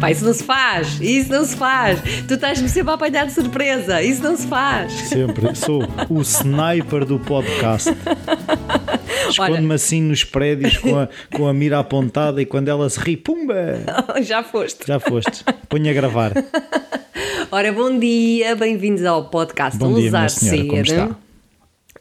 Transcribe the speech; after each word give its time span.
Pá, 0.00 0.10
isso 0.10 0.24
não 0.24 0.32
se 0.32 0.42
faz, 0.42 0.98
isso 0.98 1.30
não 1.30 1.44
se 1.44 1.54
faz. 1.54 2.00
Tu 2.26 2.32
estás-me 2.32 2.70
sempre 2.70 2.90
a 2.90 2.94
apanhar 2.94 3.26
de 3.26 3.34
surpresa, 3.34 4.02
isso 4.02 4.22
não 4.22 4.34
se 4.34 4.46
faz. 4.46 4.90
Sempre. 4.92 5.54
Sou 5.54 5.82
o 6.08 6.22
sniper 6.22 7.04
do 7.04 7.18
podcast. 7.18 7.90
Escondo-me 9.28 9.74
assim 9.74 10.00
nos 10.00 10.24
prédios 10.24 10.78
com 10.78 10.98
a, 10.98 11.08
com 11.30 11.46
a 11.46 11.52
mira 11.52 11.78
apontada 11.78 12.40
e 12.40 12.46
quando 12.46 12.68
ela 12.68 12.88
se 12.88 12.98
ri, 12.98 13.14
pumba! 13.14 13.54
Já 14.24 14.42
foste. 14.42 14.86
Já 14.86 14.98
foste. 14.98 15.44
Ponha 15.68 15.90
a 15.90 15.94
gravar. 15.94 16.32
Ora, 17.52 17.70
bom 17.70 17.98
dia, 17.98 18.56
bem-vindos 18.56 19.04
ao 19.04 19.24
podcast 19.24 19.78
Bom 19.78 19.94
dia, 19.94 20.10
minha 20.10 20.28
senhora, 20.30 20.68
como 20.68 20.82
está? 20.82 21.29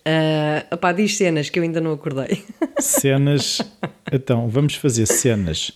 Ah, 0.05 0.65
opá, 0.71 0.91
diz 0.91 1.15
cenas 1.17 1.49
que 1.49 1.59
eu 1.59 1.63
ainda 1.63 1.79
não 1.81 1.91
acordei. 1.93 2.43
Cenas. 2.79 3.61
Então, 4.11 4.47
vamos 4.47 4.73
fazer 4.75 5.05
cenas. 5.05 5.71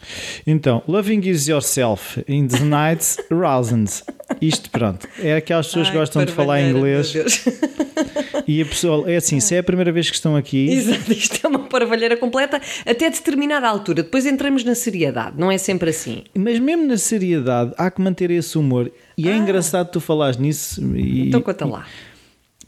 Então, 0.47 0.81
Loving 0.87 1.19
is 1.29 1.47
yourself 1.47 2.23
in 2.27 2.47
the 2.47 2.61
night 2.63 3.05
thousands. 3.29 4.03
Isto, 4.41 4.69
pronto. 4.71 5.07
É 5.19 5.35
aquelas 5.35 5.67
pessoas 5.67 5.89
que 5.89 5.97
gostam 5.97 6.25
de 6.25 6.31
falar 6.31 6.61
inglês 6.61 7.13
e 8.47 8.61
a 8.61 8.65
pessoa, 8.65 9.11
é 9.11 9.17
assim, 9.17 9.39
se 9.39 9.53
é 9.53 9.59
a 9.59 9.63
primeira 9.63 9.91
vez 9.91 10.09
que 10.09 10.15
estão 10.15 10.35
aqui, 10.35 10.69
Exato, 10.71 11.11
isto 11.11 11.45
é 11.45 11.47
uma 11.47 11.59
parvalheira 11.59 12.17
completa 12.17 12.59
até 12.85 13.09
determinada 13.09 13.67
altura. 13.67 14.01
Depois 14.01 14.25
entramos 14.25 14.63
na 14.63 14.73
seriedade, 14.73 15.35
não 15.37 15.51
é 15.51 15.57
sempre 15.57 15.89
assim. 15.91 16.23
mas 16.33 16.57
mesmo 16.57 16.87
na 16.87 16.97
seriedade, 16.97 17.73
há 17.77 17.91
que 17.91 18.01
manter 18.01 18.31
esse 18.31 18.57
humor. 18.57 18.91
E 19.17 19.27
é 19.29 19.35
engraçado 19.35 19.91
tu 19.91 19.99
falares 19.99 20.37
nisso. 20.37 20.81
E, 20.95 21.23
Ah. 21.23 21.25
Então 21.27 21.41
conta 21.41 21.65
lá. 21.65 21.85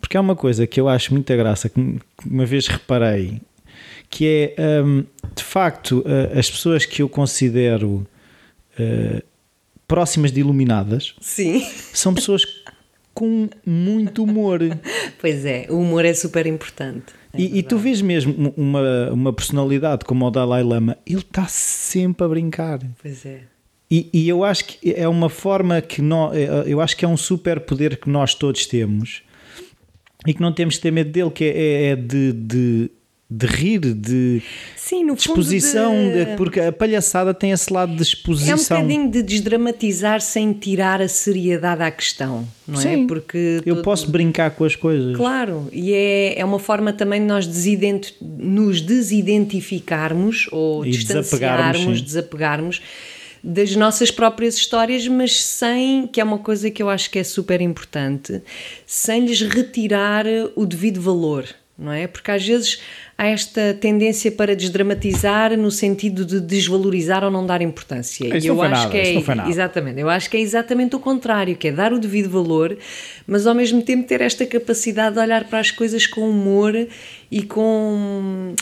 Porque 0.06 0.18
há 0.18 0.22
uma 0.22 0.36
coisa 0.36 0.68
que 0.68 0.80
eu 0.80 0.88
acho 0.88 1.16
muita 1.16 1.36
graça, 1.36 1.68
que 1.68 1.98
uma 2.24 2.46
vez 2.46 2.68
reparei, 2.68 3.42
que 4.08 4.54
é, 4.56 4.84
hum, 4.84 5.04
de 5.36 5.44
facto, 5.44 6.02
uh, 6.02 6.38
as 6.38 6.48
pessoas 6.48 6.86
que 6.86 7.02
eu 7.02 7.10
considero 7.10 8.06
uh, 8.80 9.24
próximas 9.88 10.32
de 10.32 10.42
iluminadas 10.42 11.16
Sim. 11.20 11.66
são 11.92 12.14
pessoas 12.14 12.44
com 13.16 13.50
muito 13.66 14.24
humor. 14.24 14.60
Pois 15.20 15.44
é, 15.44 15.66
o 15.72 15.80
humor 15.80 16.06
é 16.06 16.14
super 16.14 16.46
importante. 16.46 17.06
É 17.34 17.42
E, 17.42 17.58
e 17.58 17.64
tu 17.64 17.80
vês 17.80 18.00
mesmo 18.00 18.54
uma, 18.56 19.10
uma 19.10 19.34
personalidade 19.34 20.06
como 20.06 20.24
o 20.24 20.30
Dalai 20.30 20.62
Lama, 20.62 21.00
ele 21.04 21.22
está 21.22 21.48
sempre 21.48 22.24
a 22.24 22.30
brincar. 22.30 22.80
Pois 23.02 23.26
é. 23.26 23.40
E, 23.90 24.08
e 24.14 24.30
eu 24.30 24.44
acho 24.44 24.66
que 24.66 24.94
é 24.96 25.08
uma 25.08 25.30
forma 25.30 25.82
que 25.82 26.00
nós, 26.00 26.38
eu 26.68 26.80
acho 26.80 26.96
que 26.96 27.04
é 27.04 27.08
um 27.08 27.18
super 27.18 27.60
poder 27.60 27.98
que 27.98 28.08
nós 28.08 28.36
todos 28.36 28.68
temos 28.68 29.26
e 30.26 30.34
que 30.34 30.42
não 30.42 30.52
temos 30.52 30.76
que 30.78 30.82
ter 30.82 30.92
medo 30.92 31.12
dele, 31.12 31.30
que 31.32 31.44
é, 31.46 31.84
é 31.92 31.96
de, 31.96 32.32
de, 32.34 32.92
de 33.30 33.46
rir, 33.48 33.80
de 33.80 34.42
Sim, 34.76 35.12
exposição, 35.12 35.94
de... 35.94 36.26
de- 36.26 36.36
porque 36.38 36.60
a 36.60 36.72
palhaçada 36.72 37.34
tem 37.34 37.52
esse 37.52 37.72
lado 37.74 37.90
de 37.92 37.98
É 37.98 38.00
um 38.00 38.02
exposição. 38.04 38.78
bocadinho 38.82 39.10
de 39.10 39.22
desdramatizar 39.24 40.22
sem 40.22 40.54
tirar 40.54 41.02
a 41.02 41.08
seriedade 41.08 41.82
à 41.82 41.90
questão, 41.92 42.48
não 42.68 42.76
Sim, 42.80 43.04
é? 43.04 43.08
Porque 43.08 43.62
eu 43.66 43.76
todo- 43.76 43.84
posso 43.84 44.10
brincar 44.12 44.52
com 44.52 44.64
as 44.64 44.76
coisas. 44.76 45.16
Claro, 45.18 45.68
e 45.72 45.92
é, 45.94 46.40
é 46.40 46.46
uma 46.46 46.60
forma 46.60 46.94
também 46.94 47.20
de 47.22 47.28
nós 47.28 47.48
desident- 47.48 48.12
nos 48.22 48.80
desidentificarmos 48.82 50.48
ou 50.52 50.86
E 50.86 50.90
distanciarmos, 50.92 51.30
desapegarmos, 51.32 51.98
sim. 52.00 52.04
desapegarmos 52.06 52.82
das 53.46 53.76
nossas 53.76 54.10
próprias 54.10 54.56
histórias, 54.56 55.08
mas 55.08 55.40
sem, 55.40 56.08
que 56.08 56.20
é 56.20 56.24
uma 56.24 56.40
coisa 56.40 56.72
que 56.72 56.82
eu 56.82 56.90
acho 56.90 57.12
que 57.12 57.20
é 57.20 57.24
super 57.24 57.62
importante, 57.62 58.42
sem 58.88 59.24
lhes 59.24 59.40
retirar 59.42 60.26
o 60.56 60.66
devido 60.66 61.00
valor, 61.00 61.46
não 61.78 61.92
é? 61.92 62.08
Porque 62.08 62.32
às 62.32 62.44
vezes 62.44 62.82
há 63.16 63.28
esta 63.28 63.78
tendência 63.80 64.32
para 64.32 64.56
desdramatizar 64.56 65.56
no 65.56 65.70
sentido 65.70 66.26
de 66.26 66.40
desvalorizar 66.40 67.24
ou 67.24 67.30
não 67.30 67.46
dar 67.46 67.62
importância. 67.62 68.36
Isso 68.36 68.48
E 68.48 68.50
eu 68.50 68.60
acho 68.64 68.72
nada, 68.72 68.90
que 68.90 68.98
é. 68.98 69.48
Exatamente, 69.48 70.00
eu 70.00 70.10
acho 70.10 70.28
que 70.28 70.38
é 70.38 70.40
exatamente 70.40 70.96
o 70.96 71.00
contrário, 71.00 71.56
que 71.56 71.68
é 71.68 71.72
dar 71.72 71.94
o 71.94 72.00
devido 72.00 72.32
valor, 72.32 72.76
mas 73.28 73.46
ao 73.46 73.54
mesmo 73.54 73.80
tempo 73.84 74.08
ter 74.08 74.22
esta 74.22 74.44
capacidade 74.48 75.14
de 75.14 75.22
olhar 75.22 75.44
para 75.44 75.60
as 75.60 75.70
coisas 75.70 76.08
com 76.08 76.28
humor 76.28 76.74
e 77.30 77.44
com 77.44 78.56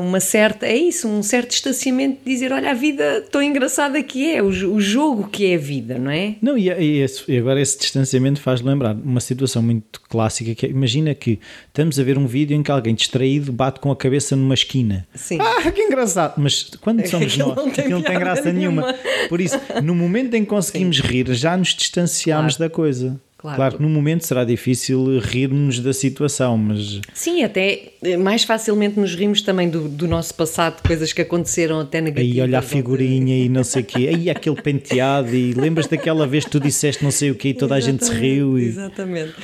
uma 0.00 0.18
certa, 0.20 0.66
é 0.66 0.76
isso, 0.76 1.06
um 1.08 1.22
certo 1.22 1.50
distanciamento 1.50 2.18
de 2.24 2.32
dizer, 2.32 2.52
olha, 2.52 2.70
a 2.70 2.74
vida 2.74 3.24
tão 3.30 3.42
engraçada 3.42 4.02
que 4.02 4.28
é, 4.34 4.42
o, 4.42 4.46
o 4.48 4.80
jogo 4.80 5.28
que 5.28 5.46
é 5.52 5.54
a 5.54 5.58
vida, 5.58 5.98
não 5.98 6.10
é? 6.10 6.34
Não, 6.42 6.56
e, 6.58 6.68
e 6.68 6.98
esse- 7.00 7.22
e 7.30 7.38
agora 7.38 7.60
esse 7.60 7.78
distanciamento 7.78 8.40
faz 8.40 8.60
lembrar 8.60 8.94
uma 8.94 9.20
situação 9.20 9.62
muito 9.62 10.00
clássica 10.08 10.54
que 10.54 10.66
é, 10.66 10.68
imagina 10.68 11.14
que 11.14 11.38
estamos 11.68 11.98
a 11.98 12.02
ver 12.02 12.18
um 12.18 12.26
vídeo 12.26 12.56
em 12.56 12.62
que 12.62 12.70
alguém 12.70 12.94
distraído 12.94 13.52
bate 13.52 13.80
com 13.80 13.90
a 13.90 13.96
cabeça 13.96 14.34
numa 14.34 14.54
esquina. 14.54 15.06
Sim. 15.14 15.38
Ah, 15.40 15.70
que 15.70 15.80
engraçado! 15.82 16.34
Mas 16.38 16.64
quando 16.80 17.04
somos 17.06 17.36
nós, 17.36 17.56
não 17.56 17.70
tem 17.70 17.88
não 17.88 18.02
tem 18.02 18.18
graça 18.18 18.52
nenhuma. 18.52 18.82
nenhuma. 18.92 19.28
Por 19.28 19.40
isso, 19.40 19.60
no 19.82 19.94
momento 19.94 20.34
em 20.34 20.42
que 20.44 20.50
conseguimos 20.50 20.98
rir, 21.00 21.32
já 21.34 21.56
nos 21.56 21.68
distanciamos 21.74 22.56
da 22.56 22.68
coisa. 22.68 23.20
Claro. 23.42 23.56
Claro. 23.56 23.76
que 23.76 23.82
no 23.82 23.88
momento 23.88 24.24
será 24.24 24.44
difícil 24.44 25.18
rirmos 25.18 25.80
da 25.80 25.92
situação, 25.92 26.56
mas 26.56 27.00
Sim, 27.12 27.42
até 27.42 27.88
mais 28.16 28.44
facilmente 28.44 29.00
nos 29.00 29.16
rimos 29.16 29.42
também 29.42 29.68
do, 29.68 29.88
do 29.88 30.06
nosso 30.06 30.32
passado, 30.32 30.76
de 30.76 30.82
coisas 30.82 31.12
que 31.12 31.20
aconteceram 31.20 31.80
até 31.80 32.00
negativas. 32.00 32.36
aí 32.36 32.40
olha 32.40 32.60
a 32.60 32.62
figurinha 32.62 33.36
e 33.36 33.48
não 33.48 33.64
sei 33.64 33.82
o 33.82 33.84
quê, 33.84 34.08
aí 34.14 34.30
aquele 34.30 34.62
penteado 34.62 35.34
e 35.34 35.52
lembras 35.54 35.88
daquela 35.88 36.24
vez 36.24 36.44
que 36.44 36.52
tu 36.52 36.60
disseste 36.60 37.02
não 37.02 37.10
sei 37.10 37.32
o 37.32 37.34
quê 37.34 37.48
e 37.48 37.54
toda 37.54 37.74
a 37.74 37.80
gente 37.80 38.04
se 38.06 38.12
riu 38.12 38.56
e 38.56 38.66
Exatamente. 38.66 39.34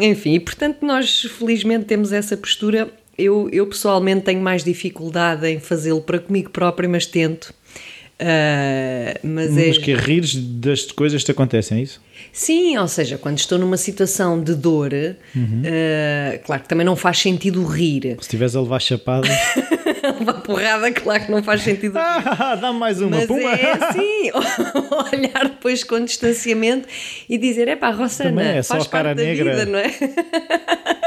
Enfim, 0.00 0.34
e 0.34 0.40
portanto 0.40 0.78
nós 0.82 1.20
felizmente 1.38 1.84
temos 1.84 2.12
essa 2.12 2.36
postura. 2.36 2.90
Eu, 3.16 3.48
eu 3.52 3.64
pessoalmente 3.68 4.22
tenho 4.22 4.40
mais 4.40 4.64
dificuldade 4.64 5.46
em 5.46 5.60
fazê-lo 5.60 6.00
para 6.00 6.18
comigo 6.18 6.50
própria, 6.50 6.88
mas 6.88 7.06
tento. 7.06 7.54
Ah, 8.20 9.18
mas 9.22 9.56
é, 9.56 9.66
mas 9.68 9.78
que 9.78 9.94
rires 9.94 10.34
das 10.36 10.84
coisas 10.92 11.20
que 11.22 11.26
te 11.26 11.30
acontecem, 11.32 11.78
é 11.78 11.82
isso? 11.82 12.00
Sim, 12.32 12.78
ou 12.78 12.86
seja, 12.88 13.18
quando 13.18 13.38
estou 13.38 13.58
numa 13.58 13.76
situação 13.76 14.40
de 14.42 14.54
dor, 14.54 14.92
Uhum. 15.34 15.62
ah, 15.66 16.38
claro 16.44 16.62
que 16.62 16.68
também 16.68 16.86
não 16.86 16.94
faz 16.96 17.18
sentido 17.18 17.64
rir. 17.64 18.02
Se 18.18 18.22
estiveres 18.22 18.54
a 18.56 18.60
levar 18.60 18.80
chapada, 18.80 19.28
Uma 20.20 20.34
porrada, 20.40 20.90
claro 20.92 21.24
que 21.26 21.30
não 21.32 21.42
faz 21.42 21.62
sentido 21.62 21.96
ah, 21.98 22.54
dá 22.60 22.72
mais 22.72 23.00
uma, 23.00 23.16
Mas 23.18 23.26
puma! 23.26 23.50
é 23.52 23.72
assim, 23.72 24.30
olhar 25.12 25.44
depois 25.48 25.82
com 25.82 26.02
distanciamento 26.04 26.88
e 27.28 27.36
dizer: 27.36 27.68
é 27.68 27.76
pá, 27.76 27.90
Rossana, 27.90 28.42
é 28.42 28.62
faz 28.62 28.86
parte 28.86 29.14
da 29.16 29.22
negra. 29.22 29.50
vida, 29.56 29.66
não 29.66 29.78
é? 29.78 29.90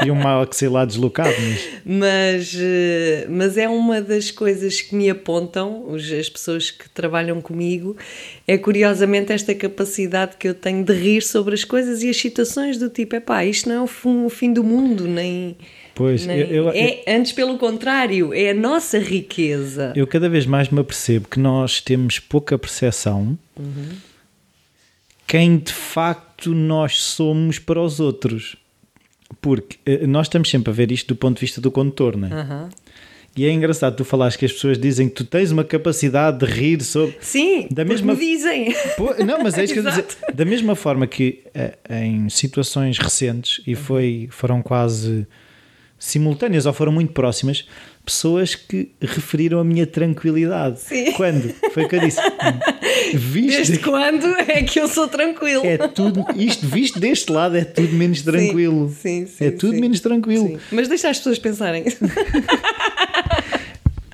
E 0.04 0.10
um 0.10 0.14
maxilar 0.14 0.86
deslocado, 0.86 1.34
mas 1.40 1.68
Mas, 1.84 2.54
eh, 2.58 3.26
mas 3.28 3.56
é 3.56 3.68
uma 3.68 4.00
das 4.00 4.30
coisas 4.30 4.80
que 4.80 4.94
me 4.94 5.08
apontam, 5.10 5.86
as 5.94 6.28
pessoas 6.28 6.70
que 6.70 6.88
trabalham 6.90 7.40
comigo, 7.40 7.96
é 8.46 8.56
curiosamente 8.58 9.32
esta 9.32 9.54
capacidade 9.54 10.36
que 10.36 10.46
eu 10.48 10.54
tenho 10.54 10.84
de 10.84 10.92
rir 10.92 11.22
sobre 11.22 11.54
as 11.54 11.64
coisas 11.64 12.02
e 12.02 12.10
as 12.10 12.16
situações 12.16 12.78
do 12.78 12.88
tipo: 12.88 13.16
é 13.16 13.20
pá, 13.20 13.44
isto 13.44 13.68
não 13.68 13.76
é 13.76 13.80
o 14.26 14.28
fim, 14.28 14.52
do 14.52 14.62
mundo, 14.64 15.06
nem. 15.08 15.56
Pois, 15.94 16.24
nem- 16.24 16.38
eu- 16.38 16.66
eu- 16.66 16.68
é, 16.70 17.02
antes, 17.08 17.32
pelo 17.32 17.58
contrário, 17.58 18.32
é 18.32 18.50
a 18.50 18.54
nossa 18.54 18.98
riqueza. 19.00 19.92
eu 19.96 20.06
cada 20.06 20.28
vez 20.28 20.46
mais 20.46 20.68
me 20.68 20.78
apercebo 20.80 21.26
que 21.28 21.40
nós 21.40 21.80
temos 21.80 22.20
pouca 22.20 22.56
percepção 22.56 23.36
quem 25.26 25.58
de 25.58 25.72
facto 25.72 26.54
nós 26.54 27.02
somos 27.02 27.58
para 27.58 27.80
os 27.82 28.00
outros. 28.00 28.56
Porque 29.40 29.76
eh, 29.86 30.06
nós 30.06 30.26
estamos 30.26 30.50
sempre 30.50 30.70
a 30.70 30.74
ver 30.74 30.90
isto 30.92 31.08
do 31.08 31.16
ponto 31.16 31.36
de 31.36 31.40
vista 31.42 31.60
do 31.60 31.70
condutor, 31.70 32.16
não 32.16 32.28
é? 32.28 32.32
Aham. 32.32 32.68
E 33.36 33.44
é 33.46 33.52
engraçado 33.52 33.94
tu 33.94 34.04
falares 34.04 34.34
que 34.34 34.44
as 34.44 34.52
pessoas 34.52 34.76
dizem 34.78 35.08
que 35.08 35.14
tu 35.14 35.24
tens 35.24 35.52
uma 35.52 35.62
capacidade 35.62 36.44
de 36.44 36.46
rir 36.52 36.82
sobre. 36.82 37.16
Sim, 37.20 37.68
Da 37.70 37.84
mesma- 37.84 38.14
me 38.14 38.18
dizem. 38.18 38.74
Pô, 38.96 39.14
Não, 39.24 39.40
mas 39.44 39.56
é 39.56 39.62
isso 39.62 39.74
que 39.74 39.78
eu 39.78 39.84
dizer. 39.84 40.06
Da 40.34 40.44
mesma 40.44 40.74
forma 40.74 41.06
que 41.06 41.44
eh, 41.54 41.74
em 41.88 42.28
situações 42.28 42.98
recentes, 42.98 43.62
e 43.64 43.76
foi, 43.76 44.26
foram 44.32 44.60
quase 44.60 45.24
simultâneas 45.98 46.66
ou 46.66 46.72
foram 46.72 46.90
muito 46.92 47.12
próximas, 47.12 47.64
pessoas 48.08 48.54
que 48.54 48.90
referiram 49.00 49.60
a 49.60 49.64
minha 49.64 49.86
tranquilidade. 49.86 50.80
Sim. 50.80 51.12
Quando? 51.12 51.54
Foi 51.72 51.84
o 51.84 51.88
que 51.88 51.96
eu 51.96 52.00
disse. 52.00 52.20
Viste? 53.14 53.56
Desde 53.56 53.78
quando 53.80 54.26
é 54.26 54.62
que 54.62 54.80
eu 54.80 54.88
sou 54.88 55.06
tranquilo? 55.06 55.64
É 55.64 55.76
tudo, 55.76 56.24
isto 56.34 56.66
visto 56.66 56.98
deste 56.98 57.30
lado 57.30 57.56
é 57.56 57.64
tudo 57.64 57.92
menos 57.92 58.22
tranquilo. 58.22 58.88
sim, 58.88 59.26
sim, 59.26 59.44
é 59.44 59.50
tudo 59.50 59.74
menos 59.78 60.00
tranquilo. 60.00 60.48
Sim. 60.48 60.58
Mas 60.72 60.88
deixa 60.88 61.10
as 61.10 61.18
pessoas 61.18 61.38
pensarem. 61.38 61.84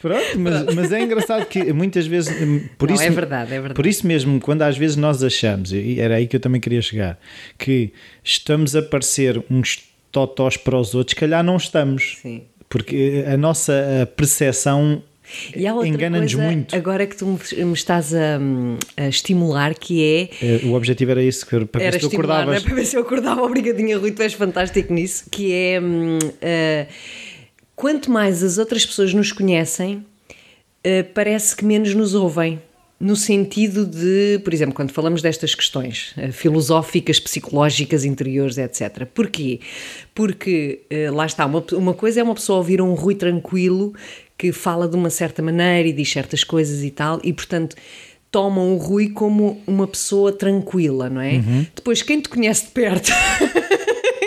Pronto, 0.03 0.39
mas, 0.39 0.75
mas 0.75 0.93
é 0.93 1.01
engraçado 1.01 1.47
que 1.47 1.73
muitas 1.73 2.07
vezes, 2.07 2.31
hum, 2.43 2.69
por 2.77 2.89
Não, 2.89 2.95
isso, 2.95 3.05
é 3.05 3.11
verdade, 3.11 3.55
é 3.55 3.55
verdade. 3.55 3.75
Por 3.75 3.87
isso 3.87 4.07
mesmo, 4.07 4.39
quando 4.39 4.61
às 4.61 4.77
vezes 4.77 4.97
nós 4.97 5.23
achamos, 5.23 5.73
e 5.73 5.99
era 5.99 6.17
aí 6.17 6.27
que 6.27 6.37
eu 6.37 6.41
também 6.41 6.61
queria 6.61 6.83
chegar, 6.83 7.19
que 7.57 7.91
estamos 8.23 8.77
a 8.77 8.83
parecer 8.83 9.43
uns 9.51 9.83
totós 10.13 10.59
para 10.59 10.79
os 10.79 10.95
outros, 10.95 11.19
calhar 11.19 11.43
não 11.43 11.57
estamos. 11.57 12.19
Sim. 12.21 12.43
Porque 12.75 13.25
a 13.33 13.37
nossa 13.37 14.03
a 14.03 14.07
percepção 14.07 15.01
engana-nos 15.85 16.35
muito. 16.35 16.75
agora 16.75 17.07
que 17.07 17.17
tu 17.17 17.25
me 17.25 17.73
estás 17.73 18.13
a, 18.13 18.41
a 18.97 19.07
estimular, 19.07 19.75
que 19.75 20.03
é. 20.03 20.45
Eh, 20.45 20.61
O 20.65 20.73
objetivo 20.75 21.13
era 21.13 21.23
isso, 21.23 21.47
para 21.47 21.59
ver 21.61 21.93
se 21.93 22.01
tu 22.01 22.07
é? 22.07 22.09
acordavas. 22.09 22.63
para 22.65 22.75
ver 22.75 22.85
se 22.85 22.97
eu 22.97 23.03
acordava. 23.03 23.43
Obrigadinha, 23.47 23.97
Rui, 23.97 24.11
tu 24.11 24.23
és 24.23 24.33
fantástico 24.33 24.93
nisso. 24.93 25.27
Que 25.31 25.53
é. 25.53 25.81
ah, 26.43 26.93
quanto 27.77 28.11
mais 28.11 28.43
as 28.43 28.59
outras 28.59 28.85
pessoas 28.85 29.15
nos 29.15 29.31
conhecem, 29.31 30.05
ah, 30.85 31.07
parece 31.15 31.55
que 31.55 31.65
menos 31.65 31.95
nos 31.95 32.13
ouvem. 32.13 32.61
No 32.99 33.17
sentido 33.17 33.85
de, 33.85 34.41
por 34.45 34.55
exemplo, 34.55 34.75
quando 34.75 34.93
falamos 34.93 35.21
destas 35.21 35.55
questões 35.55 36.15
uh, 36.17 36.33
filosóficas, 36.33 37.19
psicológicas, 37.21 38.05
interiores, 38.05 38.57
etc. 38.57 39.07
Porquê? 39.13 39.61
Porque, 40.15 40.83
uh, 40.91 41.15
lá 41.15 41.27
está, 41.27 41.45
uma, 41.45 41.65
uma 41.73 41.95
coisa 41.95 42.21
é 42.21 42.23
uma 42.23 42.35
pessoa 42.35 42.59
ouvir 42.59 42.81
um 42.81 42.95
Rui 42.95 43.15
tranquilo 43.15 43.93
que 44.39 44.53
fala 44.53 44.89
de 44.89 44.97
uma 44.97 45.11
certa 45.11 45.43
maneira 45.43 45.89
e 45.89 45.93
diz 45.93 46.11
certas 46.11 46.43
coisas 46.43 46.83
e 46.83 46.91
tal, 46.91 47.21
e 47.23 47.33
portanto 47.33 47.77
tomam 48.31 48.75
o 48.75 48.79
Rui 48.79 49.11
como 49.11 49.63
uma 49.65 49.87
pessoa 49.87 50.33
tranquila, 50.33 51.09
não 51.09 51.21
é? 51.21 51.35
Uhum. 51.35 51.67
Depois, 51.73 52.03
quem 52.03 52.21
te 52.21 52.29
conhece 52.29 52.67
de 52.67 52.73
perto. 52.73 53.13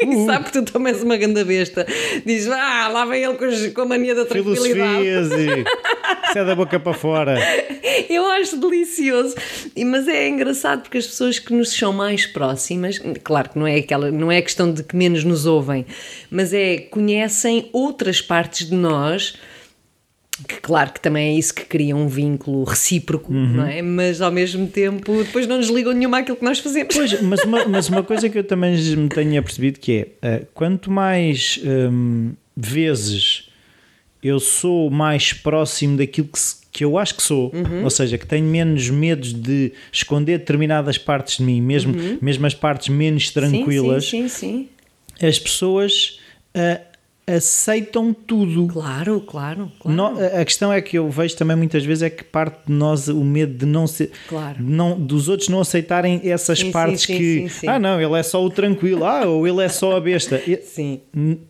Uhum. 0.04 0.28
sabe 0.28 0.46
que 0.46 0.52
tu 0.52 0.64
também 0.64 0.94
és 0.94 1.02
uma 1.02 1.18
grande 1.18 1.44
besta. 1.44 1.86
Diz, 2.24 2.48
ah, 2.48 2.88
lá 2.88 3.04
vem 3.06 3.24
ele 3.24 3.72
com, 3.72 3.82
a 3.82 3.86
mania 3.86 4.14
da 4.14 4.26
tranquilidade. 4.26 5.04
Filosofias 5.04 5.32
e 5.32 5.64
sai 6.34 6.46
da 6.46 6.56
boca 6.56 6.80
para 6.80 6.94
fora. 6.94 7.36
Eu 8.10 8.26
acho 8.28 8.58
delicioso. 8.58 9.36
Mas 9.86 10.08
é 10.08 10.28
engraçado 10.28 10.82
porque 10.82 10.98
as 10.98 11.08
pessoas 11.08 11.40
que 11.40 11.54
nos 11.54 11.72
são 11.72 11.94
mais 11.94 12.26
próximas, 12.26 13.00
claro 13.24 13.50
que 13.50 13.60
não 13.60 13.68
é 13.68 13.76
aquela, 13.76 14.12
não 14.12 14.32
é 14.32 14.42
questão 14.42 14.72
de 14.72 14.84
que 14.84 14.96
menos 14.96 15.24
nos 15.24 15.46
ouvem, 15.46 15.86
mas 16.30 16.54
é 16.54 16.78
conhecem 16.78 17.70
outras 17.72 18.22
partes 18.22 18.68
de 18.68 18.76
nós 18.76 19.38
que 20.48 20.62
claro 20.62 20.94
que 20.94 21.00
também 21.00 21.30
é 21.30 21.40
isso 21.40 21.54
que 21.54 21.66
cria 21.66 21.96
um 21.96 22.08
vínculo 22.08 22.64
recíproco, 22.64 23.34
uhum. 23.34 23.54
não 23.54 23.66
é? 23.66 23.82
Mas 23.82 24.22
ao 24.22 24.32
mesmo 24.32 24.68
tempo 24.68 25.24
depois 25.24 25.48
não 25.48 25.58
nos 25.58 25.70
ligam 25.70 25.94
nenhuma 25.94 26.20
àquilo 26.20 26.38
que 26.38 26.46
nós 26.46 26.60
fazemos. 26.60 26.94
Pois, 26.94 27.22
mas 27.22 27.44
uma, 27.44 27.66
mas 27.66 27.90
uma 27.90 28.04
coisa 28.04 28.30
que 28.30 28.38
eu 28.38 28.44
também 28.44 28.78
me 28.96 29.10
tenho 29.10 29.40
apercebido 29.40 29.80
que 29.80 30.08
é, 30.22 30.42
uh, 30.42 30.48
quanto 30.54 30.92
mais 30.92 31.60
um, 31.66 32.34
vezes 32.56 33.50
eu 34.22 34.40
sou 34.40 34.92
mais 34.92 35.34
próximo 35.34 35.98
daquilo 35.98 36.28
que, 36.28 36.40
que 36.78 36.86
eu 36.86 36.96
acho 36.96 37.16
que 37.16 37.24
sou, 37.24 37.52
uhum. 37.56 37.84
ou 37.84 37.90
seja, 37.90 38.20
que 38.20 38.28
tenho 38.28 38.46
menos 38.46 38.88
medos 38.88 39.34
de 39.34 39.74
esconder 39.92 40.38
determinadas 40.38 40.96
partes 40.96 41.38
de 41.38 41.44
mim, 41.44 41.60
mesmo, 41.60 41.98
uhum. 41.98 42.20
mesmo 42.22 42.46
as 42.46 42.54
partes 42.54 42.90
menos 42.90 43.32
tranquilas, 43.32 44.08
sim, 44.08 44.28
sim, 44.28 44.70
sim, 45.18 45.28
as 45.28 45.40
pessoas... 45.40 46.20
Uh, 46.56 46.86
aceitam 47.30 48.14
tudo. 48.14 48.68
Claro, 48.68 49.20
claro. 49.20 49.70
claro. 49.80 49.98
No, 49.98 50.26
a 50.26 50.46
questão 50.46 50.72
é 50.72 50.82
que 50.82 50.98
eu 50.98 51.10
vejo 51.10 51.36
também 51.36 51.58
muitas 51.58 51.84
vezes 51.84 52.04
é 52.04 52.10
que 52.10 52.24
parte 52.24 52.68
de 52.68 52.72
nós 52.72 53.10
o 53.10 53.22
medo 53.22 53.54
de 53.54 53.66
não 53.66 53.86
ser. 53.86 54.12
Claro. 54.30 54.64
Não, 54.64 54.98
dos 54.98 55.28
outros 55.28 55.50
não 55.50 55.60
aceitarem 55.60 56.22
essas 56.24 56.60
sim, 56.60 56.72
partes 56.72 57.02
sim, 57.02 57.18
que. 57.18 57.50
Sim, 57.50 57.68
ah, 57.68 57.78
não, 57.78 58.02
ele 58.02 58.18
é 58.18 58.24
só 58.24 58.42
o 58.42 58.50
tranquilo. 58.50 59.04
Ah, 59.04 59.26
ou 59.26 59.46
ele 59.46 59.62
é 59.62 59.68
só 59.68 59.98
a 59.98 60.00
besta. 60.00 60.42
Sim. 60.64 61.02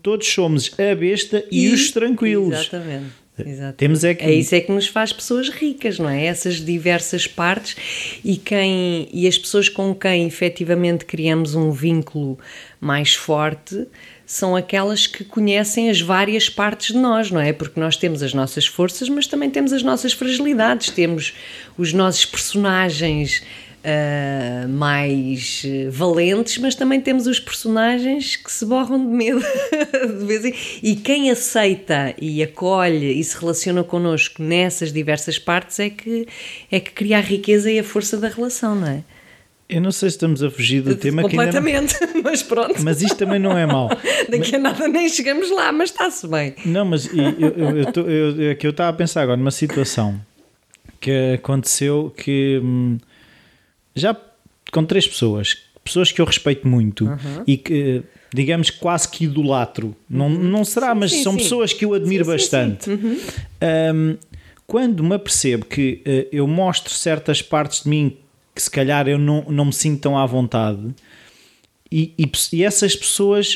Todos 0.01 0.27
somos 0.27 0.73
a 0.79 0.95
besta 0.95 1.45
e, 1.51 1.67
e 1.67 1.71
os 1.71 1.91
tranquilos. 1.91 2.59
Exatamente. 2.59 3.26
Exatamente. 3.45 3.75
Temos 3.75 4.03
é, 4.03 4.13
que... 4.13 4.23
é 4.23 4.33
isso 4.33 4.55
é 4.55 4.61
que 4.61 4.71
nos 4.71 4.87
faz 4.87 5.13
pessoas 5.13 5.49
ricas, 5.49 5.99
não 5.99 6.09
é? 6.09 6.25
Essas 6.25 6.55
diversas 6.55 7.27
partes 7.27 7.75
e 8.23 8.37
quem 8.37 9.07
e 9.11 9.27
as 9.27 9.37
pessoas 9.37 9.69
com 9.69 9.93
quem 9.93 10.27
efetivamente 10.27 11.05
criamos 11.05 11.55
um 11.55 11.71
vínculo 11.71 12.37
mais 12.79 13.13
forte 13.13 13.87
são 14.25 14.55
aquelas 14.55 15.07
que 15.07 15.23
conhecem 15.23 15.89
as 15.89 16.01
várias 16.01 16.49
partes 16.49 16.93
de 16.93 16.97
nós, 16.97 17.31
não 17.31 17.39
é? 17.39 17.53
Porque 17.53 17.79
nós 17.79 17.95
temos 17.95 18.21
as 18.21 18.33
nossas 18.33 18.67
forças, 18.67 19.07
mas 19.07 19.25
também 19.25 19.49
temos 19.49 19.71
as 19.71 19.81
nossas 19.81 20.11
fragilidades, 20.11 20.89
temos 20.89 21.33
os 21.77 21.93
nossos 21.93 22.25
personagens 22.25 23.41
uh, 23.87 24.67
mais 24.67 25.63
valentes, 25.89 26.57
mas 26.57 26.75
também 26.75 26.99
temos 26.99 27.25
os 27.25 27.39
personagens 27.39 28.35
que 28.35 28.51
se 28.51 28.65
borram 28.65 28.99
de 28.99 29.11
medo 29.11 29.39
de 30.19 30.25
vez 30.25 30.45
em 30.45 30.53
E 30.83 30.95
quem 30.95 31.31
aceita 31.31 32.13
e 32.21 32.43
acolhe 32.43 33.19
e 33.19 33.23
se 33.23 33.37
relaciona 33.39 33.83
connosco 33.83 34.43
nessas 34.43 34.91
diversas 34.91 35.39
partes 35.39 35.79
é 35.79 35.89
que, 35.89 36.27
é 36.71 36.79
que 36.79 36.91
cria 36.91 37.17
a 37.17 37.21
riqueza 37.21 37.71
e 37.71 37.79
a 37.79 37.83
força 37.83 38.17
da 38.17 38.27
relação, 38.27 38.75
não 38.75 38.87
é? 38.87 39.03
Eu 39.69 39.81
não 39.81 39.91
sei 39.91 40.09
se 40.09 40.15
estamos 40.15 40.41
a 40.41 40.49
fugir 40.49 40.81
do 40.81 40.95
tema 40.95 41.23
Completamente, 41.23 41.97
não... 42.13 42.23
mas 42.23 42.41
pronto. 42.41 42.81
Mas 42.81 43.01
isto 43.01 43.17
também 43.17 43.37
não 43.37 43.57
é 43.57 43.65
mau. 43.65 43.89
Daqui 44.29 44.55
a 44.55 44.59
nada 44.59 44.87
nem 44.87 45.09
chegamos 45.09 45.51
lá, 45.51 45.73
mas 45.73 45.89
está-se 45.89 46.25
bem. 46.25 46.55
Não, 46.65 46.85
mas 46.85 47.05
eu, 47.07 48.07
eu, 48.07 48.51
é 48.51 48.55
que 48.55 48.65
eu 48.65 48.71
estava 48.71 48.91
a 48.91 48.93
pensar 48.93 49.23
agora 49.23 49.35
numa 49.35 49.51
situação 49.51 50.17
que 51.01 51.33
aconteceu 51.35 52.13
que 52.15 52.61
hum, 52.63 52.97
já 53.97 54.15
com 54.71 54.83
três 54.83 55.07
pessoas, 55.07 55.57
pessoas 55.83 56.11
que 56.11 56.21
eu 56.21 56.25
respeito 56.25 56.67
muito 56.67 57.05
uhum. 57.05 57.43
e 57.45 57.57
que 57.57 58.03
digamos 58.33 58.69
quase 58.69 59.07
que 59.07 59.23
idolatro, 59.23 59.95
não, 60.09 60.27
uhum. 60.27 60.43
não 60.43 60.65
será, 60.65 60.93
mas 60.93 61.11
sim, 61.11 61.23
são 61.23 61.33
sim. 61.33 61.39
pessoas 61.39 61.73
que 61.73 61.85
eu 61.85 61.93
admiro 61.93 62.25
sim, 62.25 62.31
bastante. 62.31 62.89
Uhum. 62.89 63.19
Um, 63.93 64.17
quando 64.65 65.03
me 65.03 65.15
apercebo 65.15 65.65
que 65.65 66.01
uh, 66.05 66.27
eu 66.31 66.45
mostro 66.45 66.93
certas 66.93 67.41
partes 67.41 67.83
de 67.83 67.89
mim 67.89 68.17
que 68.53 68.61
se 68.61 68.69
calhar 68.69 69.07
eu 69.07 69.17
não, 69.17 69.45
não 69.47 69.65
me 69.65 69.73
sinto 69.73 70.01
tão 70.01 70.17
à 70.17 70.25
vontade 70.25 70.93
e, 71.91 72.13
e, 72.17 72.29
e 72.53 72.63
essas 72.63 72.95
pessoas 72.95 73.55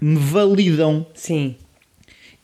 me 0.00 0.16
validam. 0.16 1.06
Sim. 1.14 1.56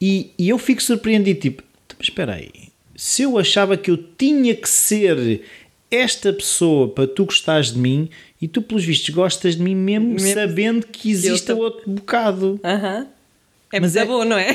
E, 0.00 0.32
e 0.38 0.49
eu 0.49 0.58
fico 0.58 0.82
surpreendido, 0.82 1.41
tipo, 1.41 1.62
então, 1.87 1.97
mas 1.99 2.08
espera 2.08 2.35
aí, 2.35 2.69
se 2.94 3.23
eu 3.23 3.38
achava 3.38 3.76
que 3.76 3.91
eu 3.91 3.97
tinha 3.97 4.55
que 4.55 4.69
ser 4.69 5.43
esta 5.91 6.33
pessoa 6.33 6.88
para 6.88 7.06
tu 7.06 7.25
gostares 7.25 7.73
de 7.73 7.79
mim 7.79 8.09
e 8.41 8.49
tu 8.49 8.61
pelos 8.61 8.85
vistos 8.85 9.15
gostas 9.15 9.56
de 9.56 9.62
mim 9.62 9.75
mesmo, 9.75 10.09
mesmo 10.15 10.35
sabendo 10.35 10.87
que 10.87 11.11
existe 11.11 11.53
outro 11.53 11.91
bocado. 11.91 12.61
Aham. 12.65 13.00
Uh 13.00 13.05
-huh. 13.05 13.06
É 13.73 13.81
mas 13.81 13.97
é 13.97 14.05
bom, 14.05 14.25
não 14.25 14.38
é? 14.38 14.50
é? 14.50 14.55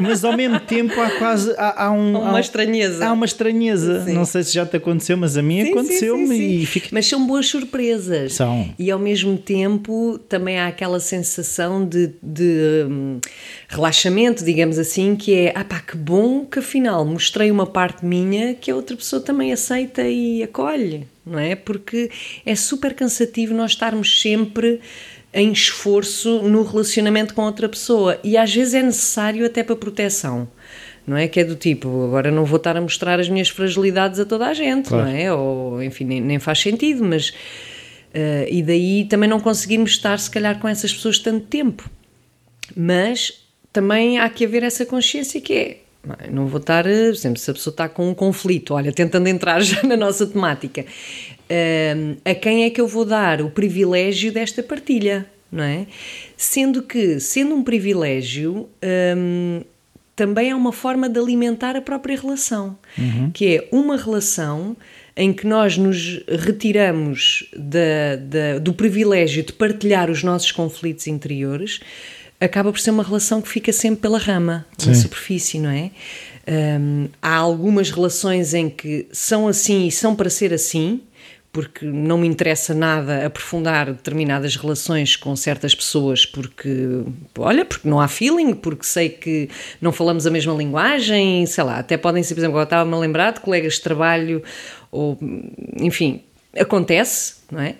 Mas 0.00 0.24
ao 0.24 0.36
mesmo 0.36 0.60
tempo 0.60 0.98
há 1.00 1.10
quase 1.10 1.52
há, 1.56 1.86
há 1.86 1.92
um, 1.92 2.18
uma 2.18 2.38
há, 2.38 2.40
estranheza. 2.40 3.06
Há 3.06 3.12
uma 3.12 3.26
estranheza. 3.26 4.04
Sim. 4.04 4.12
Não 4.12 4.24
sei 4.24 4.42
se 4.42 4.54
já 4.54 4.64
te 4.64 4.76
aconteceu, 4.76 5.16
mas 5.16 5.36
a 5.36 5.42
mim 5.42 5.70
aconteceu-me. 5.70 6.64
Fica... 6.66 6.88
Mas 6.92 7.06
são 7.06 7.26
boas 7.26 7.46
surpresas. 7.46 8.34
São. 8.34 8.72
E 8.78 8.90
ao 8.90 8.98
mesmo 8.98 9.36
tempo 9.36 10.18
também 10.28 10.58
há 10.58 10.68
aquela 10.68 11.00
sensação 11.00 11.86
de, 11.86 12.10
de 12.22 12.86
um, 12.88 13.20
relaxamento, 13.68 14.44
digamos 14.44 14.78
assim, 14.78 15.16
que 15.16 15.34
é 15.34 15.52
ah 15.54 15.64
pá, 15.64 15.80
que 15.80 15.96
bom 15.96 16.44
que 16.44 16.58
afinal 16.58 17.04
mostrei 17.04 17.50
uma 17.50 17.66
parte 17.66 18.04
minha 18.04 18.54
que 18.54 18.70
a 18.70 18.76
outra 18.76 18.96
pessoa 18.96 19.20
também 19.20 19.52
aceita 19.52 20.02
e 20.02 20.42
acolhe, 20.42 21.06
não 21.26 21.38
é? 21.38 21.56
Porque 21.56 22.10
é 22.46 22.54
super 22.54 22.94
cansativo 22.94 23.54
nós 23.54 23.72
estarmos 23.72 24.20
sempre 24.20 24.80
em 25.32 25.52
esforço 25.52 26.42
no 26.42 26.62
relacionamento 26.62 27.34
com 27.34 27.42
outra 27.42 27.68
pessoa 27.68 28.18
e 28.24 28.36
às 28.36 28.54
vezes 28.54 28.74
é 28.74 28.82
necessário 28.82 29.44
até 29.44 29.62
para 29.62 29.76
proteção. 29.76 30.48
Não 31.06 31.16
é 31.16 31.26
que 31.26 31.40
é 31.40 31.44
do 31.44 31.54
tipo, 31.54 32.04
agora 32.04 32.30
não 32.30 32.44
vou 32.44 32.58
estar 32.58 32.76
a 32.76 32.80
mostrar 32.80 33.18
as 33.18 33.28
minhas 33.28 33.48
fragilidades 33.48 34.20
a 34.20 34.26
toda 34.26 34.46
a 34.46 34.54
gente, 34.54 34.90
claro. 34.90 35.06
não 35.06 35.16
é? 35.16 35.32
Ou 35.32 35.82
enfim, 35.82 36.04
nem, 36.04 36.20
nem 36.20 36.38
faz 36.38 36.60
sentido, 36.60 37.02
mas 37.02 37.30
uh, 37.30 38.46
e 38.50 38.62
daí 38.62 39.06
também 39.06 39.28
não 39.28 39.40
conseguimos 39.40 39.92
estar 39.92 40.18
se 40.18 40.30
calhar 40.30 40.58
com 40.58 40.68
essas 40.68 40.92
pessoas 40.92 41.18
tanto 41.18 41.46
tempo. 41.46 41.88
Mas 42.76 43.42
também 43.72 44.18
há 44.18 44.28
que 44.28 44.44
haver 44.44 44.62
essa 44.62 44.84
consciência 44.84 45.40
que 45.40 45.52
é 45.54 45.78
não 46.30 46.46
vou 46.46 46.60
estar, 46.60 46.84
por 46.84 46.90
exemplo, 46.90 47.38
se 47.38 47.50
a 47.50 47.54
pessoa 47.54 47.72
está 47.72 47.88
com 47.88 48.08
um 48.08 48.14
conflito, 48.14 48.74
olha, 48.74 48.92
tentando 48.92 49.28
entrar 49.28 49.60
já 49.62 49.82
na 49.82 49.96
nossa 49.96 50.26
temática, 50.26 50.84
a 52.24 52.34
quem 52.34 52.64
é 52.64 52.70
que 52.70 52.80
eu 52.80 52.86
vou 52.86 53.04
dar 53.04 53.42
o 53.42 53.50
privilégio 53.50 54.32
desta 54.32 54.62
partilha, 54.62 55.26
não 55.50 55.64
é? 55.64 55.86
Sendo 56.36 56.82
que, 56.82 57.18
sendo 57.20 57.54
um 57.54 57.62
privilégio, 57.62 58.68
um, 59.16 59.62
também 60.14 60.50
é 60.50 60.54
uma 60.54 60.72
forma 60.72 61.08
de 61.08 61.18
alimentar 61.18 61.76
a 61.76 61.80
própria 61.80 62.18
relação, 62.18 62.76
uhum. 62.98 63.30
que 63.32 63.56
é 63.56 63.68
uma 63.70 63.96
relação 63.96 64.76
em 65.16 65.32
que 65.32 65.46
nós 65.46 65.76
nos 65.76 66.22
retiramos 66.28 67.48
da, 67.56 68.16
da, 68.20 68.58
do 68.58 68.72
privilégio 68.72 69.42
de 69.42 69.52
partilhar 69.52 70.10
os 70.10 70.22
nossos 70.22 70.52
conflitos 70.52 71.06
interiores, 71.06 71.80
acaba 72.40 72.70
por 72.72 72.80
ser 72.80 72.90
uma 72.90 73.02
relação 73.02 73.42
que 73.42 73.48
fica 73.48 73.72
sempre 73.72 74.00
pela 74.00 74.18
rama, 74.18 74.66
Sim. 74.76 74.90
na 74.90 74.94
superfície, 74.94 75.58
não 75.58 75.70
é? 75.70 75.90
Um, 76.48 77.08
há 77.20 77.36
algumas 77.36 77.90
relações 77.90 78.54
em 78.54 78.70
que 78.70 79.06
são 79.12 79.48
assim 79.48 79.86
e 79.86 79.92
são 79.92 80.16
para 80.16 80.30
ser 80.30 80.54
assim, 80.54 81.02
porque 81.52 81.84
não 81.84 82.18
me 82.18 82.26
interessa 82.26 82.72
nada 82.74 83.26
aprofundar 83.26 83.86
determinadas 83.86 84.56
relações 84.56 85.16
com 85.16 85.34
certas 85.34 85.74
pessoas 85.74 86.24
porque, 86.24 87.02
olha, 87.36 87.64
porque 87.64 87.88
não 87.88 88.00
há 88.00 88.08
feeling, 88.08 88.54
porque 88.54 88.84
sei 88.84 89.08
que 89.08 89.48
não 89.80 89.92
falamos 89.92 90.26
a 90.26 90.30
mesma 90.30 90.54
linguagem, 90.54 91.44
sei 91.46 91.64
lá, 91.64 91.78
até 91.78 91.96
podem 91.96 92.22
ser, 92.22 92.34
por 92.34 92.40
exemplo, 92.40 92.58
eu 92.58 92.64
estava-me 92.64 92.94
a 92.94 92.98
lembrar 92.98 93.32
de 93.32 93.40
colegas 93.40 93.74
de 93.74 93.80
trabalho, 93.80 94.42
ou, 94.90 95.18
enfim, 95.78 96.22
acontece, 96.56 97.36
não 97.50 97.60
é? 97.60 97.74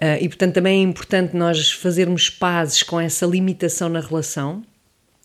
Uh, 0.00 0.20
e 0.20 0.28
portanto 0.28 0.54
também 0.54 0.80
é 0.80 0.82
importante 0.82 1.34
nós 1.34 1.72
fazermos 1.72 2.28
pazes 2.28 2.82
com 2.82 3.00
essa 3.00 3.24
limitação 3.26 3.88
na 3.88 4.00
relação. 4.00 4.62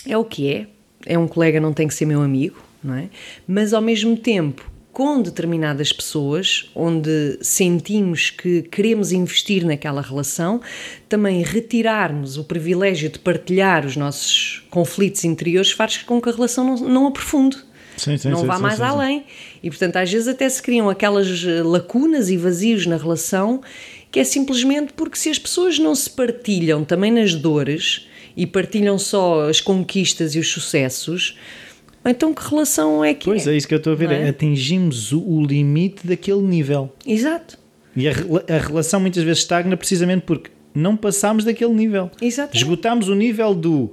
É 0.08 0.18
o 0.18 0.24
que 0.24 0.52
é, 0.52 0.68
é 1.06 1.18
um 1.18 1.28
colega, 1.28 1.60
não 1.60 1.74
tem 1.74 1.88
que 1.88 1.94
ser 1.94 2.06
meu 2.06 2.22
amigo, 2.22 2.62
não 2.84 2.96
é? 2.96 3.10
Mas 3.48 3.74
ao 3.74 3.82
mesmo 3.82 4.16
tempo 4.18 4.72
com 4.92 5.22
determinadas 5.22 5.94
pessoas, 5.94 6.70
onde 6.76 7.38
sentimos 7.42 8.30
que 8.30 8.64
queremos 8.64 9.12
investir 9.12 9.66
naquela 9.66 10.02
relação, 10.02 10.62
também 11.08 11.42
retirarmos 11.44 12.38
o 12.38 12.44
privilégio 12.44 13.10
de 13.10 13.18
partilhar 13.18 13.86
os 13.86 13.96
nossos 13.96 14.66
conflitos 14.70 15.24
interiores 15.24 15.72
faz 15.72 15.98
com 15.98 16.22
que 16.22 16.30
a 16.30 16.32
relação 16.32 16.66
não, 16.66 16.76
não 16.90 17.08
aprofunde. 17.08 17.58
Sim, 17.98 18.18
sim, 18.18 18.30
não 18.30 18.40
sim, 18.40 18.48
vá 18.48 18.58
mais 18.58 18.82
além. 18.82 19.26
E 19.62 19.70
portanto, 19.70 19.98
às 19.98 20.12
vezes 20.12 20.28
até 20.28 20.48
se 20.50 20.62
criam 20.62 20.90
aquelas 20.90 21.44
eh, 21.46 21.62
lacunas 21.62 22.30
e 22.30 22.38
vazios 22.38 22.86
na 22.86 22.98
relação 22.98 23.62
que 24.12 24.20
é 24.20 24.24
simplesmente 24.24 24.94
porque 24.94 25.18
se 25.18 25.30
as 25.30 25.40
pessoas 25.40 25.80
não 25.80 25.96
se 25.96 26.10
partilham 26.10 26.84
também 26.84 27.12
nas 27.12 27.34
dores 27.34 28.08
e 28.36 28.46
partilham 28.46 29.00
só 29.00 29.50
as 29.50 29.62
conquistas 29.62 30.36
e 30.36 30.40
os 30.40 30.48
sucessos, 30.50 31.38
então 32.04 32.34
que 32.34 32.48
relação 32.48 33.04
é 33.04 33.14
que 33.14 33.26
Pois 33.26 33.48
é? 33.48 33.54
é 33.54 33.58
isso 33.58 33.68
que 33.68 33.74
eu 33.74 33.78
estou 33.78 33.94
a 33.94 33.96
ver. 33.96 34.10
Não 34.10 34.16
é? 34.16 34.30
Atingimos 34.30 35.14
o, 35.14 35.42
limite 35.42 36.06
daquele 36.06 36.42
nível. 36.42 36.94
Exato. 37.06 37.58
E 37.96 38.08
a, 38.08 38.12
a 38.12 38.58
relação 38.58 39.00
muitas 39.00 39.24
vezes 39.24 39.40
estagna 39.40 39.78
precisamente 39.78 40.24
porque 40.26 40.52
não 40.74 40.98
passámos 40.98 41.44
daquele 41.44 41.74
nível. 41.74 42.10
Exatamente. 42.22 42.58
Esgotámos 42.58 43.08
o 43.08 43.16
nível 43.16 43.54
do 43.54 43.92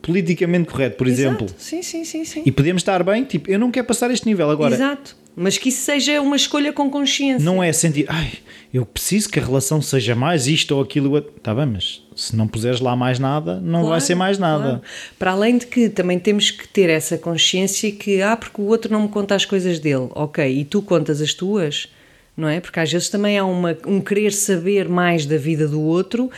politicamente 0.00 0.68
correto, 0.68 0.96
por 0.96 1.06
exemplo. 1.06 1.46
Exato. 1.46 1.62
Sim, 1.62 1.82
sim, 1.82 2.04
sim, 2.04 2.24
sim. 2.24 2.42
E 2.44 2.50
podemos 2.50 2.80
estar 2.80 3.02
bem, 3.04 3.24
tipo, 3.24 3.50
eu 3.50 3.58
não 3.58 3.70
quero 3.70 3.86
passar 3.86 4.10
este 4.10 4.26
nível 4.26 4.50
agora. 4.50 4.74
Exato. 4.74 5.16
Mas 5.34 5.56
que 5.56 5.70
isso 5.70 5.82
seja 5.82 6.20
uma 6.20 6.36
escolha 6.36 6.72
com 6.72 6.90
consciência. 6.90 7.42
Não 7.44 7.62
é 7.62 7.72
sentir, 7.72 8.04
ai, 8.08 8.32
eu 8.72 8.84
preciso 8.84 9.30
que 9.30 9.38
a 9.40 9.42
relação 9.44 9.80
seja 9.80 10.14
mais 10.14 10.46
isto 10.46 10.72
ou 10.74 10.82
aquilo. 10.82 11.16
Está 11.18 11.54
bem, 11.54 11.66
mas 11.66 12.02
se 12.14 12.36
não 12.36 12.46
puseres 12.46 12.80
lá 12.80 12.94
mais 12.94 13.18
nada, 13.18 13.58
não 13.60 13.80
vai 13.80 13.88
Claro, 13.88 14.00
ser 14.04 14.14
mais 14.14 14.38
nada. 14.38 14.62
claro. 14.64 14.82
Para 15.18 15.30
além 15.32 15.56
de 15.56 15.66
que 15.66 15.88
também 15.88 16.18
temos 16.18 16.50
que 16.50 16.68
ter 16.68 16.90
essa 16.90 17.16
consciência 17.16 17.90
que, 17.90 18.20
ah, 18.20 18.36
porque 18.36 18.60
o 18.60 18.66
outro 18.66 18.92
não 18.92 19.02
me 19.02 19.08
conta 19.08 19.34
as 19.34 19.46
coisas 19.46 19.78
dele, 19.78 20.08
ok, 20.14 20.46
e 20.46 20.64
tu 20.66 20.82
contas 20.82 21.22
as 21.22 21.32
tuas, 21.32 21.88
não 22.36 22.46
é? 22.48 22.60
Porque 22.60 22.78
às 22.80 22.92
vezes 22.92 23.08
também 23.08 23.38
há 23.38 23.44
uma, 23.44 23.76
um 23.86 24.00
querer 24.02 24.32
saber 24.32 24.86
mais 24.88 25.24
da 25.24 25.38
vida 25.38 25.66
do 25.66 25.80
outro, 25.80 26.30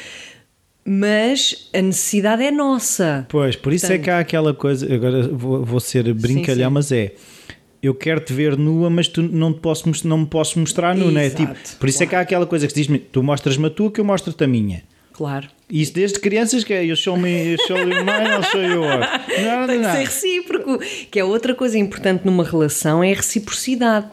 mas 0.84 1.68
a 1.72 1.80
necessidade 1.80 2.42
é 2.44 2.50
nossa. 2.50 3.26
Pois, 3.28 3.56
por 3.56 3.72
isso 3.72 3.92
é 3.92 3.98
que 3.98 4.10
há 4.10 4.18
aquela 4.18 4.52
coisa, 4.54 4.92
agora 4.92 5.26
vou, 5.28 5.64
vou 5.64 5.80
ser 5.80 6.12
brincalhão, 6.14 6.68
sim. 6.70 6.74
mas 6.74 6.92
é. 6.92 7.12
Eu 7.84 7.94
quero 7.94 8.18
te 8.18 8.32
ver 8.32 8.56
nua, 8.56 8.88
mas 8.88 9.08
tu 9.08 9.20
não, 9.22 9.52
te 9.52 9.60
posso, 9.60 9.90
não 10.08 10.18
me 10.18 10.26
posso 10.26 10.58
mostrar 10.58 10.96
nu, 10.96 11.10
não 11.10 11.20
é? 11.20 11.26
Exato, 11.26 11.52
Tipo, 11.54 11.78
por 11.78 11.88
isso 11.88 12.02
é 12.02 12.06
que 12.06 12.14
há 12.16 12.20
aquela 12.20 12.46
coisa 12.46 12.66
que 12.66 12.72
se 12.72 12.82
diz 12.82 13.00
tu 13.12 13.22
mostras-me 13.22 13.66
a 13.66 13.70
tua, 13.70 13.90
que 13.90 14.00
eu 14.00 14.04
mostro-te 14.06 14.42
a 14.42 14.46
minha. 14.46 14.82
Claro. 15.12 15.48
Isso 15.70 15.92
desde 15.92 16.18
crianças 16.18 16.64
que 16.64 16.72
é 16.72 16.84
eu 16.84 16.96
show 16.96 17.14
me, 17.16 17.52
eu 17.52 17.58
show 17.66 17.76
you 17.76 17.86
mine, 17.86 18.28
I'll 18.30 18.42
show 18.42 18.62
you 18.62 18.82
yours. 18.82 19.06
Não, 19.44 19.66
Tem 19.66 19.80
que 19.80 19.86
não. 19.86 19.92
ser 19.92 19.98
recíproco. 19.98 20.78
Que 21.10 21.20
é 21.20 21.24
outra 21.24 21.54
coisa 21.54 21.78
importante 21.78 22.24
numa 22.24 22.42
relação, 22.42 23.04
é 23.04 23.12
a 23.12 23.16
reciprocidade. 23.16 24.06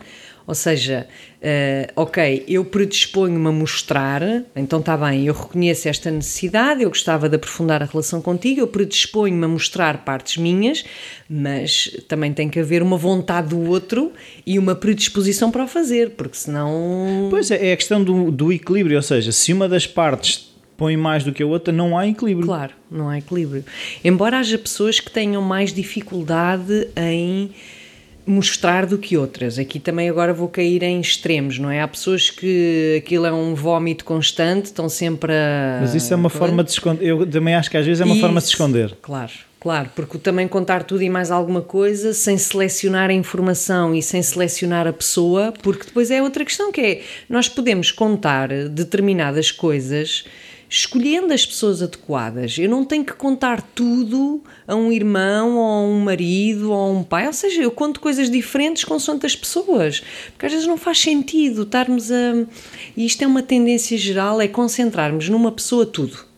Ou 0.51 0.55
seja, 0.55 1.07
eh, 1.41 1.89
ok, 1.95 2.43
eu 2.45 2.65
predisponho-me 2.65 3.47
a 3.47 3.51
mostrar, 3.53 4.21
então 4.53 4.81
está 4.81 4.97
bem, 4.97 5.25
eu 5.25 5.33
reconheço 5.33 5.87
esta 5.87 6.11
necessidade, 6.11 6.83
eu 6.83 6.89
gostava 6.89 7.29
de 7.29 7.37
aprofundar 7.37 7.81
a 7.81 7.85
relação 7.85 8.21
contigo, 8.21 8.59
eu 8.59 8.67
predisponho-me 8.67 9.45
a 9.45 9.47
mostrar 9.47 10.03
partes 10.03 10.35
minhas, 10.35 10.83
mas 11.29 11.97
também 12.09 12.33
tem 12.33 12.49
que 12.49 12.59
haver 12.59 12.83
uma 12.83 12.97
vontade 12.97 13.47
do 13.47 13.61
outro 13.69 14.11
e 14.45 14.59
uma 14.59 14.75
predisposição 14.75 15.49
para 15.49 15.63
o 15.63 15.67
fazer, 15.69 16.09
porque 16.17 16.35
senão. 16.35 17.29
Pois 17.29 17.49
é, 17.49 17.69
é 17.69 17.71
a 17.71 17.77
questão 17.77 18.03
do, 18.03 18.29
do 18.29 18.51
equilíbrio, 18.51 18.97
ou 18.97 19.01
seja, 19.01 19.31
se 19.31 19.53
uma 19.53 19.69
das 19.69 19.87
partes 19.87 20.53
põe 20.75 20.97
mais 20.97 21.23
do 21.23 21.31
que 21.31 21.41
a 21.41 21.47
outra, 21.47 21.71
não 21.71 21.97
há 21.97 22.05
equilíbrio. 22.09 22.45
Claro, 22.45 22.73
não 22.91 23.07
há 23.07 23.17
equilíbrio. 23.17 23.63
Embora 24.03 24.39
haja 24.39 24.57
pessoas 24.57 24.99
que 24.99 25.09
tenham 25.09 25.41
mais 25.41 25.71
dificuldade 25.71 26.89
em 26.97 27.51
mostrar 28.25 28.85
do 28.85 28.97
que 28.97 29.17
outras. 29.17 29.57
Aqui 29.57 29.79
também 29.79 30.09
agora 30.09 30.33
vou 30.33 30.47
cair 30.47 30.83
em 30.83 30.99
extremos, 30.99 31.57
não 31.57 31.69
é? 31.69 31.81
Há 31.81 31.87
pessoas 31.87 32.29
que 32.29 33.01
aquilo 33.03 33.25
é 33.25 33.33
um 33.33 33.53
vómito 33.55 34.05
constante, 34.05 34.65
estão 34.65 34.87
sempre 34.87 35.33
a. 35.33 35.79
Mas 35.81 35.95
isso 35.95 36.13
é 36.13 36.15
uma 36.15 36.29
forma 36.29 36.63
de 36.63 36.71
se 36.71 36.77
esconder. 36.77 37.05
Eu 37.05 37.25
também 37.27 37.55
acho 37.55 37.69
que 37.69 37.77
às 37.77 37.85
vezes 37.85 38.01
é 38.01 38.05
uma 38.05 38.15
forma 38.15 38.39
de 38.39 38.47
se 38.47 38.53
Isso, 38.53 38.61
esconder. 38.61 38.95
Claro, 39.01 39.31
claro, 39.59 39.89
porque 39.95 40.17
também 40.17 40.47
contar 40.47 40.83
tudo 40.83 41.01
e 41.01 41.09
mais 41.09 41.31
alguma 41.31 41.61
coisa 41.61 42.13
sem 42.13 42.37
selecionar 42.37 43.09
a 43.09 43.13
informação 43.13 43.95
e 43.95 44.01
sem 44.01 44.21
selecionar 44.21 44.87
a 44.87 44.93
pessoa, 44.93 45.53
porque 45.61 45.85
depois 45.85 46.11
é 46.11 46.21
outra 46.21 46.45
questão 46.45 46.71
que 46.71 46.81
é, 46.81 47.01
nós 47.29 47.49
podemos 47.49 47.91
contar 47.91 48.49
determinadas 48.69 49.51
coisas 49.51 50.25
escolhendo 50.71 51.33
as 51.33 51.45
pessoas 51.45 51.81
adequadas. 51.81 52.57
Eu 52.57 52.69
não 52.69 52.85
tenho 52.85 53.03
que 53.03 53.11
contar 53.11 53.61
tudo 53.61 54.41
a 54.65 54.73
um 54.73 54.89
irmão 54.89 55.57
ou 55.57 55.65
a 55.65 55.81
um 55.81 55.99
marido 55.99 56.71
ou 56.71 56.79
a 56.79 56.89
um 56.89 57.03
pai, 57.03 57.27
ou 57.27 57.33
seja, 57.33 57.61
eu 57.61 57.69
conto 57.69 57.99
coisas 57.99 58.31
diferentes 58.31 58.85
consoante 58.85 59.25
as 59.25 59.35
pessoas, 59.35 60.01
porque 60.31 60.45
às 60.45 60.53
vezes 60.53 60.65
não 60.65 60.77
faz 60.77 60.97
sentido 61.01 61.63
estarmos 61.63 62.09
a... 62.09 62.47
E 62.95 63.05
isto 63.05 63.21
é 63.21 63.27
uma 63.27 63.43
tendência 63.43 63.97
geral, 63.97 64.39
é 64.39 64.47
concentrarmos 64.47 65.27
numa 65.27 65.51
pessoa 65.51 65.85
tudo. 65.85 66.30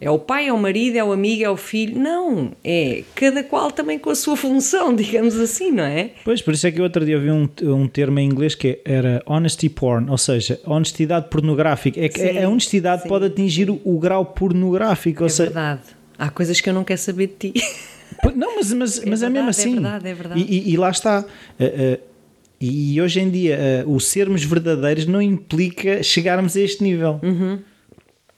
É 0.00 0.10
o 0.10 0.18
pai, 0.18 0.48
é 0.48 0.52
o 0.52 0.58
marido, 0.58 0.96
é 0.96 1.04
o 1.04 1.12
amigo, 1.12 1.44
é 1.44 1.50
o 1.50 1.56
filho. 1.56 1.98
Não, 1.98 2.52
é 2.64 3.02
cada 3.14 3.42
qual 3.44 3.70
também 3.70 3.98
com 3.98 4.10
a 4.10 4.14
sua 4.14 4.36
função, 4.36 4.94
digamos 4.96 5.36
assim, 5.38 5.70
não 5.70 5.84
é? 5.84 6.10
Pois, 6.24 6.40
por 6.40 6.54
isso 6.54 6.66
é 6.66 6.70
que 6.72 6.78
eu 6.80 6.84
outro 6.84 7.04
dia 7.04 7.18
vi 7.18 7.30
um, 7.30 7.48
um 7.64 7.86
termo 7.86 8.18
em 8.18 8.26
inglês 8.26 8.54
que 8.54 8.80
era 8.84 9.22
honesty 9.26 9.68
porn, 9.68 10.10
ou 10.10 10.18
seja, 10.18 10.58
honestidade 10.66 11.28
pornográfica. 11.28 12.00
É 12.00 12.08
que 12.08 12.18
Sim, 12.20 12.38
a 12.38 12.48
honestidade 12.48 13.02
sim. 13.02 13.08
pode 13.08 13.26
atingir 13.26 13.68
o, 13.70 13.80
o 13.84 13.98
grau 13.98 14.24
pornográfico. 14.24 15.24
É 15.24 15.28
seja, 15.28 15.44
verdade. 15.50 15.82
Há 16.18 16.30
coisas 16.30 16.60
que 16.60 16.68
eu 16.70 16.74
não 16.74 16.84
quero 16.84 17.00
saber 17.00 17.26
de 17.28 17.50
ti. 17.50 17.62
Não, 18.36 18.56
mas, 18.56 18.72
mas, 18.72 19.04
mas 19.04 19.22
é, 19.22 19.28
mesmo 19.28 19.46
verdade, 19.46 19.46
é 19.46 19.48
assim. 19.50 19.72
verdade, 19.72 20.08
é 20.08 20.14
verdade. 20.14 20.40
E, 20.40 20.58
e- 20.70 20.72
e 20.72 20.76
lá 20.76 20.90
está. 20.90 21.20
Uh, 21.58 21.94
uh, 21.94 21.98
e 22.60 23.00
hoje 23.00 23.18
em 23.20 23.28
dia, 23.28 23.58
uh, 23.86 23.92
o 23.92 23.98
sermos 23.98 24.44
verdadeiros 24.44 25.04
não 25.06 25.20
implica 25.20 26.02
chegarmos 26.02 26.56
a 26.56 26.60
este 26.60 26.84
nível. 26.84 27.20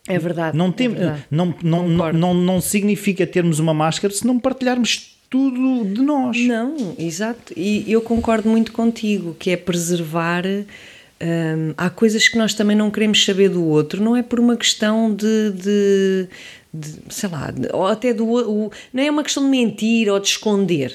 É 0.06 0.18
verdade. 0.18 0.56
Não, 0.56 0.68
é 0.68 0.72
tem, 0.72 0.88
verdade. 0.88 1.24
não, 1.30 1.54
não, 1.62 1.88
não, 1.88 2.12
não, 2.12 2.34
não 2.34 2.60
significa 2.60 3.26
termos 3.26 3.58
uma 3.58 3.72
máscara 3.72 4.12
se 4.12 4.26
não 4.26 4.38
partilharmos 4.38 5.16
tudo 5.30 5.84
de 5.84 6.02
nós. 6.02 6.36
Não, 6.38 6.94
exato. 6.98 7.52
E 7.56 7.90
eu 7.90 8.00
concordo 8.02 8.48
muito 8.48 8.70
contigo, 8.72 9.34
que 9.38 9.50
é 9.50 9.56
preservar. 9.56 10.44
hum, 10.46 11.72
há 11.76 11.88
coisas 11.90 12.28
que 12.28 12.36
nós 12.36 12.52
também 12.54 12.76
não 12.76 12.90
queremos 12.90 13.24
saber 13.24 13.48
do 13.48 13.64
outro, 13.64 14.02
não 14.02 14.14
é 14.16 14.22
por 14.22 14.38
uma 14.38 14.56
questão 14.56 15.14
de. 15.14 15.50
de- 15.52 16.28
de, 16.76 16.92
sei 17.08 17.28
lá, 17.28 17.50
de- 17.52 17.68
ou 17.72 17.86
até 17.86 18.12
do. 18.12 18.26
o- 18.26 18.70
não 18.92 19.02
é 19.02 19.10
uma 19.10 19.22
questão 19.22 19.44
de 19.44 19.48
mentir 19.48 20.08
ou 20.12 20.18
de 20.20 20.26
esconder. 20.28 20.92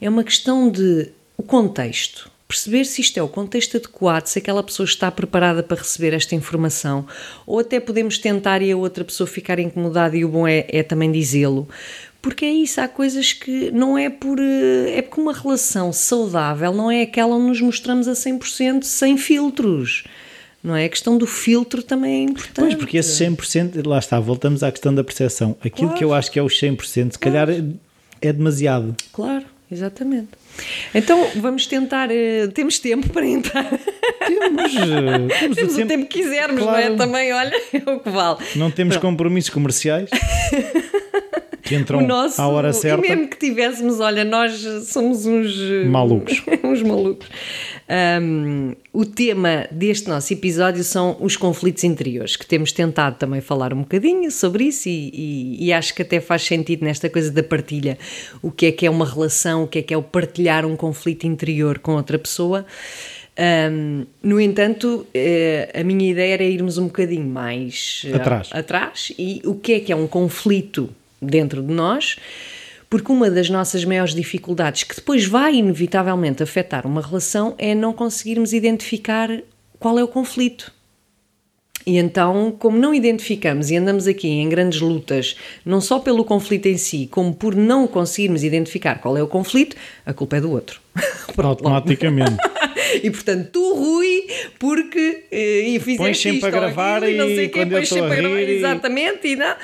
É 0.00 0.08
uma 0.08 0.24
questão 0.24 0.70
de. 0.70 1.08
o 1.36 1.42
contexto. 1.42 2.30
Perceber 2.48 2.86
se 2.86 3.02
isto 3.02 3.18
é 3.18 3.22
o 3.22 3.28
contexto 3.28 3.76
adequado, 3.76 4.26
se 4.26 4.38
aquela 4.38 4.62
pessoa 4.62 4.86
está 4.86 5.10
preparada 5.10 5.62
para 5.62 5.76
receber 5.76 6.14
esta 6.14 6.34
informação, 6.34 7.06
ou 7.46 7.58
até 7.58 7.78
podemos 7.78 8.16
tentar 8.16 8.62
e 8.62 8.72
a 8.72 8.76
outra 8.76 9.04
pessoa 9.04 9.26
ficar 9.26 9.58
incomodada, 9.58 10.16
e 10.16 10.24
o 10.24 10.28
bom 10.30 10.48
é, 10.48 10.64
é 10.68 10.82
também 10.82 11.12
dizê-lo. 11.12 11.68
Porque 12.22 12.46
é 12.46 12.50
isso, 12.50 12.80
há 12.80 12.88
coisas 12.88 13.34
que 13.34 13.70
não 13.70 13.98
é 13.98 14.08
por. 14.08 14.38
eh, 14.40 14.96
É 14.96 15.02
porque 15.02 15.20
uma 15.20 15.32
relação 15.34 15.92
saudável 15.92 16.72
não 16.72 16.90
é 16.90 17.02
aquela 17.02 17.36
onde 17.36 17.48
nos 17.48 17.60
mostramos 17.60 18.08
a 18.08 18.12
100% 18.12 18.82
sem 18.82 19.16
filtros. 19.18 20.04
Não 20.64 20.74
é? 20.74 20.86
A 20.86 20.88
questão 20.88 21.16
do 21.16 21.26
filtro 21.26 21.82
também 21.82 22.20
é 22.20 22.30
importante. 22.30 22.54
Pois, 22.60 22.74
porque 22.74 22.96
esse 22.96 23.24
100%, 23.24 23.86
lá 23.86 23.98
está, 23.98 24.18
voltamos 24.18 24.62
à 24.62 24.72
questão 24.72 24.92
da 24.92 25.04
percepção. 25.04 25.54
Aquilo 25.60 25.88
Claro. 25.88 25.94
que 25.98 26.04
eu 26.04 26.12
acho 26.14 26.30
que 26.32 26.38
é 26.38 26.42
os 26.42 26.58
100%, 26.58 27.12
se 27.12 27.18
calhar 27.18 27.48
é, 27.48 27.62
é 28.20 28.32
demasiado. 28.32 28.96
Claro, 29.12 29.44
exatamente. 29.70 30.28
Então 30.94 31.30
vamos 31.36 31.66
tentar. 31.66 32.10
eh, 32.10 32.48
temos 32.48 32.78
tempo 32.78 33.08
para 33.10 33.26
entrar. 33.26 33.68
Temos, 34.26 34.74
eh, 34.76 35.38
temos, 35.40 35.56
temos 35.56 35.76
o 35.76 35.82
o 35.82 35.86
tempo 35.86 36.06
que 36.06 36.22
quisermos, 36.22 36.62
não 36.64 36.76
é? 36.76 36.80
Claro. 36.82 36.96
Também, 36.96 37.32
olha, 37.32 37.54
é 37.72 37.90
o 37.90 38.00
que 38.00 38.10
vale. 38.10 38.38
Não 38.56 38.70
temos 38.70 38.96
compromissos 38.96 39.50
comerciais 39.50 40.10
que 41.68 41.74
entram 41.74 41.98
o 41.98 42.06
nosso, 42.06 42.40
à 42.40 42.48
hora 42.48 42.72
certa. 42.72 43.06
E 43.06 43.10
mesmo 43.10 43.28
que 43.28 43.36
tivéssemos, 43.38 44.00
olha, 44.00 44.24
nós 44.24 44.52
somos 44.86 45.26
uns 45.26 45.54
eh, 45.60 45.84
Malucos. 45.84 46.42
uns 46.64 46.82
malucos. 46.82 47.28
Um, 48.20 48.74
o 48.92 49.04
tema 49.06 49.66
deste 49.70 50.08
nosso 50.08 50.32
episódio 50.32 50.82
são 50.84 51.16
os 51.20 51.36
conflitos 51.36 51.84
interiores, 51.84 52.36
que 52.36 52.46
temos 52.46 52.72
tentado 52.72 53.16
também 53.16 53.40
falar 53.40 53.72
um 53.72 53.78
bocadinho 53.80 54.30
sobre 54.30 54.64
isso 54.64 54.88
e, 54.88 55.10
e- 55.14 55.66
e 55.66 55.72
acho 55.72 55.94
que 55.94 56.02
até 56.02 56.20
faz 56.20 56.42
sentido 56.42 56.84
nesta 56.84 57.08
coisa 57.08 57.30
da 57.30 57.42
partilha. 57.42 57.96
O 58.42 58.50
que 58.50 58.66
é 58.66 58.72
que 58.72 58.86
é 58.86 58.90
uma 58.90 59.06
relação, 59.06 59.64
o 59.64 59.66
que 59.66 59.78
é 59.78 59.82
que 59.82 59.94
é 59.94 59.96
o 59.96 60.02
partilhar 60.02 60.66
um 60.66 60.76
conflito 60.76 61.26
interior 61.26 61.78
com 61.78 61.92
outra 61.92 62.18
pessoa. 62.18 62.66
Um, 63.70 64.04
no 64.20 64.40
entanto, 64.40 65.06
eh, 65.14 65.70
a 65.72 65.84
minha 65.84 66.10
ideia 66.10 66.34
era 66.34 66.42
irmos 66.42 66.76
um 66.76 66.86
bocadinho 66.86 67.24
mais 67.26 68.02
eh, 68.06 68.16
Atrás. 68.16 68.48
atrás 68.52 69.12
e 69.16 69.40
o 69.44 69.54
que 69.54 69.74
é 69.74 69.80
que 69.80 69.92
é 69.92 69.96
um 69.96 70.08
conflito 70.08 70.90
dentro 71.20 71.62
de 71.62 71.72
nós, 71.72 72.16
porque 72.88 73.12
uma 73.12 73.30
das 73.30 73.50
nossas 73.50 73.84
maiores 73.84 74.14
dificuldades, 74.14 74.82
que 74.84 74.94
depois 74.96 75.24
vai 75.26 75.56
inevitavelmente 75.56 76.42
afetar 76.42 76.86
uma 76.86 77.02
relação, 77.02 77.54
é 77.58 77.74
não 77.74 77.92
conseguirmos 77.92 78.52
identificar 78.52 79.30
qual 79.78 79.98
é 79.98 80.02
o 80.02 80.08
conflito. 80.08 80.72
E 81.86 81.96
então, 81.96 82.54
como 82.58 82.76
não 82.76 82.92
identificamos 82.92 83.70
e 83.70 83.76
andamos 83.76 84.06
aqui 84.06 84.28
em 84.28 84.46
grandes 84.48 84.78
lutas, 84.80 85.36
não 85.64 85.80
só 85.80 85.98
pelo 85.98 86.22
conflito 86.22 86.66
em 86.66 86.76
si, 86.76 87.08
como 87.10 87.32
por 87.32 87.54
não 87.54 87.86
conseguirmos 87.86 88.44
identificar 88.44 88.96
qual 88.96 89.16
é 89.16 89.22
o 89.22 89.26
conflito, 89.28 89.74
a 90.04 90.12
culpa 90.12 90.36
é 90.36 90.40
do 90.40 90.50
outro. 90.50 90.80
Pronto. 91.34 91.66
Automaticamente. 91.66 92.36
e 93.02 93.10
portanto, 93.10 93.48
tu, 93.52 93.74
Rui, 93.74 94.26
porque 94.58 95.24
eh, 95.30 95.60
e 95.60 95.80
fizeste 95.80 95.96
Pões 95.96 96.18
sempre 96.18 96.36
isto 96.38 96.46
a 96.46 96.50
gravar 96.50 97.02
aquilo, 97.02 97.18
não 97.18 97.28
e 97.28 97.36
sei 97.36 97.46
o 97.46 97.50
quê, 97.50 97.66
pões 97.66 97.82
estou 97.84 97.98
a 97.98 98.08
sempre 98.08 98.22
gravar, 98.22 98.40
e- 98.40 98.56
Exatamente, 98.58 99.28
e 99.28 99.36
não. 99.36 99.56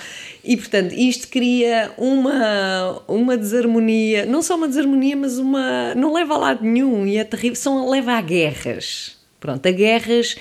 E 0.44 0.58
portanto, 0.58 0.92
isto 0.92 1.28
cria 1.28 1.90
uma, 1.96 3.02
uma 3.08 3.36
desarmonia, 3.36 4.26
não 4.26 4.42
só 4.42 4.56
uma 4.56 4.68
desarmonia, 4.68 5.16
mas 5.16 5.38
uma. 5.38 5.94
não 5.94 6.12
leva 6.12 6.34
a 6.34 6.38
lado 6.38 6.64
nenhum 6.64 7.06
e 7.06 7.16
é 7.16 7.24
terrível, 7.24 7.56
são, 7.56 7.88
leva 7.88 8.12
a 8.12 8.20
guerras. 8.20 9.16
Pronto, 9.40 9.66
a 9.66 9.70
guerras 9.70 10.36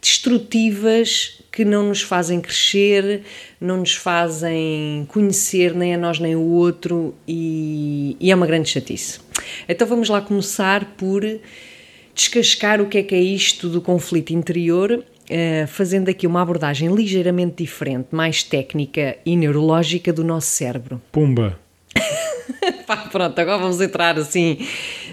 destrutivas 0.00 1.42
que 1.50 1.64
não 1.64 1.88
nos 1.88 2.02
fazem 2.02 2.38
crescer, 2.38 3.22
não 3.58 3.78
nos 3.78 3.94
fazem 3.94 5.06
conhecer 5.08 5.74
nem 5.74 5.94
a 5.94 5.98
nós 5.98 6.18
nem 6.18 6.36
o 6.36 6.42
outro 6.42 7.14
e, 7.26 8.14
e 8.20 8.30
é 8.30 8.34
uma 8.34 8.46
grande 8.46 8.68
chatice. 8.68 9.20
Então 9.66 9.86
vamos 9.86 10.10
lá 10.10 10.20
começar 10.20 10.96
por 10.96 11.22
descascar 12.14 12.80
o 12.80 12.86
que 12.86 12.98
é 12.98 13.02
que 13.02 13.14
é 13.14 13.20
isto 13.20 13.70
do 13.70 13.80
conflito 13.80 14.34
interior, 14.34 15.02
eh, 15.28 15.66
fazendo 15.66 16.08
aqui 16.08 16.26
uma 16.26 16.42
abordagem 16.42 16.94
ligeiramente 16.94 17.62
diferente, 17.62 18.08
mais 18.12 18.42
técnica 18.42 19.16
e 19.24 19.36
neurológica 19.36 20.12
do 20.12 20.22
nosso 20.24 20.48
cérebro. 20.48 21.00
Pumba. 21.12 21.58
Pá, 22.86 22.96
pronto, 23.10 23.36
agora 23.38 23.58
vamos 23.58 23.80
entrar 23.80 24.16
assim. 24.18 24.58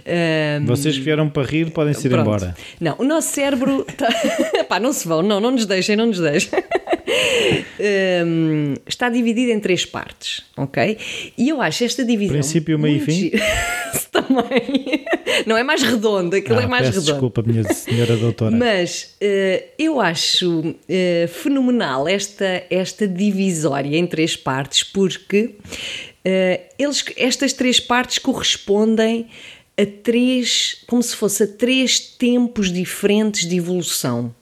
eh, 0.05 0.60
Vocês 0.65 0.96
que 0.96 1.01
vieram 1.03 1.27
para 1.29 1.43
rir 1.48 1.72
podem 1.72 1.93
se 1.93 2.08
ir 2.08 2.12
Pronto. 2.12 2.22
embora. 2.27 2.55
Não, 2.79 2.96
o 3.00 3.03
nosso 3.03 3.29
cérebro. 3.29 3.86
Tá... 3.98 4.08
Pá, 4.70 4.79
não 4.79 4.93
se 4.93 5.08
vão, 5.08 5.24
não, 5.24 5.39
não 5.39 5.51
nos 5.51 5.65
deixem, 5.65 5.96
não 5.96 6.05
nos 6.05 6.20
deixem. 6.20 6.50
Hum, 8.25 8.74
está 8.88 9.10
dividido 9.10 9.51
em 9.51 9.60
três 9.60 9.86
partes, 9.86 10.44
ok? 10.56 10.98
E 11.38 11.50
eu 11.50 11.62
acho 11.62 11.84
esta 11.84 12.03
divisão. 12.06 12.34
Princípio, 12.36 12.77
meio 12.80 12.98
e 12.98 13.00
fim? 13.00 13.32
Também. 14.12 15.03
Não 15.46 15.58
é 15.58 15.63
mais 15.63 15.82
redondo, 15.82 16.36
aquilo 16.36 16.60
Ah, 16.60 16.63
é 16.63 16.68
mais 16.68 16.86
peço 16.88 17.00
redondo. 17.00 17.12
desculpa, 17.13 17.42
minha 17.42 17.63
senhora 17.74 18.15
doutora. 18.15 18.56
Mas 18.56 19.15
eh, 19.20 19.70
eu 19.77 20.00
acho 20.00 20.75
eh, 20.88 21.27
fenomenal 21.32 22.08
esta, 22.08 22.63
esta 22.70 23.08
divisória 23.08 23.98
em 23.98 24.06
três 24.06 24.36
partes, 24.36 24.84
porque 24.84 25.56
eh, 26.24 26.62
eles, 26.77 27.03
estas 27.18 27.53
três 27.53 27.80
partes 27.80 28.20
correspondem 28.20 29.27
a 29.75 29.86
três, 30.03 30.84
como 30.88 31.01
se 31.01 31.15
fosse 31.15 31.44
a 31.44 31.48
três 31.48 32.00
tempos 32.00 32.72
diferentes 32.72 33.48
de 33.50 33.58
evolução. 33.58 34.34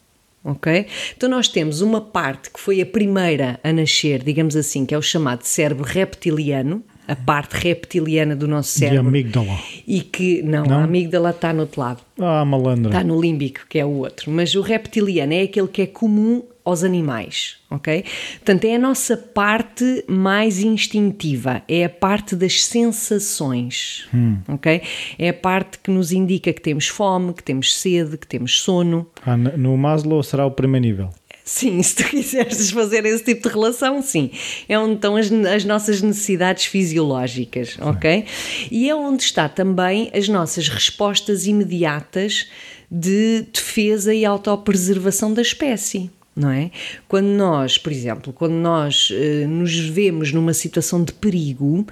Ok? 0.44 0.88
Então 1.16 1.30
nós 1.30 1.48
temos 1.48 1.82
uma 1.82 2.02
parte 2.02 2.50
que 2.50 2.60
foi 2.60 2.82
a 2.82 2.86
primeira 2.86 3.60
a 3.64 3.72
nascer, 3.72 4.24
digamos 4.24 4.56
assim, 4.56 4.86
que 4.86 4.96
é 4.96 4.98
o 4.98 5.02
chamado 5.02 5.44
cérebro 5.44 5.84
reptiliano, 5.84 6.84
a 7.08 7.16
parte 7.16 7.54
reptiliana 7.58 8.36
do 8.36 8.48
nosso 8.48 8.74
De 8.74 8.80
cérebro. 8.80 9.08
amígdala. 9.10 9.58
E 9.88 10.02
que, 10.02 10.42
não, 10.42 10.64
Não? 10.66 10.80
a 10.80 10.84
amígdala 10.84 11.30
está 11.32 11.52
no 11.54 11.62
outro 11.62 11.82
lado. 11.82 12.02
Ah, 12.20 12.44
malandra. 12.46 12.90
Está 12.90 13.04
no 13.04 13.20
límbico, 13.22 13.62
que 13.70 13.78
é 13.78 13.86
o 13.86 13.90
outro. 13.90 14.32
Mas 14.32 14.56
o 14.56 14.62
reptiliano 14.62 15.34
é 15.34 15.42
aquele 15.44 15.68
que 15.68 15.82
é 15.84 15.86
comum 15.88 16.42
aos 16.64 16.84
animais, 16.84 17.58
ok? 17.70 18.04
Portanto, 18.36 18.66
é 18.66 18.76
a 18.76 18.80
nossa 18.80 19.18
parte 19.18 20.04
mais 20.08 20.60
instintiva, 20.60 21.62
é 21.68 21.86
a 21.86 21.90
parte 21.90 22.36
das 22.36 22.64
sensações, 22.64 24.08
ok? 24.48 24.82
É 25.18 25.30
a 25.30 25.34
parte 25.34 25.80
que 25.80 25.90
nos 25.90 26.12
indica 26.12 26.54
que 26.54 26.62
temos 26.62 26.88
fome, 26.88 27.34
que 27.34 27.44
temos 27.44 27.74
sede, 27.76 28.18
que 28.18 28.28
temos 28.28 28.62
sono. 28.62 29.08
Ah, 29.26 29.36
no 29.36 29.76
Maslow 29.78 30.22
será 30.22 30.46
o 30.46 30.52
primeiro 30.52 30.86
nível. 30.86 31.10
Sim, 31.44 31.82
se 31.84 31.96
tu 31.96 32.04
quiseres 32.06 32.72
fazer 32.72 33.06
esse 33.06 33.24
tipo 33.24 33.48
de 33.48 33.54
relação, 33.54 34.02
sim. 34.02 34.32
É 34.70 34.78
onde 34.78 34.96
estão 34.96 35.16
as, 35.16 35.32
as 35.32 35.66
nossas 35.66 36.02
necessidades 36.02 36.66
fisiológicas, 36.66 37.78
ok? 37.82 38.26
E 38.70 38.90
é 38.90 38.96
onde 38.96 39.24
está 39.24 39.50
também 39.50 40.10
as 40.14 40.28
nossas 40.28 40.70
respostas 40.70 41.46
imediatas 41.46 42.50
de 42.90 43.44
defesa 43.54 44.14
e 44.14 44.26
autopreservação 44.26 45.34
da 45.34 45.42
espécie. 45.42 46.10
Não 46.36 46.50
é? 46.50 46.72
Quando 47.08 47.28
nós, 47.28 47.78
por 47.78 47.92
exemplo, 47.92 48.32
quando 48.32 48.54
nós 48.54 49.10
eh, 49.12 49.46
nos 49.46 49.78
vemos 49.78 50.32
numa 50.32 50.54
situação 50.54 51.04
de 51.04 51.12
perigo, 51.12 51.86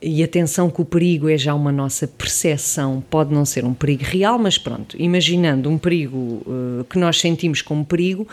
e 0.00 0.22
atenção 0.22 0.70
que 0.70 0.80
o 0.80 0.84
perigo 0.84 1.28
é 1.28 1.36
já 1.36 1.54
uma 1.54 1.72
nossa 1.72 2.06
percepção, 2.06 3.02
pode 3.10 3.34
não 3.34 3.44
ser 3.44 3.64
um 3.64 3.74
perigo 3.74 4.04
real, 4.04 4.38
mas 4.38 4.56
pronto, 4.56 4.96
imaginando 4.98 5.68
um 5.68 5.76
perigo 5.76 6.42
eh, 6.46 6.84
que 6.88 6.98
nós 6.98 7.20
sentimos 7.20 7.62
como 7.62 7.84
perigo, 7.84 8.26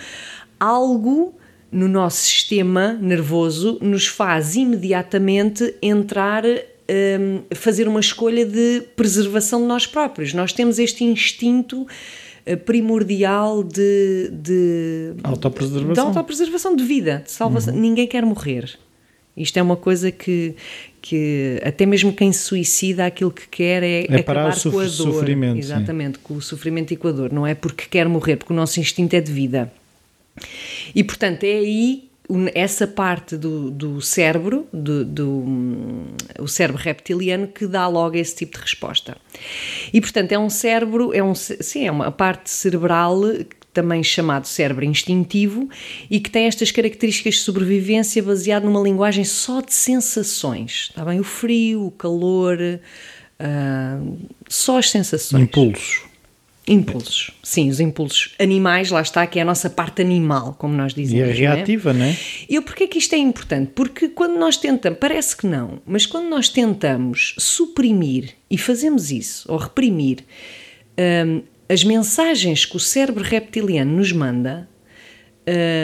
algo 0.60 1.34
no 1.72 1.88
nosso 1.88 2.18
sistema 2.18 2.94
nervoso 2.94 3.80
nos 3.82 4.08
faz 4.08 4.56
imediatamente 4.56 5.76
entrar, 5.82 6.46
eh, 6.46 7.40
fazer 7.54 7.88
uma 7.88 8.00
escolha 8.00 8.46
de 8.46 8.84
preservação 8.96 9.62
de 9.62 9.68
nós 9.68 9.88
próprios. 9.88 10.34
Nós 10.34 10.54
temos 10.54 10.78
este 10.78 11.04
instinto 11.04 11.88
primordial 12.56 13.64
de, 13.64 14.30
de, 14.32 15.14
Autopreservação. 15.24 15.94
de 15.94 16.00
autopreservação 16.00 16.76
de 16.76 16.84
vida, 16.84 17.24
de 17.26 17.32
salvação. 17.32 17.74
Ninguém 17.74 18.06
quer 18.08 18.26
morrer. 18.26 18.78
Isto 19.36 19.58
é 19.58 19.62
uma 19.62 19.76
coisa 19.76 20.12
que, 20.12 20.56
que 21.02 21.60
até 21.64 21.86
mesmo 21.86 22.14
quem 22.14 22.32
se 22.32 22.40
suicida, 22.40 23.06
aquilo 23.06 23.32
que 23.32 23.48
quer 23.50 23.84
é, 23.84 24.06
É 24.10 24.22
parar 24.24 24.48
acabar 24.50 24.62
com 24.72 24.80
a 24.80 24.84
dor. 24.84 24.90
sofrimento, 24.90 25.54
sim. 25.54 25.60
Exatamente, 25.60 26.20
com 26.20 26.36
o 26.36 26.42
sofrimento 26.42 26.94
e 26.94 26.96
com 26.98 27.08
a 27.08 27.12
dor. 27.12 27.34
Não 27.34 27.46
é 27.48 27.56
porque 27.56 27.86
quer 27.90 28.08
morrer, 28.08 28.36
porque 28.38 28.54
o 28.54 28.56
nosso 28.56 28.80
instinto 28.80 29.14
é 29.16 29.22
de 29.22 29.32
vida. 29.32 29.72
E 30.94 31.04
portanto 31.04 31.44
é 31.44 31.54
aí 31.54 32.05
essa 32.54 32.88
parte 32.88 33.38
do, 33.38 33.70
do 33.70 34.02
cérebro, 34.02 34.68
do, 34.74 35.06
do, 35.06 35.30
hum, 35.30 36.08
o 36.40 36.48
cérebro 36.48 36.82
reptiliano, 36.82 37.48
que 37.48 37.68
dá 37.68 37.88
logo 37.88 38.16
esse 38.16 38.36
tipo 38.36 38.58
de 38.58 38.64
resposta. 38.64 39.18
E 39.94 40.02
portanto 40.02 40.32
é 40.32 40.40
um 40.40 40.50
cérebro, 40.50 41.14
é 41.14 41.24
um, 41.24 41.36
sim, 41.36 41.86
é 41.88 41.92
uma 41.92 42.12
parte 42.12 42.50
cerebral 42.50 43.22
também 43.74 44.02
chamado 44.02 44.48
cérebro 44.48 44.86
instintivo 44.86 45.70
e 46.10 46.20
que 46.20 46.30
tem 46.30 46.46
estas 46.46 46.72
características 46.72 47.36
de 47.36 47.42
sobrevivência 47.42 48.24
baseado 48.24 48.64
numa 48.64 48.82
linguagem 48.82 49.26
só 49.26 49.60
de 49.60 49.74
sensações. 49.74 50.88
Está 50.90 51.04
bem? 51.04 51.20
O 51.20 51.24
frio, 51.24 51.88
o 51.88 51.92
calor, 51.92 52.58
ah, 53.38 54.00
só 54.48 54.78
as 54.80 54.90
sensações. 54.90 55.44
Impulsos. 55.44 56.05
Impulsos. 56.68 57.32
Sim, 57.44 57.70
os 57.70 57.80
impulsos 57.80 58.34
animais, 58.40 58.90
lá 58.90 59.02
está, 59.02 59.26
que 59.28 59.38
é 59.38 59.44
a 59.44 59.46
nossa 59.46 59.70
parte 59.70 60.02
animal, 60.02 60.56
como 60.58 60.76
nós 60.76 60.94
E 60.94 60.96
dizemos. 60.96 61.24
é 61.24 61.28
não 61.28 61.56
reativa, 61.56 61.94
não 61.94 62.06
é? 62.06 62.18
E 62.50 62.60
porquê 62.62 62.88
que 62.88 62.98
isto 62.98 63.14
é 63.14 63.18
importante? 63.20 63.72
Porque 63.76 64.10
quando 64.10 64.38
nós 64.38 64.58
tentamos, 64.58 64.98
parece 65.00 65.38
que 65.38 65.46
não, 65.46 65.80
mas 65.86 66.06
quando 66.08 66.28
nós 66.28 66.50
tentamos 66.50 67.36
suprimir, 67.38 68.32
e 68.50 68.58
fazemos 68.58 69.12
isso, 69.12 69.52
ou 69.52 69.58
reprimir, 69.60 70.26
hum, 71.28 71.44
as 71.70 71.84
mensagens 71.84 72.66
que 72.66 72.76
o 72.78 72.80
cérebro 72.80 73.24
reptiliano 73.24 73.96
nos 73.98 74.12
manda, 74.12 74.68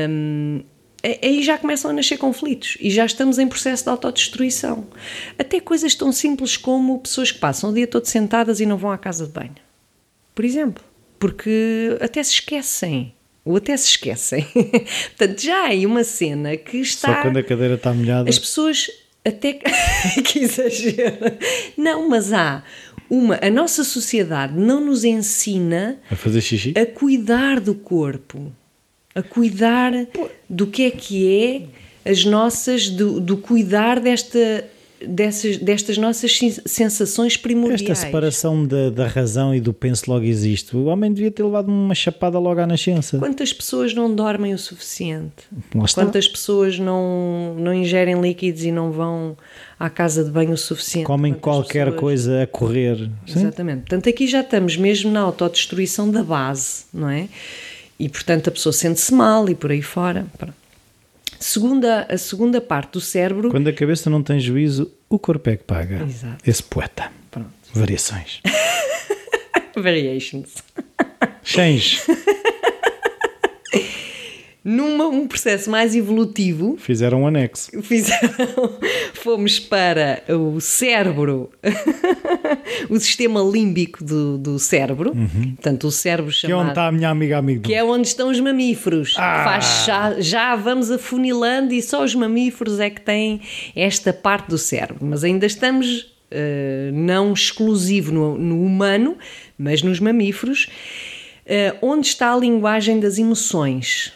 hum, 0.09 0.63
aí 1.03 1.43
já 1.43 1.57
começam 1.59 1.91
a 1.91 1.93
nascer 1.93 2.17
conflitos 2.17 2.77
e 2.79 2.89
já 2.89 3.05
estamos 3.05 3.37
em 3.37 3.47
processo 3.47 3.83
de 3.83 3.89
autodestruição. 3.89 4.87
Até 5.37 5.59
coisas 5.59 5.93
tão 5.93 6.11
simples 6.11 6.57
como 6.57 6.99
pessoas 6.99 7.31
que 7.31 7.39
passam 7.39 7.69
o 7.69 7.73
dia 7.73 7.85
todo 7.87 8.05
sentadas 8.05 8.59
e 8.59 8.65
não 8.65 8.77
vão 8.77 8.91
à 8.91 8.97
casa 8.97 9.25
de 9.27 9.31
banho. 9.31 9.55
Por 10.33 10.45
exemplo, 10.45 10.83
porque 11.19 11.97
até 12.01 12.21
se 12.23 12.31
esquecem. 12.33 13.13
Ou 13.43 13.55
até 13.55 13.75
se 13.75 13.87
esquecem. 13.89 14.45
Portanto, 15.17 15.41
já 15.41 15.63
há 15.63 15.67
aí 15.67 15.85
uma 15.85 16.03
cena 16.03 16.55
que 16.57 16.77
está. 16.77 17.15
Só 17.15 17.21
quando 17.23 17.37
a 17.37 17.43
cadeira 17.43 17.73
está 17.75 17.91
molhada. 17.93 18.29
As 18.29 18.37
pessoas 18.37 18.89
até 19.25 19.53
que 20.23 20.39
exagero. 20.39 21.17
Não, 21.77 22.07
mas 22.07 22.31
há 22.31 22.63
uma. 23.09 23.39
A 23.41 23.49
nossa 23.49 23.83
sociedade 23.83 24.53
não 24.57 24.79
nos 24.79 25.03
ensina 25.03 25.99
A 26.09 26.15
fazer 26.15 26.41
xixi. 26.41 26.73
a 26.77 26.85
cuidar 26.85 27.59
do 27.59 27.73
corpo, 27.73 28.51
a 29.15 29.21
cuidar 29.23 29.91
do 30.49 30.67
que 30.67 30.83
é 30.83 30.91
que 30.91 31.67
é 32.05 32.09
as 32.11 32.23
nossas, 32.25 32.89
do, 32.89 33.19
do 33.19 33.37
cuidar 33.37 33.99
desta, 33.99 34.67
dessas, 35.07 35.57
destas 35.57 35.97
nossas 35.97 36.37
sen- 36.37 36.55
sensações 36.65 37.37
primordiais. 37.37 37.89
Esta 37.91 38.05
separação 38.05 38.65
da, 38.65 38.89
da 38.89 39.07
razão 39.07 39.53
e 39.55 39.59
do 39.61 39.73
penso 39.73 40.09
logo 40.11 40.25
existe. 40.25 40.75
O 40.75 40.85
homem 40.85 41.11
devia 41.13 41.31
ter 41.31 41.43
levado 41.43 41.67
uma 41.69 41.93
chapada 41.95 42.37
logo 42.39 42.59
à 42.59 42.67
nascença. 42.67 43.17
Quantas 43.17 43.51
pessoas 43.53 43.93
não 43.93 44.13
dormem 44.13 44.53
o 44.53 44.57
suficiente? 44.57 45.43
Quantas 45.93 46.27
pessoas 46.27 46.77
não, 46.79 47.55
não 47.57 47.73
ingerem 47.73 48.19
líquidos 48.21 48.63
e 48.63 48.71
não 48.71 48.91
vão 48.91 49.35
à 49.79 49.89
casa 49.89 50.23
de 50.23 50.29
banho 50.31 50.51
o 50.53 50.57
suficiente? 50.57 51.05
Comem 51.05 51.33
Quantas 51.33 51.43
qualquer 51.43 51.85
pessoas- 51.85 51.99
coisa 51.99 52.43
a 52.43 52.47
correr. 52.47 52.97
Sim? 53.25 53.39
Exatamente. 53.39 53.79
Portanto, 53.81 54.09
aqui 54.09 54.27
já 54.27 54.41
estamos 54.41 54.77
mesmo 54.77 55.11
na 55.11 55.21
autodestruição 55.21 56.09
da 56.09 56.23
base, 56.23 56.85
não 56.93 57.09
é? 57.09 57.27
E, 57.99 58.09
portanto, 58.09 58.47
a 58.47 58.51
pessoa 58.51 58.73
sente-se 58.73 59.13
mal 59.13 59.47
e 59.49 59.53
por 59.55 59.71
aí 59.71 59.81
fora. 59.81 60.25
Pronto. 60.37 60.60
Segunda, 61.41 62.05
a 62.07 62.17
segunda 62.19 62.61
parte 62.61 62.93
do 62.93 63.01
cérebro... 63.01 63.49
Quando 63.49 63.67
a 63.67 63.73
cabeça 63.73 64.11
não 64.11 64.21
tem 64.21 64.39
juízo, 64.39 64.93
o 65.09 65.17
corpo 65.17 65.49
é 65.49 65.57
que 65.57 65.63
paga. 65.63 66.03
Exato. 66.03 66.37
Esse 66.47 66.61
poeta. 66.61 67.11
Pronto. 67.31 67.49
Variações. 67.73 68.41
Variations. 69.75 70.53
Change. 71.43 71.99
num 74.63 75.01
um 75.09 75.27
processo 75.27 75.69
mais 75.71 75.95
evolutivo, 75.95 76.77
Fizeram 76.77 77.23
um 77.23 77.27
anexo. 77.27 77.71
fizeram, 77.81 78.29
fomos 79.13 79.59
para 79.59 80.23
o 80.29 80.59
cérebro, 80.61 81.49
o 82.89 82.99
sistema 82.99 83.41
límbico 83.41 84.03
do, 84.03 84.37
do 84.37 84.59
cérebro, 84.59 85.13
portanto, 85.55 85.87
o 85.87 85.91
cérebro 85.91 86.31
Que 86.31 86.45
é 86.45 86.49
onde 86.49 86.51
chamado. 86.57 86.69
está 86.69 86.87
a 86.87 86.91
minha 86.91 87.09
amiga 87.09 87.37
amigo. 87.37 87.63
Que 87.63 87.73
é 87.73 87.83
onde 87.83 88.07
estão 88.07 88.29
os 88.29 88.39
mamíferos. 88.39 89.15
Ah! 89.17 89.43
Faz 89.43 89.85
já, 89.85 90.21
já 90.21 90.55
vamos 90.55 90.91
afunilando 90.91 91.73
e 91.73 91.81
só 91.81 92.03
os 92.03 92.13
mamíferos 92.13 92.79
é 92.79 92.89
que 92.89 93.01
têm 93.01 93.41
esta 93.75 94.13
parte 94.13 94.49
do 94.49 94.57
cérebro. 94.59 95.03
Mas 95.05 95.23
ainda 95.23 95.45
estamos 95.47 96.13
eh, 96.29 96.91
não 96.93 97.33
exclusivo 97.33 98.11
no, 98.13 98.37
no 98.37 98.63
humano, 98.63 99.17
mas 99.57 99.81
nos 99.81 99.99
mamíferos, 99.99 100.67
eh, 101.45 101.73
onde 101.81 102.07
está 102.07 102.31
a 102.33 102.37
linguagem 102.37 102.99
das 102.99 103.17
emoções. 103.17 104.13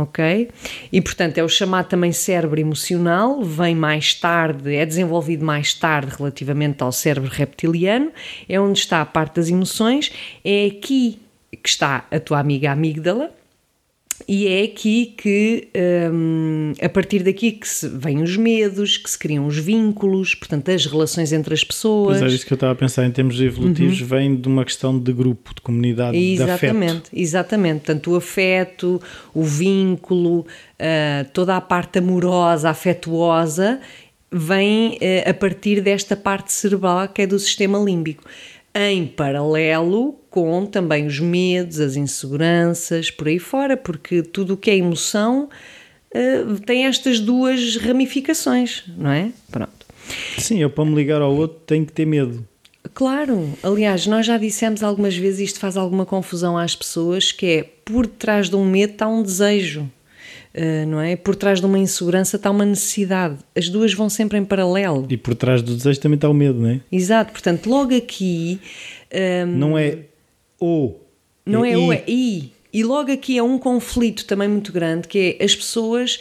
Ok? 0.00 0.48
E 0.90 1.00
portanto 1.00 1.36
é 1.38 1.44
o 1.44 1.48
chamado 1.48 1.88
também 1.88 2.12
cérebro 2.12 2.58
emocional, 2.58 3.42
vem 3.42 3.74
mais 3.74 4.14
tarde, 4.14 4.74
é 4.74 4.86
desenvolvido 4.86 5.44
mais 5.44 5.74
tarde 5.74 6.14
relativamente 6.16 6.82
ao 6.82 6.90
cérebro 6.90 7.30
reptiliano, 7.30 8.10
é 8.48 8.58
onde 8.58 8.78
está 8.78 9.00
a 9.02 9.06
parte 9.06 9.36
das 9.36 9.48
emoções, 9.48 10.10
é 10.44 10.66
aqui 10.66 11.20
que 11.62 11.68
está 11.68 12.06
a 12.10 12.18
tua 12.18 12.38
amiga 12.38 12.70
amígdala, 12.70 13.30
e 14.32 14.46
é 14.46 14.62
aqui 14.62 15.12
que, 15.16 15.68
hum, 16.12 16.72
a 16.80 16.88
partir 16.88 17.24
daqui, 17.24 17.50
que 17.50 17.66
se 17.66 17.88
vêm 17.88 18.22
os 18.22 18.36
medos, 18.36 18.96
que 18.96 19.10
se 19.10 19.18
criam 19.18 19.44
os 19.44 19.58
vínculos, 19.58 20.36
portanto, 20.36 20.70
as 20.70 20.86
relações 20.86 21.32
entre 21.32 21.52
as 21.52 21.64
pessoas. 21.64 22.20
Pois 22.20 22.32
é, 22.32 22.36
isso 22.36 22.46
que 22.46 22.52
eu 22.52 22.54
estava 22.54 22.72
a 22.72 22.76
pensar 22.76 23.04
em 23.04 23.10
termos 23.10 23.40
evolutivos, 23.40 24.00
vem 24.00 24.36
de 24.36 24.46
uma 24.46 24.64
questão 24.64 24.96
de 24.96 25.12
grupo, 25.12 25.52
de 25.52 25.60
comunidade, 25.60 26.16
de 26.16 26.40
afeto. 26.44 26.62
Exatamente, 26.62 27.10
exatamente. 27.12 27.78
Portanto, 27.78 28.12
o 28.12 28.14
afeto, 28.14 29.02
o 29.34 29.42
vínculo, 29.42 30.46
ah, 30.78 31.26
toda 31.32 31.56
a 31.56 31.60
parte 31.60 31.98
amorosa, 31.98 32.70
afetuosa, 32.70 33.80
vem 34.30 34.96
ah, 35.26 35.30
a 35.30 35.34
partir 35.34 35.80
desta 35.80 36.14
parte 36.14 36.52
cerebral 36.52 37.08
que 37.08 37.22
é 37.22 37.26
do 37.26 37.36
sistema 37.36 37.80
límbico. 37.80 38.22
Em 38.74 39.06
paralelo 39.06 40.14
com 40.30 40.64
também 40.64 41.06
os 41.06 41.18
medos, 41.18 41.80
as 41.80 41.96
inseguranças, 41.96 43.10
por 43.10 43.26
aí 43.26 43.38
fora, 43.38 43.76
porque 43.76 44.22
tudo 44.22 44.54
o 44.54 44.56
que 44.56 44.70
é 44.70 44.76
emoção 44.76 45.48
ah, 46.14 46.56
tem 46.64 46.86
estas 46.86 47.20
duas 47.20 47.76
ramificações, 47.76 48.84
não 48.96 49.10
é? 49.10 49.30
Pronto. 49.50 49.86
Sim, 50.38 50.58
eu 50.58 50.70
para 50.70 50.84
me 50.84 50.94
ligar 50.94 51.20
ao 51.20 51.34
outro 51.34 51.58
tenho 51.66 51.84
que 51.84 51.92
ter 51.92 52.06
medo. 52.06 52.46
Claro, 52.94 53.52
aliás, 53.62 54.06
nós 54.06 54.26
já 54.26 54.36
dissemos 54.38 54.82
algumas 54.82 55.16
vezes, 55.16 55.40
isto 55.50 55.60
faz 55.60 55.76
alguma 55.76 56.06
confusão 56.06 56.56
às 56.56 56.74
pessoas, 56.74 57.30
que 57.30 57.46
é 57.46 57.62
por 57.84 58.06
trás 58.06 58.48
de 58.48 58.56
um 58.56 58.64
medo 58.64 58.94
está 58.94 59.06
um 59.06 59.22
desejo, 59.22 59.88
não 60.86 61.00
é? 61.00 61.16
Por 61.16 61.36
trás 61.36 61.60
de 61.60 61.66
uma 61.66 61.78
insegurança 61.78 62.36
está 62.36 62.50
uma 62.50 62.64
necessidade. 62.64 63.38
As 63.56 63.68
duas 63.68 63.94
vão 63.94 64.08
sempre 64.08 64.38
em 64.38 64.44
paralelo. 64.44 65.06
E 65.08 65.16
por 65.16 65.34
trás 65.34 65.62
do 65.62 65.74
desejo 65.74 66.00
também 66.00 66.16
está 66.16 66.28
o 66.28 66.34
medo, 66.34 66.58
não 66.60 66.68
é? 66.70 66.80
Exato, 66.90 67.32
portanto, 67.32 67.68
logo 67.68 67.94
aqui 67.94 68.60
eh, 69.10 69.44
Não 69.44 69.78
é 69.78 69.98
ou. 70.58 71.06
não 71.46 71.64
é 71.64 71.72
i. 71.72 71.76
o 71.76 71.92
é 71.92 72.04
i. 72.06 72.52
E 72.72 72.84
logo 72.84 73.10
aqui 73.10 73.36
é 73.36 73.42
um 73.42 73.58
conflito 73.58 74.24
também 74.26 74.48
muito 74.48 74.72
grande, 74.72 75.08
que 75.08 75.36
é 75.40 75.44
as 75.44 75.54
pessoas 75.56 76.18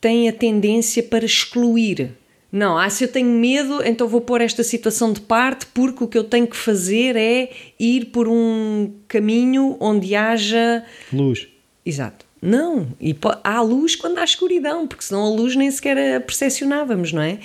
têm 0.00 0.28
a 0.28 0.32
tendência 0.32 1.02
para 1.02 1.24
excluir. 1.24 2.10
Não, 2.50 2.76
ah, 2.76 2.90
se 2.90 3.04
eu 3.04 3.08
tenho 3.08 3.30
medo, 3.30 3.82
então 3.82 4.06
vou 4.06 4.20
pôr 4.20 4.42
esta 4.42 4.62
situação 4.62 5.12
de 5.12 5.20
parte, 5.22 5.64
porque 5.66 6.04
o 6.04 6.08
que 6.08 6.18
eu 6.18 6.24
tenho 6.24 6.46
que 6.46 6.56
fazer 6.56 7.16
é 7.16 7.50
ir 7.80 8.06
por 8.06 8.28
um 8.28 8.92
caminho 9.08 9.76
onde 9.80 10.14
haja. 10.14 10.84
Luz. 11.12 11.48
Exato. 11.86 12.26
Não, 12.42 12.88
e 13.00 13.16
há 13.44 13.60
luz 13.60 13.94
quando 13.94 14.18
há 14.18 14.24
escuridão, 14.24 14.84
porque 14.84 15.04
senão 15.04 15.26
a 15.26 15.30
luz 15.30 15.54
nem 15.54 15.70
sequer 15.70 16.16
a 16.16 16.20
percepcionávamos, 16.20 17.12
não 17.12 17.22
é? 17.22 17.38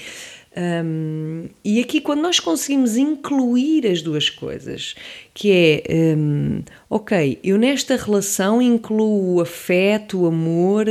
Hum, 0.84 1.50
e 1.64 1.80
aqui, 1.80 2.02
quando 2.02 2.22
nós 2.22 2.40
conseguimos 2.40 2.98
incluir 2.98 3.86
as 3.86 4.02
duas 4.02 4.28
coisas, 4.28 4.96
que 5.36 5.52
é, 5.88 6.16
hum, 6.18 6.64
ok, 6.90 7.38
eu 7.44 7.60
nesta 7.60 7.96
relação 7.96 8.60
incluo 8.60 9.36
o 9.36 9.42
afeto, 9.42 10.22
o 10.22 10.26
amor, 10.26 10.88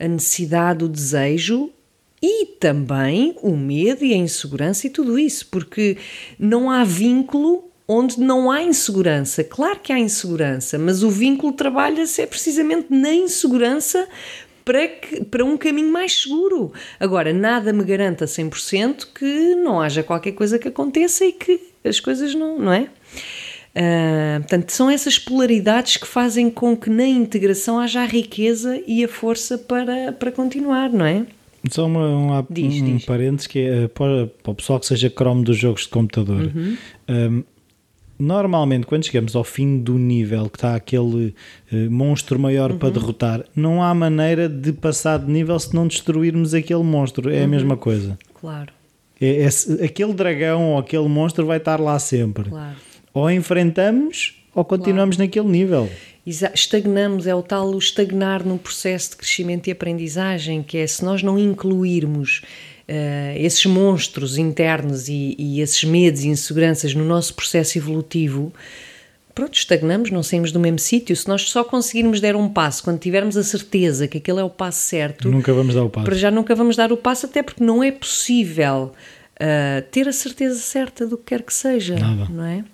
a 0.00 0.08
necessidade, 0.08 0.82
o 0.82 0.88
desejo 0.88 1.70
e 2.22 2.46
também 2.46 3.36
o 3.42 3.54
medo 3.54 4.02
e 4.02 4.14
a 4.14 4.16
insegurança 4.16 4.86
e 4.86 4.90
tudo 4.90 5.18
isso, 5.18 5.46
porque 5.50 5.98
não 6.38 6.70
há 6.70 6.82
vínculo 6.82 7.70
onde 7.92 8.20
não 8.20 8.50
há 8.50 8.62
insegurança. 8.62 9.44
Claro 9.44 9.80
que 9.80 9.92
há 9.92 9.98
insegurança, 9.98 10.78
mas 10.78 11.02
o 11.02 11.10
vínculo 11.10 11.52
trabalha-se 11.52 12.22
é 12.22 12.26
precisamente 12.26 12.86
na 12.90 13.12
insegurança 13.12 14.08
para, 14.64 14.88
que, 14.88 15.24
para 15.24 15.44
um 15.44 15.56
caminho 15.56 15.92
mais 15.92 16.22
seguro. 16.22 16.72
Agora, 16.98 17.32
nada 17.32 17.72
me 17.72 17.84
garanta 17.84 18.24
100% 18.24 19.08
que 19.14 19.54
não 19.56 19.80
haja 19.80 20.02
qualquer 20.02 20.32
coisa 20.32 20.58
que 20.58 20.68
aconteça 20.68 21.24
e 21.24 21.32
que 21.32 21.60
as 21.84 22.00
coisas 22.00 22.34
não, 22.34 22.58
não 22.58 22.72
é? 22.72 22.88
Ah, 23.74 24.38
portanto, 24.40 24.70
são 24.70 24.90
essas 24.90 25.18
polaridades 25.18 25.96
que 25.96 26.06
fazem 26.06 26.50
com 26.50 26.76
que 26.76 26.90
na 26.90 27.06
integração 27.06 27.78
haja 27.78 28.02
a 28.02 28.06
riqueza 28.06 28.82
e 28.86 29.04
a 29.04 29.08
força 29.08 29.56
para, 29.56 30.12
para 30.12 30.30
continuar, 30.30 30.90
não 30.90 31.04
é? 31.04 31.26
Só 31.70 31.86
uma, 31.86 32.40
um, 32.40 32.46
Diz, 32.50 32.82
um 32.82 32.96
diz. 32.96 33.04
parênteses 33.04 33.46
que 33.46 33.60
é 33.60 33.84
eh, 33.84 33.88
para, 33.88 34.26
para 34.42 34.52
o 34.52 34.54
pessoal 34.54 34.80
que 34.80 34.86
seja 34.86 35.08
cromo 35.08 35.44
dos 35.44 35.56
jogos 35.56 35.82
de 35.82 35.88
computador. 35.88 36.50
Uhum. 36.54 36.76
Um, 37.08 37.44
normalmente, 38.22 38.86
quando 38.86 39.04
chegamos 39.04 39.34
ao 39.34 39.44
fim 39.44 39.78
do 39.78 39.98
nível, 39.98 40.48
que 40.48 40.56
está 40.56 40.74
aquele 40.74 41.34
eh, 41.72 41.88
monstro 41.88 42.38
maior 42.38 42.70
Uhum. 42.72 42.78
para 42.78 42.90
derrotar, 42.90 43.44
não 43.54 43.82
há 43.82 43.92
maneira 43.94 44.48
de 44.48 44.72
passar 44.72 45.18
de 45.18 45.30
nível 45.30 45.58
se 45.58 45.74
não 45.74 45.86
destruirmos 45.86 46.54
aquele 46.54 46.82
monstro. 46.82 47.28
Uhum. 47.28 47.34
É 47.36 47.42
a 47.44 47.48
mesma 47.48 47.76
coisa. 47.76 48.18
Claro, 48.40 48.72
É, 49.20 49.42
é 49.44 49.84
aquele 49.84 50.12
dragão 50.12 50.72
ou 50.72 50.78
aquele 50.78 51.08
monstro 51.08 51.46
vai 51.46 51.58
estar 51.58 51.78
lá 51.80 51.98
sempre. 51.98 52.48
claro. 52.50 52.76
Ou 53.14 53.30
enfrentamos 53.30 54.42
ou 54.54 54.64
continuamos 54.64 55.16
naquele 55.18 55.46
nível. 55.48 55.88
Estagnamos, 56.26 57.26
é 57.26 57.34
o 57.34 57.42
tal 57.42 57.68
o 57.70 57.78
estagnar 57.78 58.46
num 58.46 58.56
processo 58.58 59.10
de 59.10 59.16
crescimento 59.16 59.66
e 59.66 59.72
aprendizagem, 59.72 60.62
que 60.62 60.78
é 60.78 60.86
se 60.86 61.04
nós 61.04 61.22
não 61.22 61.38
incluirmos 61.38 62.42
eh, 62.86 63.34
esses 63.38 63.66
monstros 63.66 64.38
internos 64.38 65.08
e, 65.08 65.34
e 65.38 65.60
esses 65.60 65.82
medos 65.84 66.22
e 66.22 66.28
inseguranças 66.28 66.94
no 66.94 67.04
nosso 67.04 67.34
processo 67.34 67.76
evolutivo, 67.76 68.52
pronto, 69.34 69.54
estagnamos, 69.54 70.10
não 70.10 70.22
saímos 70.22 70.52
do 70.52 70.60
mesmo 70.60 70.78
sítio. 70.78 71.16
Se 71.16 71.26
nós 71.26 71.42
só 71.50 71.64
conseguirmos 71.64 72.20
dar 72.20 72.36
um 72.36 72.48
passo 72.48 72.84
quando 72.84 73.00
tivermos 73.00 73.36
a 73.36 73.42
certeza 73.42 74.06
que 74.06 74.18
aquele 74.18 74.38
é 74.40 74.44
o 74.44 74.50
passo 74.50 74.78
certo, 74.80 75.28
Nunca 75.28 75.52
vamos 75.52 75.74
dar 75.74 75.82
o 75.84 75.90
passo. 75.90 76.04
para 76.04 76.14
já 76.14 76.30
nunca 76.30 76.54
vamos 76.54 76.76
dar 76.76 76.92
o 76.92 76.96
passo, 76.96 77.26
até 77.26 77.42
porque 77.42 77.64
não 77.64 77.82
é 77.82 77.90
possível 77.90 78.92
ah, 79.40 79.82
ter 79.90 80.06
a 80.06 80.12
certeza 80.12 80.56
certa 80.60 81.04
do 81.04 81.16
que 81.16 81.24
quer 81.24 81.42
que 81.42 81.52
seja, 81.52 81.96
Nada. 81.98 82.28
não 82.30 82.44
é? 82.44 82.64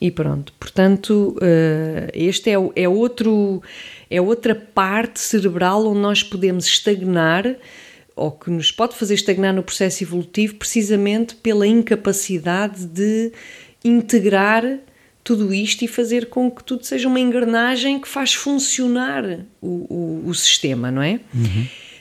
E 0.00 0.10
pronto, 0.10 0.52
portanto, 0.60 1.36
ah, 1.40 2.10
este 2.12 2.50
é, 2.50 2.56
é 2.74 2.88
outro 2.88 3.62
é 4.10 4.20
outra 4.20 4.54
parte 4.54 5.18
cerebral 5.18 5.86
onde 5.86 6.00
nós 6.00 6.22
podemos 6.22 6.66
estagnar 6.66 7.56
ou 8.14 8.30
que 8.30 8.50
nos 8.50 8.70
pode 8.72 8.94
fazer 8.96 9.14
estagnar 9.14 9.54
no 9.54 9.62
processo 9.62 10.02
evolutivo 10.02 10.54
precisamente 10.54 11.34
pela 11.36 11.66
incapacidade 11.66 12.86
de 12.86 13.32
integrar 13.84 14.78
tudo 15.22 15.52
isto 15.52 15.82
e 15.84 15.88
fazer 15.88 16.26
com 16.26 16.50
que 16.50 16.62
tudo 16.62 16.84
seja 16.84 17.08
uma 17.08 17.20
engrenagem 17.20 18.00
que 18.00 18.08
faz 18.08 18.32
funcionar 18.32 19.24
o, 19.60 20.22
o, 20.24 20.28
o 20.28 20.34
sistema, 20.34 20.90
não 20.90 21.02
é? 21.02 21.20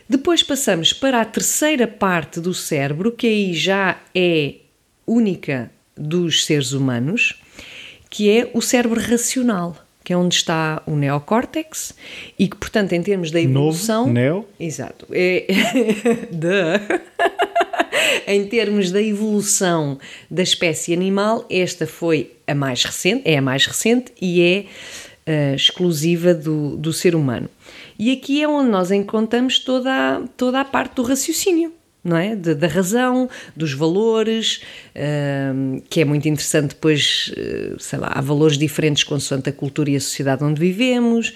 Depois 0.07 0.43
passamos 0.43 0.93
para 0.93 1.19
a 1.19 1.25
terceira 1.25 1.87
parte 1.87 2.39
do 2.39 2.53
cérebro, 2.53 3.11
que 3.11 3.25
aí 3.25 3.53
já 3.53 3.99
é 4.13 4.55
única 5.07 5.71
dos 5.97 6.45
seres 6.45 6.71
humanos, 6.71 7.41
que 8.15 8.29
é 8.29 8.49
o 8.53 8.61
cérebro 8.61 8.97
racional, 8.97 9.75
que 10.01 10.13
é 10.13 10.17
onde 10.17 10.35
está 10.35 10.81
o 10.87 10.95
neocórtex 10.95 11.93
e 12.39 12.47
que, 12.47 12.55
portanto, 12.55 12.93
em 12.93 13.03
termos 13.03 13.29
da 13.29 13.41
evolução. 13.41 14.03
Novo, 14.03 14.13
neo. 14.13 14.45
Exato. 14.57 15.05
É, 15.11 15.45
em 18.25 18.45
termos 18.47 18.89
da 18.89 19.01
evolução 19.01 19.99
da 20.31 20.43
espécie 20.43 20.93
animal, 20.93 21.45
esta 21.49 21.85
foi 21.85 22.31
a 22.47 22.55
mais 22.55 22.85
recente, 22.85 23.23
é 23.25 23.37
a 23.37 23.41
mais 23.41 23.65
recente 23.65 24.13
e 24.21 24.41
é 24.41 24.65
eh, 25.25 25.53
exclusiva 25.53 26.33
do, 26.33 26.77
do 26.77 26.93
ser 26.93 27.15
humano. 27.15 27.49
E 27.99 28.13
aqui 28.13 28.41
é 28.41 28.47
onde 28.47 28.69
nós 28.69 28.91
encontramos 28.91 29.59
toda 29.59 29.91
a, 29.91 30.21
toda 30.37 30.61
a 30.61 30.63
parte 30.63 30.95
do 30.95 31.03
raciocínio. 31.03 31.73
Não 32.05 32.15
é? 32.15 32.35
De- 32.35 32.53
da 32.53 32.67
razão, 32.67 33.27
dos 33.55 33.73
valores, 33.73 34.61
ehm, 34.93 35.79
que 35.89 35.99
é 36.01 36.05
muito 36.05 36.29
interessante 36.29 36.69
depois, 36.69 37.33
eh, 37.35 37.73
sei 37.79 37.97
lá, 37.97 38.11
há 38.13 38.21
valores 38.21 38.57
diferentes 38.59 39.03
consoante 39.03 39.49
a 39.49 39.51
cultura 39.51 39.89
e 39.89 39.95
a 39.95 39.99
sociedade 39.99 40.43
onde 40.43 40.61
vivemos. 40.61 41.33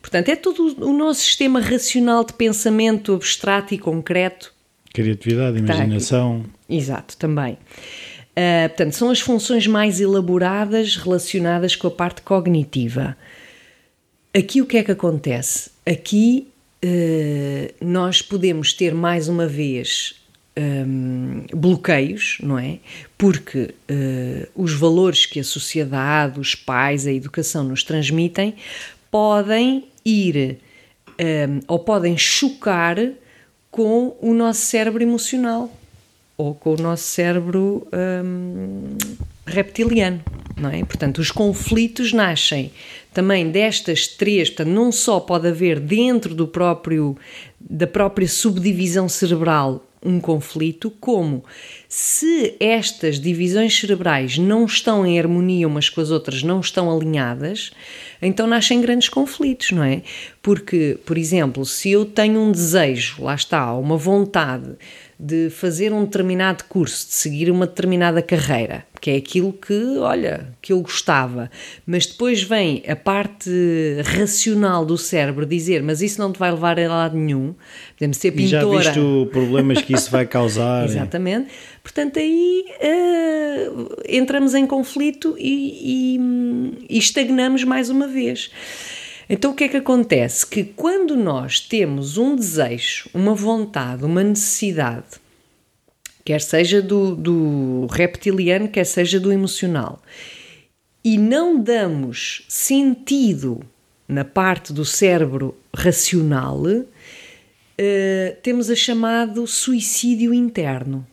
Portanto, 0.00 0.28
é 0.28 0.36
todo 0.36 0.76
o 0.80 0.92
nosso 0.96 1.20
sistema 1.22 1.60
racional 1.60 2.24
de 2.24 2.32
pensamento 2.34 3.14
abstrato 3.14 3.74
e 3.74 3.78
concreto 3.78 4.52
Criatividade, 4.92 5.58
imaginação. 5.58 6.44
Exato, 6.68 7.16
também. 7.16 7.56
Ah, 8.36 8.68
portanto, 8.68 8.92
são 8.92 9.10
as 9.10 9.20
funções 9.20 9.66
mais 9.66 10.00
elaboradas 10.00 10.96
relacionadas 10.96 11.74
com 11.76 11.86
a 11.86 11.90
parte 11.90 12.22
cognitiva. 12.22 13.16
Aqui 14.34 14.60
o 14.62 14.66
que 14.66 14.78
é 14.78 14.82
que 14.82 14.92
acontece? 14.92 15.70
Aqui 15.86 16.48
uh, 16.48 16.51
nós 17.80 18.20
podemos 18.20 18.72
ter 18.72 18.94
mais 18.94 19.28
uma 19.28 19.46
vez 19.46 20.14
um, 20.56 21.44
bloqueios, 21.54 22.38
não 22.42 22.58
é? 22.58 22.78
Porque 23.16 23.74
uh, 23.90 24.48
os 24.54 24.72
valores 24.72 25.26
que 25.26 25.40
a 25.40 25.44
sociedade, 25.44 26.38
os 26.38 26.54
pais, 26.54 27.06
a 27.06 27.12
educação 27.12 27.64
nos 27.64 27.82
transmitem 27.82 28.54
podem 29.10 29.84
ir 30.04 30.58
um, 31.18 31.60
ou 31.68 31.78
podem 31.78 32.16
chocar 32.18 32.96
com 33.70 34.16
o 34.20 34.34
nosso 34.34 34.60
cérebro 34.62 35.02
emocional 35.02 35.72
ou 36.36 36.54
com 36.54 36.74
o 36.74 36.76
nosso 36.76 37.04
cérebro 37.04 37.86
um, 37.92 38.96
reptiliano, 39.46 40.20
não 40.56 40.70
é? 40.70 40.84
Portanto, 40.84 41.18
os 41.18 41.30
conflitos 41.30 42.12
nascem 42.12 42.72
também 43.12 43.50
destas 43.50 44.06
três, 44.06 44.48
portanto, 44.48 44.68
não 44.68 44.90
só 44.90 45.20
pode 45.20 45.48
haver 45.48 45.78
dentro 45.78 46.34
do 46.34 46.46
próprio 46.46 47.16
da 47.60 47.86
própria 47.86 48.26
subdivisão 48.26 49.08
cerebral 49.08 49.86
um 50.04 50.18
conflito, 50.18 50.90
como 51.00 51.44
se 51.88 52.56
estas 52.58 53.20
divisões 53.20 53.78
cerebrais 53.78 54.36
não 54.36 54.64
estão 54.64 55.06
em 55.06 55.18
harmonia 55.18 55.68
umas 55.68 55.88
com 55.88 56.00
as 56.00 56.10
outras, 56.10 56.42
não 56.42 56.58
estão 56.58 56.90
alinhadas, 56.90 57.70
então 58.20 58.46
nascem 58.46 58.80
grandes 58.80 59.08
conflitos, 59.08 59.70
não 59.70 59.84
é? 59.84 60.02
Porque, 60.42 60.98
por 61.06 61.16
exemplo, 61.16 61.64
se 61.64 61.90
eu 61.90 62.04
tenho 62.04 62.40
um 62.40 62.50
desejo, 62.50 63.22
lá 63.22 63.34
está, 63.34 63.72
uma 63.74 63.96
vontade 63.96 64.72
de 65.24 65.50
fazer 65.50 65.92
um 65.92 66.04
determinado 66.04 66.64
curso, 66.64 67.06
de 67.06 67.14
seguir 67.14 67.48
uma 67.48 67.64
determinada 67.64 68.20
carreira, 68.20 68.84
que 69.00 69.08
é 69.08 69.16
aquilo 69.16 69.52
que, 69.52 69.96
olha, 69.98 70.48
que 70.60 70.72
eu 70.72 70.80
gostava, 70.80 71.48
mas 71.86 72.06
depois 72.06 72.42
vem 72.42 72.82
a 72.88 72.96
parte 72.96 73.48
racional 74.04 74.84
do 74.84 74.98
cérebro 74.98 75.46
dizer, 75.46 75.80
mas 75.80 76.02
isso 76.02 76.20
não 76.20 76.32
te 76.32 76.40
vai 76.40 76.50
levar 76.50 76.76
a 76.76 76.88
lado 76.88 77.16
nenhum, 77.16 77.54
podemos 77.96 78.16
ser 78.16 78.32
pintora. 78.32 78.80
E 78.80 78.82
já 78.82 78.92
viste 78.92 79.30
problemas 79.30 79.80
que 79.82 79.94
isso 79.94 80.10
vai 80.10 80.26
causar. 80.26 80.86
Exatamente. 80.90 81.50
Portanto, 81.84 82.18
aí 82.18 82.64
uh, 82.82 84.02
entramos 84.08 84.56
em 84.56 84.66
conflito 84.66 85.36
e, 85.38 86.16
e, 86.18 86.96
e 86.96 86.98
estagnamos 86.98 87.62
mais 87.62 87.90
uma 87.90 88.08
vez. 88.08 88.50
Então 89.32 89.52
o 89.52 89.54
que 89.54 89.64
é 89.64 89.68
que 89.68 89.78
acontece? 89.78 90.46
Que 90.46 90.62
quando 90.62 91.16
nós 91.16 91.58
temos 91.58 92.18
um 92.18 92.36
desejo, 92.36 93.08
uma 93.14 93.34
vontade, 93.34 94.04
uma 94.04 94.22
necessidade, 94.22 95.06
quer 96.22 96.38
seja 96.38 96.82
do, 96.82 97.16
do 97.16 97.86
reptiliano, 97.86 98.68
quer 98.68 98.84
seja 98.84 99.18
do 99.18 99.32
emocional, 99.32 100.02
e 101.02 101.16
não 101.16 101.58
damos 101.58 102.44
sentido 102.46 103.60
na 104.06 104.22
parte 104.22 104.70
do 104.70 104.84
cérebro 104.84 105.56
racional, 105.74 106.60
uh, 106.64 106.82
temos 108.42 108.68
a 108.68 108.76
chamado 108.76 109.46
suicídio 109.46 110.34
interno 110.34 111.06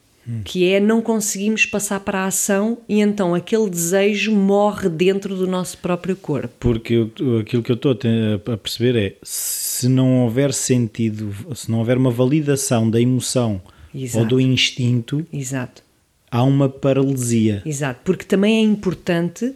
que 0.44 0.72
é 0.72 0.80
não 0.80 1.02
conseguimos 1.02 1.66
passar 1.66 2.00
para 2.00 2.20
a 2.20 2.26
ação 2.28 2.78
e 2.88 3.00
então 3.00 3.34
aquele 3.34 3.70
desejo 3.70 4.32
morre 4.32 4.90
dentro 4.90 5.36
do 5.36 5.48
nosso 5.48 5.78
próprio 5.78 6.16
corpo. 6.16 6.54
Porque 6.60 6.94
eu, 6.94 7.40
aquilo 7.40 7.64
que 7.64 7.72
eu 7.72 7.76
estou 7.76 7.92
a 7.92 8.58
perceber 8.58 8.96
é 8.96 9.16
se 9.24 9.88
não 9.88 10.24
houver 10.24 10.54
sentido, 10.54 11.34
se 11.56 11.70
não 11.70 11.80
houver 11.80 11.98
uma 11.98 12.12
validação 12.12 12.90
da 12.90 13.00
emoção 13.02 13.62
Exato. 13.94 14.20
ou 14.20 14.26
do 14.26 14.42
instinto, 14.42 15.26
Exato. 15.32 15.82
há 16.30 16.44
uma 16.44 16.70
paralisia. 16.70 17.62
Exato, 17.66 18.02
porque 18.04 18.26
também 18.26 18.58
é 18.58 18.62
importante, 18.62 19.54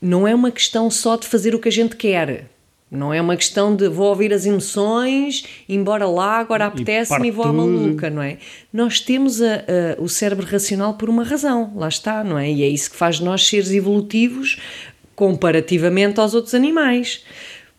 não 0.00 0.26
é 0.26 0.34
uma 0.34 0.50
questão 0.50 0.90
só 0.90 1.16
de 1.16 1.26
fazer 1.26 1.54
o 1.54 1.58
que 1.58 1.68
a 1.68 1.72
gente 1.72 1.96
quer 1.96 2.55
não 2.90 3.12
é 3.12 3.20
uma 3.20 3.36
questão 3.36 3.74
de 3.74 3.88
vou 3.88 4.08
ouvir 4.08 4.32
as 4.32 4.46
emoções, 4.46 5.44
embora 5.68 6.06
lá, 6.06 6.38
agora 6.38 6.66
apetece-me 6.66 7.26
e, 7.26 7.28
e, 7.28 7.32
vou 7.32 7.44
à 7.44 7.52
maluca, 7.52 8.08
não 8.08 8.22
é? 8.22 8.38
Nós 8.72 9.00
temos 9.00 9.42
a, 9.42 9.54
a, 9.56 10.00
o 10.00 10.08
cérebro 10.08 10.46
racional 10.46 10.94
por 10.94 11.10
uma 11.10 11.24
razão, 11.24 11.72
lá 11.74 11.88
está, 11.88 12.22
não 12.22 12.38
é? 12.38 12.50
E 12.50 12.62
é 12.62 12.68
isso 12.68 12.90
que 12.90 12.96
faz 12.96 13.16
de 13.16 13.24
nós 13.24 13.44
seres 13.46 13.72
evolutivos 13.72 14.60
comparativamente 15.16 16.20
aos 16.20 16.34
outros 16.34 16.54
animais. 16.54 17.24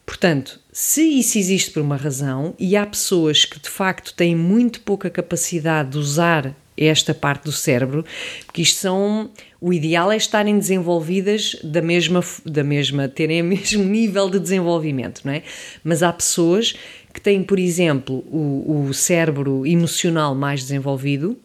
Portanto, 0.06 0.60
se 0.72 1.02
isso 1.04 1.38
existe 1.38 1.72
por 1.72 1.82
uma 1.82 1.96
razão 1.96 2.54
e 2.60 2.76
há 2.76 2.86
pessoas 2.86 3.46
que 3.46 3.60
de 3.60 3.70
facto 3.70 4.14
têm 4.14 4.36
muito 4.36 4.82
pouca 4.82 5.10
capacidade 5.10 5.92
de 5.92 5.98
usar 5.98 6.54
esta 6.78 7.14
parte 7.14 7.46
do 7.46 7.52
cérebro, 7.52 8.06
porque 8.46 8.62
isto 8.62 8.80
são. 8.80 9.30
O 9.60 9.74
ideal 9.74 10.12
é 10.12 10.18
estarem 10.18 10.58
desenvolvidas 10.58 11.56
da 11.64 11.82
mesma, 11.82 12.24
da 12.46 12.64
mesma, 12.64 13.08
terem 13.08 13.42
o 13.42 13.46
mesmo 13.46 13.84
nível 13.84 14.30
de 14.30 14.40
desenvolvimento, 14.40 15.22
não 15.26 15.34
é? 15.34 15.44
Mas 15.84 16.04
há 16.04 16.14
pessoas 16.14 16.76
que 17.14 17.20
têm, 17.20 17.44
por 17.44 17.58
exemplo, 17.58 18.18
o, 18.32 18.86
o 18.88 18.94
cérebro 18.94 19.66
emocional 19.66 20.36
mais 20.36 20.62
desenvolvido. 20.62 21.38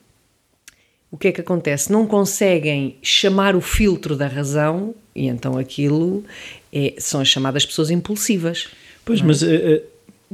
O 1.11 1.17
que 1.17 1.29
é 1.29 1.33
que 1.33 1.41
acontece? 1.41 1.91
Não 1.91 2.07
conseguem 2.07 2.97
chamar 3.03 3.55
o 3.57 3.61
filtro 3.61 4.17
da 4.17 4.27
razão 4.27 4.95
e 5.15 5.27
então 5.27 5.59
aquilo 5.59 6.25
é, 6.73 6.95
são 6.99 7.21
as 7.21 7.29
chamadas 7.29 7.67
pessoas 7.67 7.91
impulsivas. 7.91 8.69
Pois, 9.05 9.21
mas 9.21 9.43
uh, 9.43 9.47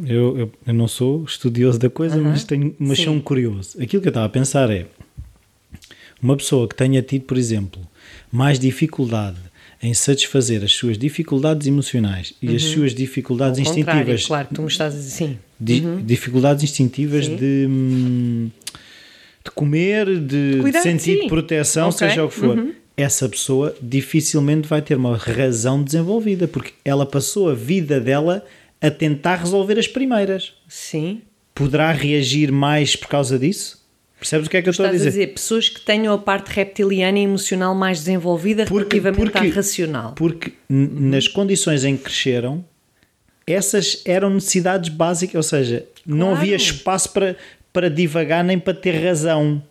eu, 0.06 0.38
eu, 0.38 0.52
eu, 0.66 0.74
não 0.74 0.88
sou 0.88 1.24
estudioso 1.24 1.78
da 1.78 1.90
coisa, 1.90 2.16
mas 2.16 2.44
tenho 2.44 2.74
uma 2.78 2.94
chão 2.94 3.20
curioso. 3.20 3.80
Aquilo 3.80 4.02
que 4.02 4.08
eu 4.08 4.10
estava 4.10 4.26
a 4.26 4.28
pensar 4.28 4.70
é 4.70 4.86
uma 6.22 6.36
pessoa 6.36 6.68
que 6.68 6.74
tenha 6.74 7.00
tido, 7.02 7.22
por 7.22 7.36
exemplo, 7.36 7.80
mais 8.30 8.58
dificuldade 8.58 9.38
em 9.82 9.94
satisfazer 9.94 10.64
as 10.64 10.72
suas 10.72 10.98
dificuldades 10.98 11.66
emocionais 11.66 12.34
e 12.42 12.48
uhum. 12.48 12.56
as 12.56 12.62
suas 12.64 12.94
dificuldades 12.94 13.60
instintivas. 13.60 14.26
Claro, 14.26 14.48
tu 14.52 14.62
me 14.62 14.68
estás 14.68 14.94
a 14.94 14.96
dizer 14.96 15.10
sim. 15.10 15.38
Di 15.58 15.80
uhum. 15.80 16.04
Dificuldades 16.04 16.64
instintivas 16.64 17.26
sim. 17.26 17.36
de, 17.36 17.66
hum, 17.68 18.50
de 19.44 19.50
comer, 19.52 20.06
de, 20.06 20.54
de, 20.54 20.60
cuidar, 20.60 20.80
de 20.80 20.82
sentir 20.82 21.22
sim. 21.22 21.28
proteção, 21.28 21.90
okay. 21.90 22.08
seja 22.08 22.24
o 22.24 22.28
que 22.28 22.34
for. 22.34 22.58
Uhum. 22.58 22.72
Essa 22.96 23.28
pessoa 23.28 23.74
dificilmente 23.80 24.66
vai 24.66 24.82
ter 24.82 24.96
uma 24.96 25.16
razão 25.16 25.80
desenvolvida, 25.80 26.48
porque 26.48 26.72
ela 26.84 27.06
passou 27.06 27.48
a 27.48 27.54
vida 27.54 28.00
dela 28.00 28.44
a 28.80 28.90
tentar 28.90 29.36
resolver 29.36 29.78
as 29.78 29.86
primeiras. 29.86 30.54
Sim. 30.68 31.22
Poderá 31.54 31.90
reagir 31.90 32.52
mais 32.52 32.94
por 32.94 33.08
causa 33.08 33.38
disso? 33.38 33.78
Percebes 34.18 34.48
o 34.48 34.50
que 34.50 34.56
é 34.56 34.62
que 34.62 34.68
eu 34.68 34.72
estou 34.72 34.86
a 34.86 34.90
dizer? 34.90 35.08
a 35.08 35.10
dizer? 35.10 35.26
Pessoas 35.28 35.68
que 35.68 35.80
tenham 35.80 36.12
a 36.12 36.18
parte 36.18 36.48
reptiliana 36.48 37.18
e 37.18 37.22
emocional 37.22 37.74
mais 37.74 38.00
desenvolvida 38.00 38.64
porque, 38.66 38.98
relativamente 38.98 39.32
porque, 39.32 39.48
à 39.48 39.54
racional. 39.54 40.12
Porque 40.14 40.52
uhum. 40.68 40.88
nas 41.10 41.28
condições 41.28 41.84
em 41.84 41.96
que 41.96 42.04
cresceram, 42.04 42.64
essas 43.46 44.02
eram 44.04 44.30
necessidades 44.30 44.88
básicas, 44.88 45.36
ou 45.36 45.42
seja, 45.42 45.86
claro. 46.04 46.18
não 46.18 46.34
havia 46.34 46.56
espaço 46.56 47.12
para, 47.12 47.36
para 47.72 47.88
divagar 47.88 48.42
nem 48.42 48.58
para 48.58 48.74
ter 48.74 48.92
razão. 48.92 49.62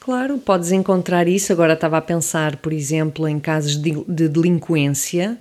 Claro, 0.00 0.38
podes 0.38 0.72
encontrar 0.72 1.28
isso. 1.28 1.52
Agora 1.52 1.74
estava 1.74 1.98
a 1.98 2.00
pensar, 2.00 2.56
por 2.56 2.72
exemplo, 2.72 3.28
em 3.28 3.38
casos 3.38 3.76
de, 3.76 3.92
de 4.08 4.28
delinquência 4.28 5.36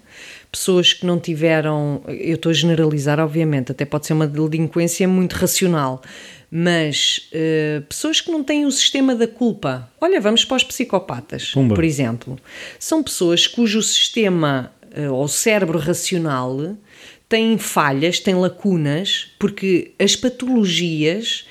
pessoas 0.55 0.93
que 0.93 1.05
não 1.05 1.19
tiveram, 1.19 2.01
eu 2.07 2.35
estou 2.35 2.49
a 2.49 2.53
generalizar, 2.53 3.19
obviamente, 3.19 3.73
até 3.73 3.83
pode 3.83 4.07
ser 4.07 4.13
uma 4.13 4.25
delinquência 4.25 5.05
muito 5.05 5.33
racional, 5.33 6.01
mas 6.49 7.29
uh, 7.33 7.81
pessoas 7.81 8.21
que 8.21 8.31
não 8.31 8.41
têm 8.41 8.65
o 8.65 8.71
sistema 8.71 9.13
da 9.13 9.27
culpa. 9.27 9.91
Olha, 9.99 10.21
vamos 10.21 10.45
para 10.45 10.55
os 10.55 10.63
psicopatas, 10.63 11.51
Pumba. 11.51 11.75
por 11.75 11.83
exemplo. 11.83 12.39
São 12.79 13.03
pessoas 13.03 13.47
cujo 13.47 13.83
sistema 13.83 14.71
uh, 14.97 15.13
ou 15.13 15.27
cérebro 15.27 15.77
racional 15.77 16.77
tem 17.27 17.57
falhas, 17.57 18.19
tem 18.19 18.35
lacunas, 18.35 19.31
porque 19.37 19.91
as 19.99 20.15
patologias 20.15 21.45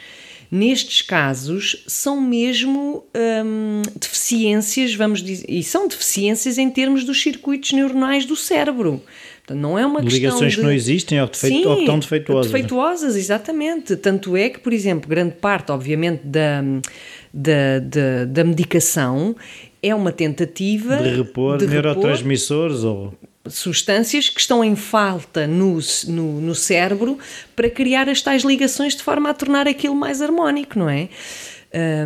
nestes 0.55 1.03
casos 1.03 1.83
são 1.85 2.21
mesmo 2.21 3.05
hum, 3.45 3.83
deficiências, 3.97 4.95
vamos 4.95 5.21
dizer, 5.21 5.45
e 5.49 5.65
são 5.65 5.89
deficiências 5.89 6.59
em 6.59 6.71
termos 6.71 7.03
dos 7.03 7.21
circuitos 7.21 7.73
neuronais 7.73 8.25
do 8.25 8.37
cérebro. 8.37 9.03
Portanto, 9.39 9.59
não 9.59 9.77
é 9.77 9.85
uma 9.85 10.01
Ligações 10.01 10.15
Ligações 10.15 10.55
que 10.55 10.63
não 10.63 10.71
existem 10.71 11.21
ou, 11.21 11.27
defeito, 11.27 11.57
Sim, 11.57 11.67
ou 11.67 11.75
que 11.75 11.81
estão 11.81 11.99
defeituosas. 11.99 12.53
defeituosas, 12.53 13.17
exatamente. 13.17 13.97
Tanto 13.97 14.37
é 14.37 14.49
que, 14.49 14.61
por 14.61 14.73
exemplo, 14.73 15.11
grande 15.11 15.35
parte, 15.35 15.73
obviamente, 15.73 16.21
da, 16.25 16.63
da, 17.33 17.81
da, 17.81 18.25
da 18.25 18.45
medicação 18.45 19.35
é 19.83 19.93
uma 19.93 20.13
tentativa 20.13 20.97
de 20.99 21.17
repor 21.17 21.59
de 21.59 21.67
neurotransmissores 21.67 22.85
repor, 22.85 22.91
ou 22.97 23.15
substâncias 23.49 24.29
que 24.29 24.41
estão 24.41 24.65
em 24.65 24.75
falta 24.75 25.47
no, 25.47 25.79
no, 26.07 26.41
no, 26.41 26.55
cérebro 26.55 27.19
para 27.55 27.69
criar 27.69 28.09
as 28.09 28.23
tais 28.23 28.43
ligações 28.43 28.97
de 28.97 29.03
forma 29.03 29.31
a 29.31 29.35
tornar 29.35 29.69
aquilo 29.69 29.95
mais 29.95 30.23
harmónico, 30.23 30.79
não 30.79 30.89
é? 30.89 31.09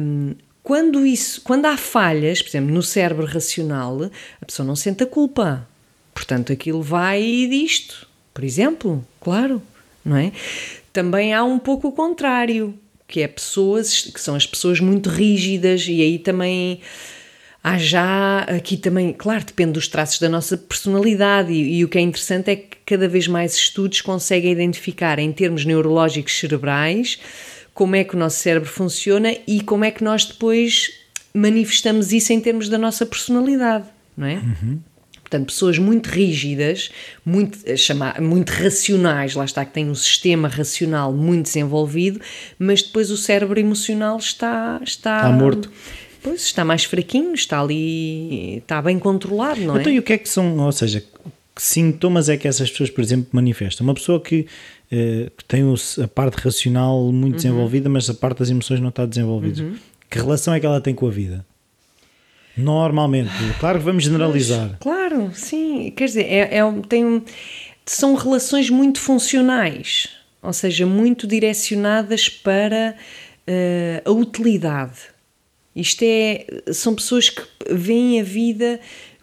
Um, 0.03 0.35
quando, 0.63 1.07
isso, 1.07 1.41
quando 1.43 1.67
há 1.67 1.77
falhas, 1.77 2.43
por 2.43 2.51
exemplo, 2.51 2.75
no 2.75 2.83
cérebro 2.83 3.25
racional, 3.25 4.11
a 4.41 4.45
pessoa 4.45 4.67
não 4.67 4.77
sente 4.77 5.03
a 5.03 5.07
culpa. 5.07 5.67
Portanto, 6.13 6.53
aquilo 6.53 6.83
vai 6.83 7.23
disto, 7.49 8.07
por 8.35 8.45
exemplo, 8.45 9.07
claro, 9.21 9.63
não 10.05 10.17
é? 10.17 10.33
Também 10.93 11.33
há 11.33 11.45
um 11.45 11.59
pouco 11.59 11.89
o 11.89 11.93
contrário, 11.93 12.79
que 13.07 13.23
é 13.23 13.29
pessoas 13.29 14.03
que 14.03 14.21
são 14.21 14.35
as 14.35 14.47
pessoas 14.47 14.81
muito 14.81 15.09
rígidas 15.09 15.87
e 15.89 16.03
aí 16.03 16.19
também 16.19 16.81
há 17.63 17.79
já 17.79 18.41
aqui 18.41 18.77
também, 18.77 19.13
claro, 19.13 19.45
depende 19.45 19.73
dos 19.73 19.89
traços 19.89 20.19
da 20.19 20.29
nossa 20.29 20.57
personalidade 20.57 21.53
e, 21.53 21.79
e, 21.79 21.85
o 21.85 21.89
que 21.89 21.99
é 21.99 22.01
interessante 22.01 22.51
é 22.51 22.57
que 22.57 22.77
cada 22.87 23.09
vez 23.09 23.27
mais 23.27 23.55
estudos 23.55 24.01
conseguem 24.01 24.53
identificar 24.53 25.19
em 25.19 25.33
termos 25.33 25.65
neurológicos 25.65 26.39
cerebrais 26.39 27.19
como 27.75 27.95
é 27.95 28.03
que 28.03 28.17
o 28.17 28.19
nosso 28.19 28.39
cérebro 28.39 28.69
funciona 28.69 29.35
e 29.47 29.61
como 29.61 29.85
é 29.85 29.91
que 29.91 30.03
nós 30.03 30.25
depois 30.25 30.91
manifestamos 31.33 32.13
isso 32.13 32.33
em 32.33 32.41
termos 32.41 32.69
da 32.69 32.79
nossa 32.79 33.07
personalidade, 33.07 33.85
não 34.17 34.27
é? 34.27 34.35
Uhum. 34.35 34.81
Portanto, 35.29 35.47
pessoas 35.47 35.79
muito 35.79 36.07
rígidas, 36.07 36.91
muito, 37.25 37.59
eh, 37.67 37.77
chamar, 37.77 38.19
muito 38.19 38.49
racionais, 38.49 39.35
lá 39.35 39.45
está, 39.45 39.63
que 39.63 39.75
têm 39.75 39.91
um 39.91 39.95
sistema 39.95 40.49
racional 40.49 41.13
muito 41.13 41.45
desenvolvido, 41.45 42.19
mas 42.59 42.83
depois 42.83 43.11
o 43.11 43.17
cérebro 43.17 43.61
emocional 43.61 44.17
está. 44.17 44.81
Está, 44.83 45.17
está 45.19 45.31
morto. 45.31 45.71
Pois, 46.29 46.43
está 46.43 46.65
mais 46.65 46.85
fraquinho, 46.85 47.35
está 47.35 47.61
ali, 47.61 48.59
está 48.59 48.81
bem 48.83 48.99
controlado, 48.99 49.61
não 49.61 49.77
é? 49.77 49.81
Então, 49.81 49.93
e 49.93 49.99
o 49.99 50.03
que 50.03 50.13
é 50.13 50.19
que 50.19 50.29
são, 50.29 50.59
ou 50.59 50.73
seja, 50.73 51.01
que 51.55 51.63
sintomas 51.63 52.29
é 52.29 52.37
que 52.37 52.47
essas 52.47 52.71
pessoas, 52.71 52.91
por 52.91 53.03
exemplo, 53.03 53.29
manifestam? 53.33 53.85
Uma 53.85 53.95
pessoa 53.95 54.21
que, 54.21 54.47
eh, 54.93 55.31
que 55.37 55.45
tem 55.45 55.63
a 56.03 56.09
parte 56.09 56.35
racional 56.37 57.11
muito 57.13 57.25
uhum. 57.25 57.37
desenvolvida, 57.37 57.89
mas 57.89 58.09
a 58.09 58.15
parte 58.15 58.39
das 58.39 58.51
emoções 58.51 58.81
não 58.81 58.91
está 58.91 59.05
desenvolvida. 59.05 59.63
Uhum. 59.63 59.77
Que 60.09 60.19
relação 60.19 60.55
é 60.55 60.61
que 60.61 60.67
ela 60.67 60.81
tem 60.81 60.95
com 60.95 61.07
a 61.07 61.11
vida? 61.11 61.45
Normalmente, 62.57 63.31
claro 63.61 63.79
que 63.79 63.85
vamos 63.85 64.05
generalizar. 64.05 64.69
Mas, 64.71 64.79
claro, 64.81 65.31
sim. 65.33 65.93
Quer 65.97 66.05
dizer, 66.07 66.25
é, 66.25 66.59
é, 66.59 66.63
tem, 66.89 67.25
são 67.87 68.15
relações 68.15 68.69
muito 68.69 69.01
funcionais, 69.01 70.09
ou 70.43 70.53
seja, 70.53 70.85
muito 70.85 71.27
direcionadas 71.27 72.29
para 72.29 72.97
uh, 73.47 74.09
a 74.09 74.13
utilidade. 74.13 74.99
Isto 75.79 76.03
é, 76.03 76.45
são 76.73 76.93
pessoas 76.93 77.31
que 77.31 77.41
veem 77.71 78.21
a 78.21 78.25
vida 78.25 78.81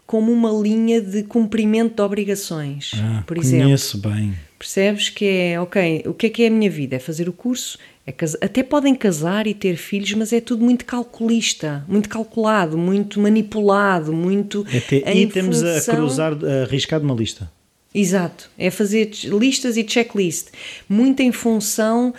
como 0.07 0.31
uma 0.31 0.51
linha 0.51 1.01
de 1.01 1.23
cumprimento 1.23 1.95
de 1.95 2.01
obrigações, 2.01 2.91
ah, 2.95 3.23
por 3.27 3.37
exemplo. 3.37 3.65
Conheço 3.65 3.97
bem. 3.97 4.33
Percebes 4.57 5.09
que 5.09 5.25
é, 5.25 5.59
ok, 5.59 6.03
o 6.05 6.13
que 6.13 6.27
é 6.27 6.29
que 6.29 6.43
é 6.43 6.47
a 6.47 6.49
minha 6.49 6.69
vida? 6.69 6.95
É 6.95 6.99
fazer 6.99 7.27
o 7.27 7.33
curso, 7.33 7.77
é 8.07 8.11
casar, 8.13 8.37
até 8.41 8.63
podem 8.63 8.95
casar 8.95 9.47
e 9.47 9.53
ter 9.53 9.75
filhos, 9.75 10.13
mas 10.13 10.31
é 10.31 10.39
tudo 10.39 10.63
muito 10.63 10.85
calculista, 10.85 11.83
muito 11.89 12.07
calculado, 12.07 12.77
muito 12.77 13.19
manipulado, 13.19 14.13
muito. 14.13 14.65
Até 14.73 15.03
aí 15.05 15.27
temos 15.27 15.61
função... 15.61 15.93
a 15.93 15.97
cruzar, 15.97 16.33
a 16.33 16.63
arriscar 16.63 17.01
uma 17.01 17.13
lista. 17.13 17.51
Exato, 17.93 18.49
é 18.57 18.71
fazer 18.71 19.11
listas 19.25 19.75
e 19.75 19.85
checklist, 19.87 20.47
muito 20.87 21.21
em 21.21 21.33
função 21.33 22.13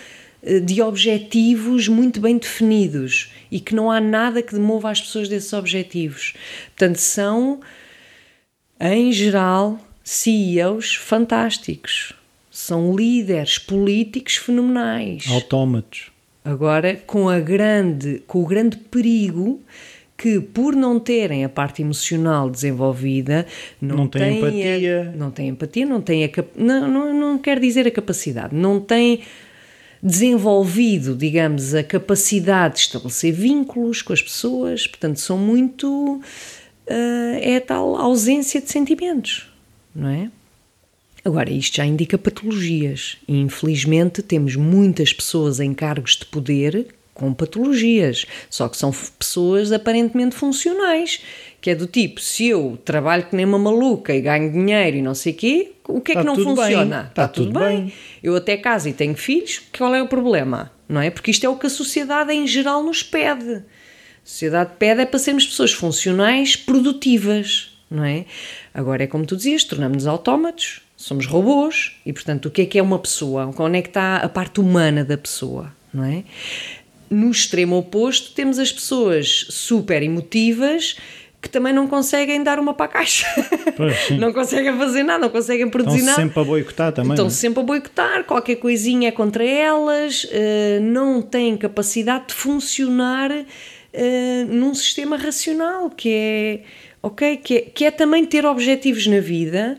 de 0.63 0.81
objetivos 0.81 1.89
muito 1.89 2.21
bem 2.21 2.39
definidos 2.39 3.33
e 3.51 3.59
que 3.59 3.75
não 3.75 3.91
há 3.91 4.01
nada 4.01 4.43
que 4.43 4.55
demova 4.55 4.91
as 4.91 5.01
pessoas 5.01 5.29
desses 5.29 5.53
objetivos. 5.53 6.35
Portanto, 6.67 6.99
são, 6.99 7.61
em 8.81 9.13
geral, 9.13 9.79
CEOs 10.05 10.95
fantásticos. 10.95 12.13
São 12.51 12.95
líderes 12.95 13.59
políticos 13.59 14.37
fenomenais. 14.37 15.25
Autómatos. 15.29 16.11
Agora, 16.45 16.95
com, 16.95 17.29
a 17.29 17.41
grande, 17.41 18.23
com 18.27 18.41
o 18.41 18.47
grande 18.47 18.77
perigo 18.77 19.61
que, 20.17 20.41
por 20.41 20.75
não 20.75 20.99
terem 20.99 21.45
a 21.45 21.49
parte 21.49 21.83
emocional 21.83 22.49
desenvolvida, 22.49 23.47
não, 23.81 23.97
não 23.97 24.09
têm 24.09 24.39
empatia. 24.39 25.13
A, 25.13 25.17
não 25.17 25.31
têm 25.31 25.49
empatia, 25.49 25.87
não 25.87 26.01
têm 26.01 26.25
a 26.25 26.31
não, 26.57 26.89
não, 26.89 27.13
não 27.13 27.39
quer 27.39 27.61
dizer 27.61 27.87
a 27.87 27.91
capacidade, 27.91 28.55
não 28.55 28.81
têm 28.81 29.21
desenvolvido, 30.03 31.15
digamos, 31.15 31.75
a 31.75 31.83
capacidade 31.83 32.75
de 32.75 32.81
estabelecer 32.81 33.33
vínculos 33.33 34.03
com 34.03 34.13
as 34.13 34.23
pessoas, 34.23 34.87
portanto, 34.87 35.21
são 35.21 35.39
muito. 35.39 36.21
Uh, 36.89 37.39
é 37.41 37.57
a 37.57 37.61
tal 37.61 37.97
ausência 37.97 38.61
de 38.61 38.71
sentimentos, 38.71 39.49
não 39.95 40.09
é? 40.09 40.31
Agora, 41.25 41.51
isto 41.51 41.79
já 41.79 41.85
indica 41.85 42.17
patologias 42.17 43.17
e 43.27 43.41
infelizmente 43.41 44.23
temos 44.23 44.55
muitas 44.55 45.13
pessoas 45.13 45.59
em 45.59 45.75
cargos 45.75 46.17
de 46.17 46.25
poder 46.27 46.87
com 47.17 47.35
patologias, 47.35 48.27
só 48.49 48.69
que 48.69 48.77
são 48.77 48.93
pessoas 49.19 49.73
aparentemente 49.73 50.37
funcionais, 50.37 51.21
que 51.67 51.71
é 51.71 51.75
do 51.75 51.89
tipo, 51.89 52.21
se 52.21 52.47
eu 52.47 52.79
trabalho 52.85 53.25
que 53.25 53.35
nem 53.35 53.45
uma 53.45 53.59
maluca 53.59 54.15
e 54.15 54.21
ganho 54.21 54.53
dinheiro 54.53 54.99
e 54.99 55.03
não 55.03 55.17
sei 55.17 55.33
o 55.33 55.37
quê, 55.37 55.73
o 55.89 56.01
que 56.01 56.13
é 56.13 56.15
tá 56.15 56.21
que 56.21 56.27
não 56.29 56.37
funciona? 56.37 56.99
Está, 57.09 57.09
Está 57.09 57.27
tudo, 57.29 57.47
tudo 57.47 57.59
bem. 57.59 57.81
bem. 57.87 57.93
Eu 58.23 58.37
até 58.37 58.57
caso 58.57 58.89
e 58.89 58.93
tenho 58.93 59.17
filhos, 59.17 59.63
qual 59.77 59.93
é 59.93 60.01
o 60.01 60.07
problema? 60.07 60.71
Não 60.89 61.01
é? 61.01 61.11
Porque 61.11 61.33
isto 61.33 61.45
é 61.45 61.49
o 61.49 61.57
que 61.57 61.67
a 61.67 61.69
sociedade 61.69 62.33
em 62.33 62.47
geral 62.47 62.85
nos 62.85 63.03
pede. 63.03 63.51
A 63.53 63.63
sociedade 64.23 64.75
pede 64.79 65.01
é 65.01 65.07
para 65.07 65.19
sermos 65.19 65.45
pessoas 65.45 65.73
funcionais, 65.73 66.55
produtivas, 66.55 67.77
não 67.91 68.05
é? 68.05 68.27
Agora 68.73 69.03
é 69.03 69.09
como 69.09 69.27
tu 69.27 69.37
dizias, 69.37 69.65
tornamos-nos 69.65 70.07
autómatos, 70.07 70.83
somos 70.97 71.27
robôs 71.27 71.97
e, 72.07 72.13
portanto, 72.13 72.47
o 72.47 72.51
que 72.53 72.63
é 72.63 72.67
que 72.67 72.79
é 72.79 72.83
uma 72.83 73.01
pessoa? 73.01 73.53
Onde 73.59 73.79
é 73.79 73.83
que 73.83 73.89
está 73.89 74.19
a 74.19 74.29
parte 74.29 74.61
humana 74.61 75.05
da 75.05 75.19
pessoa, 75.19 75.73
não 75.93 76.05
é? 76.05 76.23
no 77.09 77.31
extremo 77.31 77.77
oposto, 77.77 78.33
temos 78.33 78.59
as 78.59 78.73
pessoas 78.73 79.47
super 79.49 80.03
emotivas 80.03 80.97
que 81.47 81.53
também 81.53 81.73
não 81.73 81.87
conseguem 81.87 82.43
dar 82.43 82.59
uma 82.59 82.75
para 82.75 82.87
a 82.87 82.89
caixa. 82.89 83.25
Pois, 83.77 84.11
não 84.19 84.33
conseguem 84.33 84.77
fazer 84.77 85.05
nada, 85.05 85.21
não 85.21 85.29
conseguem 85.29 85.69
produzir 85.69 85.99
Estão 85.99 86.11
nada. 86.11 86.23
Estão 86.23 86.29
sempre 86.29 86.41
a 86.41 86.45
boicotar 86.45 86.93
também. 86.93 87.13
Estão 87.13 87.27
é? 87.27 87.31
sempre 87.31 87.61
a 87.61 87.63
boicotar, 87.63 88.25
qualquer 88.25 88.57
coisinha 88.57 89.09
é 89.09 89.13
contra 89.13 89.45
elas, 89.45 90.27
eh, 90.33 90.81
não 90.83 91.23
têm 91.23 91.57
capacidade 91.57 92.29
de 92.29 92.35
funcionar 92.35 93.31
eh, 93.93 94.45
num 94.49 94.75
sistema 94.75 95.17
racional, 95.17 95.89
que 95.91 96.11
é, 96.13 96.61
ok, 97.01 97.37
que 97.37 97.55
é, 97.55 97.61
que 97.61 97.85
é 97.85 97.91
também 97.91 98.25
ter 98.25 98.45
objetivos 98.45 99.07
na 99.07 99.21
vida, 99.21 99.79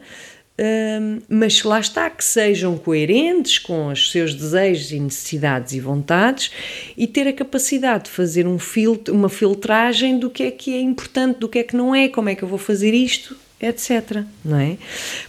um, 0.59 1.19
mas 1.29 1.61
lá 1.63 1.79
está, 1.79 2.09
que 2.09 2.23
sejam 2.23 2.77
coerentes 2.77 3.59
com 3.59 3.87
os 3.87 4.11
seus 4.11 4.33
desejos 4.33 4.91
e 4.91 4.99
necessidades 4.99 5.73
e 5.73 5.79
vontades 5.79 6.51
e 6.97 7.05
ter 7.05 7.27
a 7.27 7.33
capacidade 7.33 8.05
de 8.05 8.09
fazer 8.09 8.47
um 8.47 8.57
filtro, 8.57 9.13
uma 9.13 9.29
filtragem 9.29 10.17
do 10.17 10.29
que 10.29 10.43
é 10.43 10.51
que 10.51 10.73
é 10.73 10.81
importante, 10.81 11.39
do 11.39 11.47
que 11.47 11.59
é 11.59 11.63
que 11.63 11.75
não 11.75 11.93
é, 11.93 12.07
como 12.09 12.29
é 12.29 12.35
que 12.35 12.43
eu 12.43 12.47
vou 12.47 12.57
fazer 12.57 12.93
isto, 12.93 13.37
etc. 13.61 14.23
Não 14.43 14.57
é? 14.57 14.77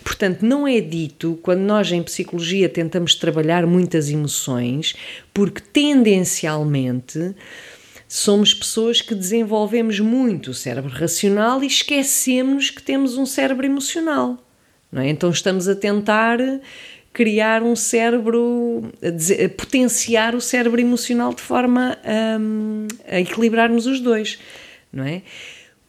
Portanto, 0.02 0.42
não 0.42 0.66
é 0.66 0.80
dito 0.80 1.38
quando 1.42 1.60
nós 1.60 1.92
em 1.92 2.02
psicologia 2.02 2.68
tentamos 2.68 3.14
trabalhar 3.14 3.66
muitas 3.66 4.08
emoções, 4.08 4.94
porque 5.34 5.60
tendencialmente 5.60 7.34
somos 8.08 8.54
pessoas 8.54 9.02
que 9.02 9.14
desenvolvemos 9.14 10.00
muito 10.00 10.52
o 10.52 10.54
cérebro 10.54 10.90
racional 10.90 11.62
e 11.62 11.66
esquecemos 11.66 12.70
que 12.70 12.82
temos 12.82 13.18
um 13.18 13.26
cérebro 13.26 13.66
emocional. 13.66 14.38
É? 14.94 15.08
Então 15.08 15.30
estamos 15.30 15.68
a 15.68 15.74
tentar 15.74 16.38
criar 17.12 17.62
um 17.62 17.74
cérebro, 17.74 18.84
a, 19.02 19.44
a 19.44 19.48
potenciar 19.48 20.34
o 20.34 20.40
cérebro 20.40 20.80
emocional 20.80 21.34
de 21.34 21.42
forma 21.42 21.98
a, 22.04 23.14
a 23.14 23.20
equilibrarmos 23.20 23.86
os 23.86 24.00
dois, 24.00 24.38
não 24.92 25.04
é? 25.04 25.22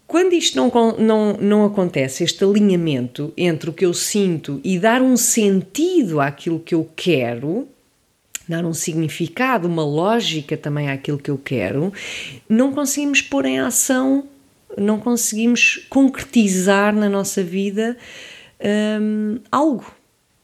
Quando 0.07 0.33
isto 0.33 0.57
não, 0.57 0.71
não, 0.97 1.33
não 1.33 1.65
acontece, 1.65 2.23
este 2.23 2.43
alinhamento 2.43 3.31
entre 3.37 3.69
o 3.69 3.73
que 3.73 3.85
eu 3.85 3.93
sinto 3.93 4.59
e 4.63 4.79
dar 4.79 5.03
um 5.03 5.15
sentido 5.15 6.19
àquilo 6.19 6.59
que 6.59 6.73
eu 6.73 6.89
quero, 6.95 7.67
dar 8.47 8.65
um 8.65 8.73
significado, 8.73 9.67
uma 9.67 9.85
lógica 9.85 10.57
também 10.57 10.89
àquilo 10.89 11.19
que 11.19 11.29
eu 11.29 11.37
quero, 11.37 11.93
não 12.49 12.71
conseguimos 12.71 13.21
pôr 13.21 13.45
em 13.45 13.59
ação, 13.59 14.27
não 14.75 14.99
conseguimos 14.99 15.85
concretizar 15.87 16.91
na 16.95 17.07
nossa 17.07 17.43
vida 17.43 17.95
um, 18.61 19.39
algo. 19.51 19.85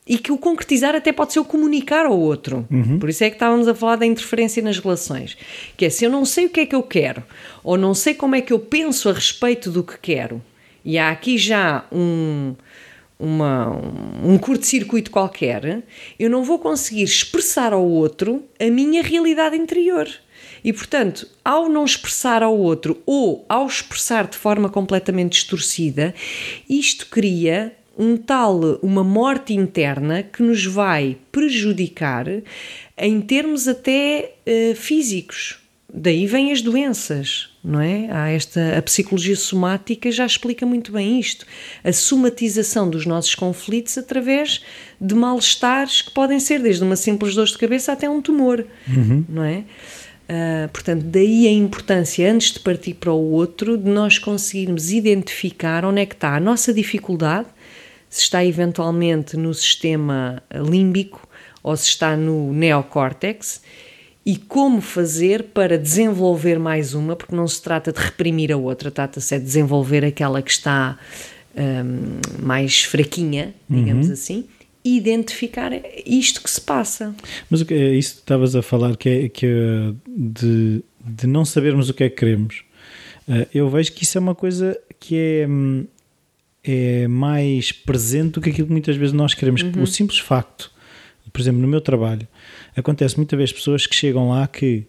E 0.08 0.19
que 0.19 0.32
o 0.32 0.38
concretizar 0.38 0.93
até 0.93 1.12
pode 1.12 1.34
ser 1.34 1.39
o 1.39 1.45
comunicar 1.45 2.06
ao 2.06 2.19
outro. 2.19 2.67
Uhum. 2.69 2.99
Por 2.99 3.10
isso 3.10 3.23
é 3.23 3.30
que 3.30 3.38
estávamos 3.38 3.67
a 3.67 3.73
falar 3.73 3.95
da 3.95 4.06
interferência 4.06 4.62
nas 4.62 4.78
relações. 4.78 5.36
Que 5.75 5.86
é 5.86 5.89
se 5.89 6.06
eu 6.06 6.12
não 6.12 6.23
sei 6.25 6.45
o 6.45 6.49
que 6.49 6.60
é 6.60 6.65
que 6.67 6.75
eu 6.75 6.84
quero, 6.84 7.23
ou 7.63 7.75
não 7.75 7.95
sei 7.95 8.13
como 8.13 8.36
é 8.36 8.41
que 8.41 8.54
eu 8.54 8.60
penso 8.60 9.10
a 9.10 9.13
respeito 9.13 9.71
do 9.71 9.84
que 9.84 9.97
quero, 9.97 10.43
e 10.84 10.99
há 10.99 11.10
aqui 11.10 11.39
já 11.39 11.86
um, 11.91 12.54
uma, 13.19 13.71
um 14.23 14.38
curto-circuito 14.38 15.10
qualquer, 15.10 15.82
eu 16.19 16.30
não 16.30 16.43
vou 16.43 16.60
conseguir 16.60 17.04
expressar 17.04 17.73
ao 17.73 17.84
outro 17.84 18.43
a 18.60 18.69
minha 18.69 19.01
realidade 19.01 19.56
interior. 19.56 20.08
E, 20.63 20.73
portanto, 20.73 21.28
ao 21.43 21.69
não 21.69 21.86
expressar 21.86 22.43
ao 22.43 22.57
outro 22.57 23.01
ou 23.05 23.45
ao 23.49 23.66
expressar 23.66 24.28
de 24.28 24.38
forma 24.38 24.70
completamente 24.70 25.34
distorcida, 25.34 26.13
isto 26.70 27.07
cria 27.07 27.76
um 27.97 28.17
tal, 28.17 28.79
uma 28.81 29.03
morte 29.03 29.53
interna 29.53 30.23
que 30.23 30.43
nos 30.43 30.65
vai 30.65 31.17
prejudicar 31.31 32.27
em 32.97 33.21
termos 33.21 33.67
até 33.67 34.33
uh, 34.45 34.75
físicos. 34.75 35.59
Daí 35.97 36.27
vêm 36.27 36.51
as 36.51 36.61
doenças, 36.61 37.51
não 37.63 37.79
é? 37.79 38.09
Há 38.11 38.29
esta, 38.29 38.77
a 38.77 38.81
psicologia 38.81 39.35
somática 39.35 40.11
já 40.11 40.25
explica 40.25 40.65
muito 40.65 40.91
bem 40.91 41.17
isto. 41.17 41.45
A 41.85 41.93
somatização 41.93 42.89
dos 42.89 43.05
nossos 43.05 43.33
conflitos 43.33 43.97
através 43.97 44.61
de 44.99 45.15
mal-estares 45.15 46.01
que 46.01 46.11
podem 46.11 46.37
ser 46.37 46.61
desde 46.61 46.83
uma 46.83 46.97
simples 46.97 47.33
dor 47.33 47.45
de 47.45 47.57
cabeça 47.57 47.93
até 47.93 48.09
um 48.09 48.21
tumor, 48.21 48.65
uhum. 48.89 49.23
não 49.29 49.43
é? 49.43 49.63
Uh, 50.27 50.67
portanto, 50.73 51.03
daí 51.03 51.47
a 51.47 51.51
importância, 51.51 52.29
antes 52.29 52.51
de 52.51 52.59
partir 52.59 52.95
para 52.95 53.13
o 53.13 53.31
outro, 53.31 53.77
de 53.77 53.89
nós 53.89 54.17
conseguirmos 54.17 54.91
identificar 54.91 55.85
onde 55.85 56.01
é 56.01 56.05
que 56.05 56.15
está 56.15 56.35
a 56.35 56.39
nossa 56.39 56.73
dificuldade, 56.73 57.47
se 58.16 58.22
está 58.22 58.45
eventualmente 58.45 59.36
no 59.36 59.53
sistema 59.53 60.41
límbico 60.49 61.28
ou 61.61 61.76
se 61.76 61.89
está 61.89 62.16
no 62.16 62.53
neocórtex, 62.53 63.61
e 64.26 64.38
como 64.38 64.80
fazer 64.80 65.43
para 65.43 65.78
desenvolver 65.78 66.57
mais 66.57 66.93
uma, 66.93 67.13
porque 67.13 67.36
não 67.36 67.45
se 67.45 67.61
trata 67.61 67.91
de 67.91 67.99
reprimir 67.99 68.53
a 68.53 68.57
outra, 68.57 68.89
trata-se 68.89 69.38
de 69.38 69.43
desenvolver 69.43 70.05
aquela 70.05 70.41
que 70.41 70.49
está 70.49 70.97
um, 71.57 72.41
mais 72.41 72.86
fraquinha, 72.86 73.53
digamos 73.70 74.07
uhum. 74.07 74.13
assim, 74.13 74.45
e 74.84 74.95
identificar 74.95 75.74
isto 76.05 76.41
que 76.41 76.49
se 76.49 76.61
passa. 76.61 77.13
Mas 77.49 77.59
o 77.59 77.66
que 77.66 77.74
é 77.74 77.93
isso 77.95 78.13
que 78.13 78.20
estavas 78.22 78.55
a 78.55 78.61
falar, 78.61 78.95
que 78.95 79.09
é, 79.09 79.30
que 79.30 79.45
é 79.45 79.93
de, 80.07 80.82
de 81.03 81.28
não 81.28 81.43
sabermos 81.43 81.89
o 81.89 81.93
que 81.93 82.05
é 82.05 82.09
que 82.09 82.16
queremos. 82.16 82.63
Uh, 83.28 83.45
eu 83.53 83.70
vejo 83.70 83.91
que 83.91 84.03
isso 84.03 84.18
é 84.18 84.22
uma 84.22 84.36
coisa 84.36 84.80
que 84.99 85.18
é, 85.18 85.47
hum, 85.47 85.86
é 86.66 87.07
mais 87.07 87.72
presente 87.72 88.34
do 88.34 88.41
que 88.41 88.49
aquilo 88.49 88.68
que 88.68 88.72
muitas 88.72 88.95
vezes 88.95 89.13
nós 89.13 89.34
queremos. 89.34 89.61
Uhum. 89.61 89.84
O 89.84 89.88
simples 89.88 90.20
facto, 90.20 90.72
por 91.32 91.39
exemplo, 91.39 91.61
no 91.61 91.68
meu 91.68 91.82
trabalho, 91.82 92.28
acontece 92.76 93.18
muitas 93.18 93.38
vezes 93.38 93.53
pessoas 93.53 93.86
que 93.86 93.95
chegam 93.95 94.30
lá 94.30 94.47
que 94.47 94.86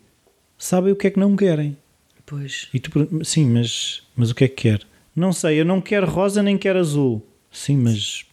sabem 0.59 0.93
o 0.93 0.97
que 0.97 1.09
é 1.09 1.11
que 1.11 1.18
não 1.20 1.37
querem. 1.37 1.77
Pois. 2.24 2.68
E 2.72 2.81
tu, 2.81 2.91
sim, 3.24 3.47
mas, 3.47 4.03
mas 4.16 4.31
o 4.31 4.35
que 4.35 4.45
é 4.45 4.49
que 4.49 4.70
quer? 4.70 4.81
Não 5.14 5.33
sei, 5.33 5.61
eu 5.61 5.64
não 5.64 5.81
quero 5.81 6.07
rosa 6.07 6.43
nem 6.43 6.59
quero 6.59 6.79
azul. 6.79 7.27
Sim, 7.51 7.77
mas. 7.77 8.24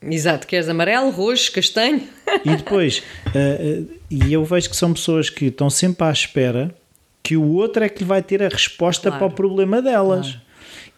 Exato, 0.00 0.46
queres 0.46 0.68
amarelo, 0.68 1.10
roxo, 1.10 1.52
castanho? 1.52 2.02
E 2.44 2.56
depois, 2.56 3.02
uh, 3.26 3.82
uh, 3.86 4.00
e 4.10 4.32
eu 4.32 4.44
vejo 4.44 4.70
que 4.70 4.76
são 4.76 4.92
pessoas 4.92 5.30
que 5.30 5.46
estão 5.46 5.70
sempre 5.70 6.04
à 6.04 6.10
espera 6.10 6.74
que 7.22 7.36
o 7.36 7.52
outro 7.52 7.84
é 7.84 7.88
que 7.88 8.02
vai 8.02 8.22
ter 8.22 8.42
a 8.42 8.48
resposta 8.48 9.08
claro. 9.08 9.18
para 9.18 9.32
o 9.32 9.36
problema 9.36 9.80
delas. 9.80 10.30
Claro. 10.30 10.51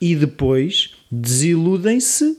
E 0.04 0.14
depois 0.14 0.92
desiludem-se 1.10 2.36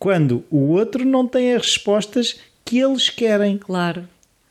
quando 0.00 0.42
o 0.50 0.70
outro 0.70 1.04
não 1.04 1.28
tem 1.28 1.54
as 1.54 1.62
respostas 1.62 2.40
que 2.64 2.80
eles 2.80 3.08
querem. 3.08 3.56
Claro. 3.56 4.08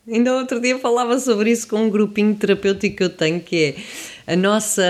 Ainda 0.08 0.34
outro 0.34 0.62
dia 0.62 0.80
falava 0.80 1.20
sobre 1.20 1.52
isso 1.52 1.68
com 1.68 1.76
um 1.76 1.89
grupinho 1.89 2.34
terapêutico 2.34 2.95
que 2.95 3.04
eu 3.04 3.10
tenho, 3.10 3.41
que 3.41 3.56
é 3.58 3.76
a 4.28 4.36
nossa, 4.36 4.84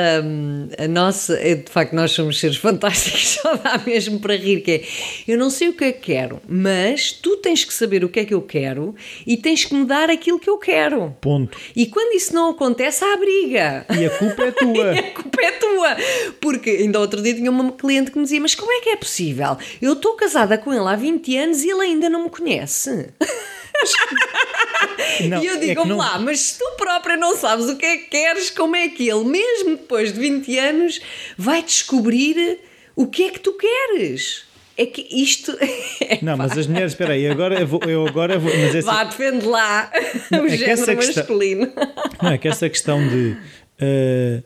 a 0.80 0.88
nossa, 0.88 1.40
é, 1.40 1.54
de 1.54 1.72
facto 1.72 1.94
nós 1.94 2.12
somos 2.12 2.40
seres 2.40 2.58
fantásticos, 2.58 3.38
só 3.40 3.56
dá 3.56 3.78
mesmo 3.86 4.20
para 4.20 4.36
rir, 4.36 4.62
que 4.62 4.72
é, 4.72 4.84
eu 5.32 5.38
não 5.38 5.52
sei 5.52 5.70
o 5.70 5.74
que 5.74 5.84
é 5.84 5.92
que 5.92 6.08
quero, 6.08 6.42
mas 6.48 7.12
tu 7.12 7.38
tens 7.38 7.64
que 7.64 7.74
saber 7.74 8.04
o 8.04 8.10
que 8.10 8.22
é 8.22 8.26
que 8.26 8.34
eu 8.34 8.42
quero 8.42 8.96
e 9.26 9.38
tens 9.38 9.64
que 9.64 9.76
me 9.76 9.86
dar 9.86 10.10
aquilo 10.10 10.40
que 10.40 10.50
eu 10.50 10.58
quero. 10.58 11.16
Ponto. 11.22 11.56
E 11.76 11.86
quando 11.86 12.16
isso 12.16 12.34
não 12.34 12.50
acontece, 12.50 13.06
há 13.06 13.16
briga. 13.16 13.86
E 13.96 14.06
a 14.06 14.10
culpa 14.10 14.44
é 14.44 14.52
tua. 14.52 14.94
e 14.96 15.00
a 15.00 15.12
culpa 15.12 15.42
é 15.42 15.52
tua. 15.52 15.98
Porque 16.42 16.70
ainda 16.72 17.00
outro 17.00 17.22
dia 17.22 17.36
tinha 17.36 17.52
uma 17.52 17.72
cliente 17.72 18.10
que 18.10 18.18
me 18.18 18.24
dizia, 18.24 18.42
mas 18.42 18.56
como 18.56 18.72
é 18.72 18.82
que 18.82 18.90
é 18.90 18.96
possível? 18.96 19.58
Eu 19.82 19.94
estou 19.94 20.14
casada 20.14 20.58
com 20.58 20.74
ele 20.74 20.88
há 20.88 20.96
20 20.96 21.38
anos 21.38 21.64
e 21.64 21.70
ele 21.70 21.82
ainda 21.82 22.10
não 22.10 22.24
me 22.24 22.30
conhece. 22.30 23.10
Não, 25.30 25.44
e 25.44 25.48
eu 25.48 25.60
digo, 25.60 25.72
é 25.72 25.76
vamos 25.76 25.90
não... 25.90 25.98
lá, 25.98 26.20
mas 26.20 26.40
se 26.40 26.60
tu 26.60 26.76
própria 26.78 27.18
não 27.18 27.36
sabes 27.36 27.68
o 27.68 27.76
que 27.76 27.86
é 27.86 27.98
que 27.98 28.06
queres, 28.06 28.50
como 28.50 28.76
é 28.76 28.88
que 28.90 29.10
ele, 29.10 29.24
mesmo 29.24 29.78
depois 29.78 30.14
de 30.14 30.20
20 30.20 30.58
anos, 30.58 31.00
vai 31.38 31.64
descobrir 31.64 32.60
o 32.96 33.08
que 33.08 33.24
é 33.24 33.30
que 33.30 33.40
tu 33.40 33.54
queres? 33.54 34.46
É 34.78 34.86
que 34.86 35.08
isto. 35.12 35.58
É, 36.00 36.20
não, 36.22 36.38
mas 36.38 36.58
as 36.58 36.68
mulheres, 36.68 36.94
espera 36.94 37.14
aí, 37.14 37.28
agora 37.28 37.60
eu, 37.60 37.68
vou, 37.68 37.82
eu 37.86 38.08
agora 38.08 38.40
vou. 38.40 38.56
Mas 38.56 38.76
essa, 38.76 38.90
Vá, 38.90 39.04
defende 39.04 39.46
lá 39.46 39.92
o 40.32 40.46
é 40.46 40.58
género 40.58 40.96
masculino. 40.96 41.68
Questão, 41.68 41.94
não, 42.22 42.32
é 42.32 42.38
que 42.38 42.48
essa 42.48 42.70
questão 42.70 43.06
de. 43.06 43.36
Uh, 43.82 44.44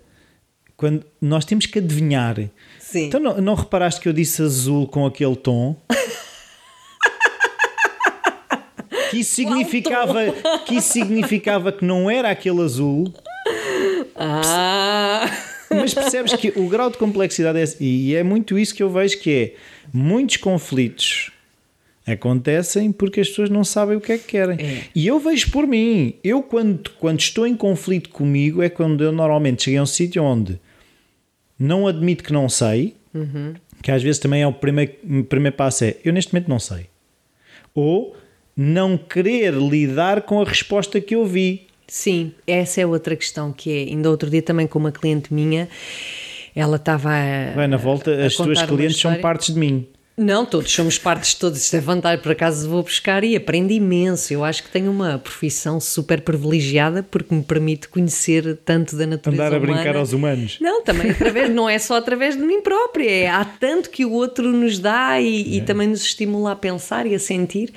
quando 0.75 1.05
nós 1.21 1.45
temos 1.45 1.67
que 1.67 1.77
adivinhar. 1.77 2.37
Sim. 2.79 3.05
Então 3.05 3.19
não, 3.19 3.37
não 3.39 3.53
reparaste 3.53 4.01
que 4.01 4.09
eu 4.09 4.13
disse 4.13 4.41
azul 4.41 4.87
com 4.87 5.05
aquele 5.05 5.35
tom? 5.35 5.75
Que 9.11 9.19
isso 9.19 9.35
significava 9.35 10.31
que 10.65 10.75
isso 10.75 10.93
significava 10.93 11.71
que 11.71 11.83
não 11.85 12.09
era 12.09 12.29
aquele 12.29 12.61
azul. 12.61 13.13
Ah. 14.15 15.29
Mas 15.69 15.93
percebes 15.93 16.33
que 16.33 16.49
o 16.55 16.67
grau 16.67 16.89
de 16.89 16.97
complexidade 16.97 17.59
é, 17.59 17.65
e 17.79 18.15
é 18.15 18.23
muito 18.23 18.57
isso 18.57 18.73
que 18.73 18.83
eu 18.83 18.89
vejo 18.89 19.19
que 19.19 19.31
é 19.31 19.55
muitos 19.93 20.37
conflitos 20.37 21.31
acontecem 22.05 22.91
porque 22.91 23.21
as 23.21 23.29
pessoas 23.29 23.49
não 23.49 23.63
sabem 23.63 23.95
o 23.95 24.01
que 24.01 24.11
é 24.11 24.17
que 24.17 24.25
querem. 24.25 24.57
É. 24.59 24.83
E 24.93 25.07
eu 25.07 25.19
vejo 25.19 25.51
por 25.51 25.67
mim, 25.67 26.15
eu 26.23 26.41
quando, 26.41 26.89
quando 26.99 27.19
estou 27.19 27.45
em 27.45 27.55
conflito 27.55 28.09
comigo 28.09 28.61
é 28.61 28.69
quando 28.69 29.03
eu 29.03 29.11
normalmente 29.11 29.63
cheguei 29.63 29.79
a 29.79 29.83
um 29.83 29.85
sítio 29.85 30.23
onde 30.23 30.59
não 31.57 31.87
admito 31.87 32.23
que 32.23 32.33
não 32.33 32.49
sei, 32.49 32.95
uhum. 33.13 33.53
que 33.83 33.91
às 33.91 34.01
vezes 34.01 34.19
também 34.19 34.41
é 34.41 34.47
o 34.47 34.53
primeiro, 34.53 34.93
o 35.19 35.23
primeiro 35.23 35.55
passo 35.55 35.85
é 35.85 35.95
eu 36.03 36.11
neste 36.11 36.33
momento 36.33 36.49
não 36.49 36.59
sei. 36.59 36.87
Ou 37.73 38.15
não 38.55 38.97
querer 38.97 39.53
lidar 39.53 40.21
com 40.21 40.41
a 40.41 40.45
resposta 40.45 40.99
que 40.99 41.15
eu 41.15 41.25
vi. 41.25 41.67
Sim, 41.87 42.33
essa 42.47 42.81
é 42.81 42.85
outra 42.85 43.15
questão 43.15 43.51
que 43.51 43.69
é, 43.69 43.91
ainda 43.91 44.09
outro 44.09 44.29
dia 44.29 44.41
também 44.41 44.65
com 44.65 44.79
uma 44.79 44.91
cliente 44.91 45.33
minha, 45.33 45.67
ela 46.55 46.77
estava 46.77 47.09
a. 47.09 47.55
Bem, 47.55 47.67
na 47.67 47.77
volta, 47.77 48.11
a, 48.11 48.25
as 48.25 48.35
tuas 48.35 48.61
clientes 48.63 48.99
são 48.99 49.15
partes 49.15 49.53
de 49.53 49.59
mim. 49.59 49.87
Não, 50.21 50.45
todos 50.45 50.71
somos 50.71 50.99
partes 50.99 51.31
de 51.31 51.37
todos. 51.37 51.59
Isto 51.59 51.77
é 51.77 51.79
vantagem, 51.79 52.21
por 52.21 52.31
acaso 52.31 52.69
vou 52.69 52.83
buscar 52.83 53.23
e 53.23 53.35
aprendo 53.35 53.71
imenso. 53.71 54.31
Eu 54.31 54.43
acho 54.43 54.61
que 54.61 54.69
tenho 54.69 54.91
uma 54.91 55.17
profissão 55.17 55.79
super 55.79 56.21
privilegiada 56.21 57.01
porque 57.01 57.33
me 57.33 57.41
permite 57.41 57.87
conhecer 57.87 58.59
tanto 58.63 58.95
da 58.95 59.07
natureza 59.07 59.43
Andar 59.43 59.55
a 59.55 59.57
humana. 59.57 59.73
brincar 59.73 59.95
aos 59.95 60.13
humanos. 60.13 60.59
Não, 60.61 60.83
também 60.83 61.09
através, 61.09 61.49
não 61.49 61.67
é 61.67 61.79
só 61.79 61.95
através 61.95 62.37
de 62.37 62.43
mim 62.43 62.61
própria. 62.61 63.09
É, 63.09 63.29
há 63.29 63.43
tanto 63.43 63.89
que 63.89 64.05
o 64.05 64.11
outro 64.11 64.51
nos 64.51 64.77
dá 64.77 65.19
e, 65.19 65.25
é. 65.25 65.55
e 65.57 65.61
também 65.61 65.87
nos 65.87 66.03
estimula 66.03 66.51
a 66.51 66.55
pensar 66.55 67.07
e 67.07 67.15
a 67.15 67.19
sentir. 67.19 67.73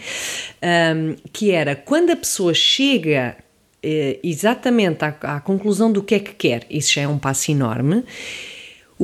Um, 0.63 1.17
que 1.33 1.51
era 1.51 1.75
quando 1.75 2.11
a 2.11 2.17
pessoa 2.17 2.53
chega 2.53 3.39
eh, 3.83 4.19
exatamente 4.23 5.03
à, 5.03 5.17
à 5.23 5.41
conclusão 5.41 5.91
do 5.91 6.03
que 6.03 6.15
é 6.15 6.19
que 6.19 6.35
quer, 6.35 6.67
isso 6.69 6.93
já 6.93 7.03
é 7.03 7.09
um 7.09 7.19
passo 7.19 7.51
enorme 7.51 8.05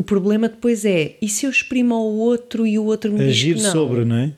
o 0.01 0.03
problema 0.03 0.49
depois 0.49 0.87
é, 0.87 1.17
e 1.21 1.29
se 1.29 1.45
eu 1.45 1.51
exprimo 1.51 1.95
ao 1.95 2.07
outro 2.07 2.67
e 2.67 2.79
o 2.79 2.85
outro 2.87 3.13
me 3.13 3.23
Agir 3.23 3.55
diz 3.55 3.63
que 3.63 3.67
não? 3.67 3.73
sobre, 3.73 4.05
não 4.07 4.17
é? 4.17 4.33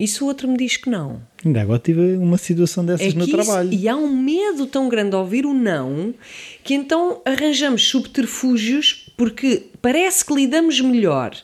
E 0.00 0.08
se 0.08 0.24
o 0.24 0.26
outro 0.26 0.48
me 0.48 0.56
diz 0.56 0.78
que 0.78 0.88
não? 0.88 1.20
Ainda 1.44 1.60
agora 1.60 1.78
tive 1.78 2.16
uma 2.16 2.38
situação 2.38 2.86
dessas 2.86 3.14
é 3.14 3.18
no 3.18 3.26
trabalho. 3.26 3.70
e 3.70 3.86
há 3.86 3.94
um 3.94 4.08
medo 4.16 4.66
tão 4.66 4.88
grande 4.88 5.14
a 5.14 5.18
ouvir 5.18 5.44
o 5.44 5.52
não 5.52 6.14
que 6.64 6.72
então 6.72 7.20
arranjamos 7.22 7.86
subterfúgios 7.86 9.12
porque 9.14 9.64
parece 9.82 10.24
que 10.24 10.32
lidamos 10.34 10.80
melhor 10.80 11.36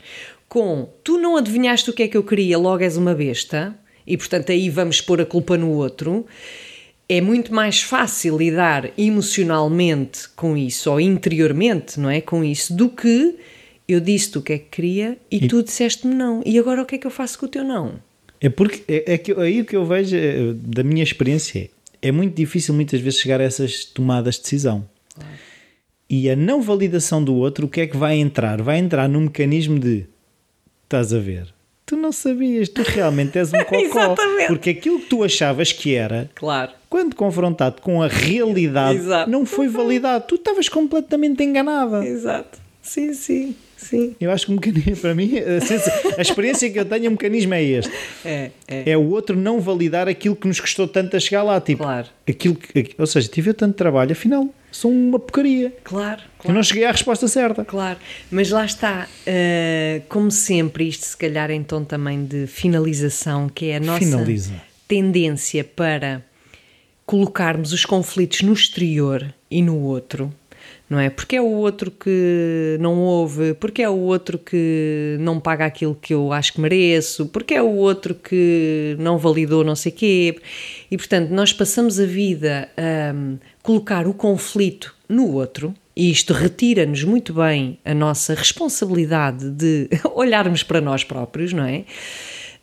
com 0.48 0.88
tu 1.02 1.18
não 1.18 1.36
adivinhaste 1.36 1.90
o 1.90 1.92
que 1.92 2.04
é 2.04 2.08
que 2.08 2.16
eu 2.16 2.22
queria, 2.22 2.56
logo 2.56 2.82
és 2.82 2.96
uma 2.96 3.14
besta, 3.14 3.78
e 4.06 4.16
portanto 4.16 4.52
aí 4.52 4.70
vamos 4.70 5.02
pôr 5.02 5.20
a 5.20 5.26
culpa 5.26 5.58
no 5.58 5.70
outro 5.72 6.24
é 7.08 7.20
muito 7.20 7.52
mais 7.54 7.82
fácil 7.82 8.38
lidar 8.38 8.90
emocionalmente 8.98 10.28
com 10.30 10.56
isso, 10.56 10.90
ou 10.90 11.00
interiormente, 11.00 12.00
não 12.00 12.08
é? 12.08 12.20
Com 12.20 12.42
isso, 12.42 12.74
do 12.74 12.88
que 12.88 13.36
eu 13.86 14.00
disse-te 14.00 14.38
o 14.38 14.42
que 14.42 14.54
é 14.54 14.58
que 14.58 14.68
queria 14.70 15.18
e, 15.30 15.44
e 15.44 15.48
tu 15.48 15.62
disseste-me 15.62 16.14
não. 16.14 16.42
E 16.44 16.58
agora 16.58 16.82
o 16.82 16.86
que 16.86 16.94
é 16.94 16.98
que 16.98 17.06
eu 17.06 17.10
faço 17.10 17.38
com 17.38 17.46
o 17.46 17.48
teu 17.48 17.62
não? 17.62 17.94
É 18.40 18.48
porque 18.48 18.82
é, 18.88 19.14
é 19.14 19.18
que 19.18 19.32
aí 19.32 19.60
o 19.60 19.64
que 19.64 19.76
eu 19.76 19.84
vejo 19.84 20.16
é, 20.16 20.52
da 20.54 20.82
minha 20.82 21.02
experiência 21.02 21.70
é, 22.00 22.12
muito 22.12 22.34
difícil 22.34 22.74
muitas 22.74 23.00
vezes 23.00 23.20
chegar 23.20 23.40
a 23.40 23.44
essas 23.44 23.84
tomadas 23.84 24.36
de 24.36 24.42
decisão. 24.42 24.86
E 26.08 26.28
a 26.28 26.36
não 26.36 26.60
validação 26.60 27.24
do 27.24 27.34
outro, 27.34 27.66
o 27.66 27.68
que 27.68 27.80
é 27.80 27.86
que 27.86 27.96
vai 27.96 28.16
entrar? 28.16 28.60
Vai 28.60 28.78
entrar 28.78 29.08
num 29.08 29.22
mecanismo 29.22 29.78
de 29.78 30.06
estás 30.84 31.14
a 31.14 31.18
ver, 31.18 31.53
tu 31.86 31.96
não 31.96 32.12
sabias, 32.12 32.68
tu 32.68 32.82
realmente 32.82 33.38
és 33.38 33.52
um 33.52 33.62
cocó. 33.64 34.14
porque 34.46 34.70
aquilo 34.70 35.00
que 35.00 35.06
tu 35.06 35.22
achavas 35.22 35.72
que 35.72 35.94
era, 35.94 36.30
claro. 36.34 36.72
quando 36.88 37.14
confrontado 37.14 37.80
com 37.82 38.02
a 38.02 38.08
realidade, 38.08 38.98
Exato. 38.98 39.30
não 39.30 39.44
foi 39.44 39.68
validado. 39.68 40.24
Tu 40.26 40.36
estavas 40.36 40.68
completamente 40.68 41.42
enganada. 41.42 42.04
Exato. 42.04 42.58
Sim, 42.82 43.14
sim. 43.14 43.56
Sim. 43.76 44.16
Eu 44.18 44.30
acho 44.30 44.46
que 44.46 44.52
o 44.52 44.54
mecanismo, 44.54 44.96
para 44.96 45.14
mim, 45.14 45.32
a, 46.16 46.22
experiência 46.22 46.70
que 46.70 46.78
eu 46.78 46.86
tenho, 46.86 47.08
o 47.08 47.12
mecanismo 47.12 47.52
é 47.52 47.62
este. 47.62 47.92
É, 48.24 48.50
é. 48.66 48.90
é 48.90 48.96
o 48.96 49.10
outro 49.10 49.36
não 49.36 49.60
validar 49.60 50.08
aquilo 50.08 50.34
que 50.34 50.48
nos 50.48 50.58
custou 50.58 50.88
tanto 50.88 51.16
a 51.16 51.20
chegar 51.20 51.42
lá. 51.42 51.60
Tipo, 51.60 51.82
claro. 51.82 52.06
aquilo 52.26 52.54
que, 52.54 52.94
ou 52.98 53.06
seja, 53.06 53.28
tive 53.28 53.52
tanto 53.52 53.74
trabalho, 53.74 54.12
afinal, 54.12 54.48
sou 54.74 54.90
uma 54.90 55.18
porcaria. 55.18 55.72
Claro, 55.84 56.22
claro. 56.38 56.48
Eu 56.48 56.52
não 56.52 56.62
cheguei 56.62 56.84
à 56.84 56.90
resposta 56.90 57.28
certa. 57.28 57.64
Claro, 57.64 57.98
mas 58.30 58.50
lá 58.50 58.64
está, 58.64 59.06
uh, 59.08 60.02
como 60.08 60.30
sempre, 60.30 60.88
isto 60.88 61.06
se 61.06 61.16
calhar 61.16 61.50
em 61.50 61.62
tom 61.62 61.84
também 61.84 62.24
de 62.24 62.46
finalização, 62.46 63.48
que 63.48 63.66
é 63.66 63.76
a 63.76 63.80
nossa 63.80 64.04
Finaliza. 64.04 64.54
tendência 64.88 65.62
para 65.62 66.22
colocarmos 67.06 67.72
os 67.72 67.84
conflitos 67.84 68.42
no 68.42 68.52
exterior 68.52 69.32
e 69.50 69.62
no 69.62 69.78
outro 69.80 70.32
não 70.88 71.00
é? 71.00 71.08
Porque 71.08 71.36
é 71.36 71.40
o 71.40 71.50
outro 71.50 71.90
que 71.90 72.76
não 72.78 72.98
ouve, 73.00 73.54
porque 73.54 73.82
é 73.82 73.88
o 73.88 73.96
outro 73.96 74.38
que 74.38 75.16
não 75.18 75.40
paga 75.40 75.64
aquilo 75.64 75.94
que 75.94 76.12
eu 76.12 76.32
acho 76.32 76.52
que 76.52 76.60
mereço, 76.60 77.26
porque 77.26 77.54
é 77.54 77.62
o 77.62 77.70
outro 77.70 78.14
que 78.14 78.94
não 78.98 79.16
validou 79.18 79.64
não 79.64 79.74
sei 79.74 79.90
quê. 79.90 80.38
E 80.90 80.96
portanto, 80.96 81.30
nós 81.30 81.52
passamos 81.52 81.98
a 81.98 82.04
vida 82.04 82.68
a 82.76 83.14
colocar 83.64 84.06
o 84.06 84.12
conflito 84.12 84.94
no 85.08 85.32
outro, 85.32 85.74
e 85.96 86.10
isto 86.10 86.34
retira-nos 86.34 87.02
muito 87.02 87.32
bem 87.32 87.78
a 87.82 87.94
nossa 87.94 88.34
responsabilidade 88.34 89.50
de 89.50 89.88
olharmos 90.14 90.62
para 90.62 90.82
nós 90.82 91.02
próprios, 91.02 91.52
não 91.52 91.64
é? 91.64 91.84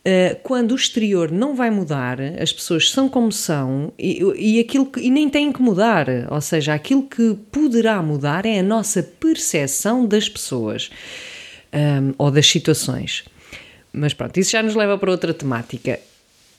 Uh, 0.03 0.35
quando 0.43 0.71
o 0.73 0.75
exterior 0.75 1.31
não 1.31 1.55
vai 1.55 1.71
mudar, 1.71 2.19
as 2.39 2.53
pessoas 2.53 2.91
são 2.91 3.09
como 3.09 3.31
são 3.31 3.91
e, 3.97 4.21
e, 4.35 4.59
aquilo 4.59 4.85
que, 4.85 4.99
e 4.99 5.09
nem 5.09 5.27
têm 5.27 5.51
que 5.51 5.61
mudar, 5.61 6.07
ou 6.29 6.41
seja, 6.41 6.73
aquilo 6.73 7.03
que 7.03 7.35
poderá 7.51 8.01
mudar 8.01 8.45
é 8.45 8.59
a 8.59 8.63
nossa 8.63 9.01
percepção 9.01 10.05
das 10.05 10.29
pessoas 10.29 10.91
um, 11.73 12.13
ou 12.17 12.29
das 12.29 12.45
situações. 12.45 13.23
Mas 13.91 14.13
pronto, 14.13 14.39
isso 14.39 14.51
já 14.51 14.61
nos 14.61 14.75
leva 14.75 14.97
para 14.99 15.11
outra 15.11 15.33
temática. 15.33 15.99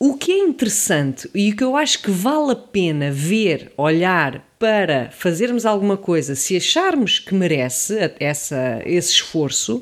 O 0.05 0.15
que 0.15 0.33
é 0.33 0.39
interessante 0.39 1.29
e 1.33 1.49
o 1.49 1.55
que 1.55 1.63
eu 1.63 1.77
acho 1.77 2.01
que 2.01 2.11
vale 2.11 2.51
a 2.51 2.55
pena 2.57 3.09
ver, 3.09 3.71
olhar 3.77 4.45
para 4.59 5.09
fazermos 5.11 5.65
alguma 5.65 5.95
coisa, 5.95 6.35
se 6.35 6.57
acharmos 6.57 7.19
que 7.19 7.33
merece 7.33 8.13
essa, 8.19 8.81
esse 8.85 9.13
esforço, 9.13 9.81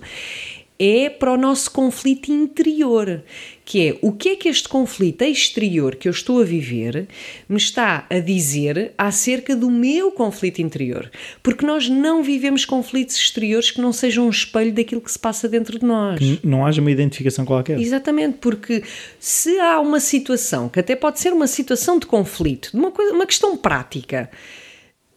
é 0.77 1.09
para 1.09 1.33
o 1.33 1.37
nosso 1.37 1.71
conflito 1.71 2.31
interior, 2.31 3.23
que 3.63 3.87
é 3.87 3.97
o 4.01 4.11
que 4.11 4.29
é 4.29 4.35
que 4.35 4.49
este 4.49 4.67
conflito 4.67 5.23
exterior 5.23 5.95
que 5.95 6.07
eu 6.07 6.11
estou 6.11 6.41
a 6.41 6.43
viver 6.43 7.07
me 7.47 7.57
está 7.57 8.05
a 8.09 8.19
dizer 8.19 8.93
acerca 8.97 9.55
do 9.55 9.69
meu 9.69 10.11
conflito 10.11 10.61
interior. 10.61 11.09
Porque 11.41 11.65
nós 11.65 11.87
não 11.87 12.23
vivemos 12.23 12.65
conflitos 12.65 13.15
exteriores 13.15 13.71
que 13.71 13.81
não 13.81 13.93
sejam 13.93 14.27
um 14.27 14.29
espelho 14.29 14.73
daquilo 14.73 15.01
que 15.01 15.11
se 15.11 15.19
passa 15.19 15.47
dentro 15.47 15.79
de 15.79 15.85
nós. 15.85 16.19
não 16.43 16.65
haja 16.65 16.81
uma 16.81 16.91
identificação 16.91 17.45
qualquer. 17.45 17.79
Exatamente, 17.79 18.37
porque 18.39 18.83
se 19.19 19.59
há 19.59 19.79
uma 19.79 19.99
situação 19.99 20.67
que 20.67 20.79
até 20.79 20.95
pode 20.95 21.19
ser 21.19 21.33
uma 21.33 21.47
situação 21.47 21.99
de 21.99 22.05
conflito, 22.05 22.71
de 22.71 22.77
uma, 22.77 22.91
coisa, 22.91 23.13
uma 23.13 23.25
questão 23.25 23.55
prática 23.57 24.29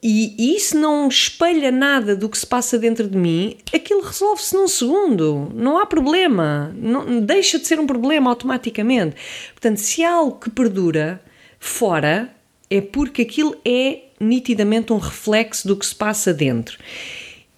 e 0.07 0.55
isso 0.55 0.77
não 0.77 1.09
espelha 1.09 1.73
nada 1.73 2.15
do 2.15 2.29
que 2.29 2.37
se 2.37 2.47
passa 2.47 2.79
dentro 2.79 3.09
de 3.09 3.17
mim, 3.17 3.57
aquilo 3.75 4.03
resolve-se 4.03 4.55
num 4.55 4.69
segundo. 4.69 5.51
Não 5.55 5.79
há 5.79 5.87
problema. 5.87 6.77
Não, 6.77 7.23
deixa 7.23 7.59
de 7.59 7.67
ser 7.67 7.81
um 7.81 7.87
problema 7.87 8.29
automaticamente. 8.29 9.17
Portanto, 9.55 9.79
se 9.79 10.05
há 10.05 10.13
algo 10.13 10.39
que 10.39 10.51
perdura 10.51 11.23
fora, 11.59 12.31
é 12.69 12.83
porque 12.83 13.23
aquilo 13.23 13.57
é 13.65 14.03
nitidamente 14.21 14.93
um 14.93 14.99
reflexo 14.99 15.67
do 15.67 15.75
que 15.75 15.87
se 15.87 15.95
passa 15.95 16.35
dentro. 16.35 16.79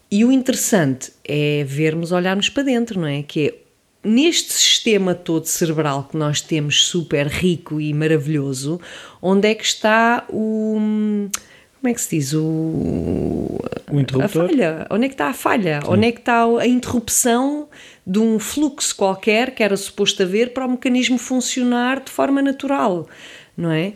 E 0.09 0.25
o 0.25 0.31
interessante 0.31 1.11
é 1.25 1.65
vermos, 1.65 2.13
olharmos 2.13 2.49
para 2.49 2.63
dentro, 2.63 3.01
não 3.01 3.09
é? 3.09 3.25
Que 3.25 3.49
é 3.49 3.55
neste 4.09 4.53
sistema 4.53 5.17
todo 5.17 5.47
cerebral 5.47 6.05
que 6.05 6.17
nós 6.17 6.41
temos 6.41 6.85
super 6.85 7.27
rico 7.27 7.81
e 7.81 7.93
maravilhoso, 7.93 8.81
onde 9.21 9.49
é 9.49 9.55
que 9.57 9.65
está 9.65 10.25
o 10.31 11.29
como 11.87 11.93
é 11.93 11.95
que 11.95 12.01
se 12.01 12.17
diz? 12.17 12.33
O, 12.35 13.61
o 13.93 14.01
interruptor? 14.01 14.45
A 14.45 14.49
falha. 14.49 14.87
Onde 14.91 15.05
é 15.05 15.09
que 15.09 15.15
está 15.15 15.29
a 15.29 15.33
falha? 15.33 15.81
Sim. 15.81 15.89
Onde 15.89 16.09
é 16.09 16.13
que 16.13 16.19
está 16.19 16.45
a 16.45 16.67
interrupção 16.67 17.69
de 18.05 18.19
um 18.19 18.41
fluxo 18.41 18.97
qualquer 18.97 19.55
que 19.55 19.63
era 19.63 19.77
suposto 19.77 20.25
haver 20.25 20.53
para 20.53 20.67
o 20.67 20.71
mecanismo 20.71 21.17
funcionar 21.17 22.01
de 22.01 22.11
forma 22.11 22.43
natural, 22.43 23.09
não 23.57 23.71
é? 23.71 23.93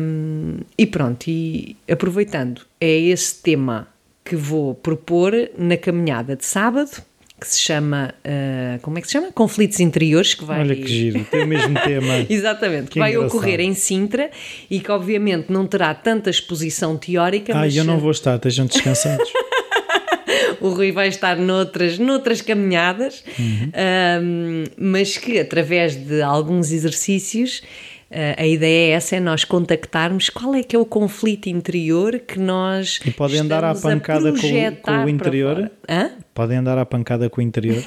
Um, 0.00 0.56
e 0.76 0.84
pronto, 0.84 1.28
e 1.28 1.76
aproveitando, 1.88 2.62
é 2.80 2.90
esse 2.90 3.40
tema 3.40 3.86
que 4.24 4.34
vou 4.34 4.74
propor 4.74 5.32
na 5.56 5.76
caminhada 5.76 6.34
de 6.34 6.44
sábado 6.44 6.90
que 7.40 7.48
se 7.48 7.58
chama, 7.58 8.14
uh, 8.24 8.80
como 8.82 8.98
é 8.98 9.00
que 9.00 9.06
se 9.06 9.14
chama? 9.14 9.32
Conflitos 9.32 9.80
Interiores, 9.80 10.34
que 10.34 10.44
vai... 10.44 10.60
Olha 10.60 10.76
que 10.76 10.86
giro, 10.86 11.24
tem 11.24 11.44
o 11.44 11.46
mesmo 11.46 11.74
tema. 11.82 12.26
Exatamente, 12.28 12.84
que, 12.84 12.92
que 12.92 12.98
vai 12.98 13.12
engraçado. 13.12 13.36
ocorrer 13.36 13.60
em 13.60 13.74
Sintra 13.74 14.30
e 14.70 14.80
que 14.80 14.90
obviamente 14.92 15.50
não 15.50 15.66
terá 15.66 15.94
tanta 15.94 16.30
exposição 16.30 16.96
teórica, 16.96 17.52
Ah, 17.54 17.60
mas... 17.60 17.74
eu 17.74 17.84
não 17.84 17.98
vou 17.98 18.10
estar, 18.10 18.36
estejam 18.36 18.66
descansados. 18.66 19.28
o 20.60 20.68
Rui 20.68 20.92
vai 20.92 21.08
estar 21.08 21.36
noutras, 21.36 21.98
noutras 21.98 22.42
caminhadas, 22.42 23.24
uhum. 23.38 23.72
um, 24.22 24.64
mas 24.76 25.16
que 25.16 25.38
através 25.38 25.96
de 25.96 26.22
alguns 26.22 26.70
exercícios 26.70 27.62
a 28.36 28.44
ideia 28.44 28.90
é 28.90 28.96
essa, 28.96 29.14
é 29.14 29.20
nós 29.20 29.44
contactarmos 29.44 30.28
qual 30.30 30.52
é 30.56 30.64
que 30.64 30.74
é 30.74 30.78
o 30.78 30.84
conflito 30.84 31.48
interior 31.48 32.18
que 32.18 32.40
nós 32.40 32.98
E 33.06 33.12
podem 33.12 33.38
andar 33.38 33.62
à 33.62 33.72
pancada 33.72 34.32
com, 34.32 34.76
com, 34.82 35.04
o 35.04 35.08
interior? 35.08 35.70
Podem 36.40 36.56
andar 36.56 36.78
à 36.78 36.86
pancada 36.86 37.28
com 37.28 37.42
o 37.42 37.44
interior? 37.44 37.82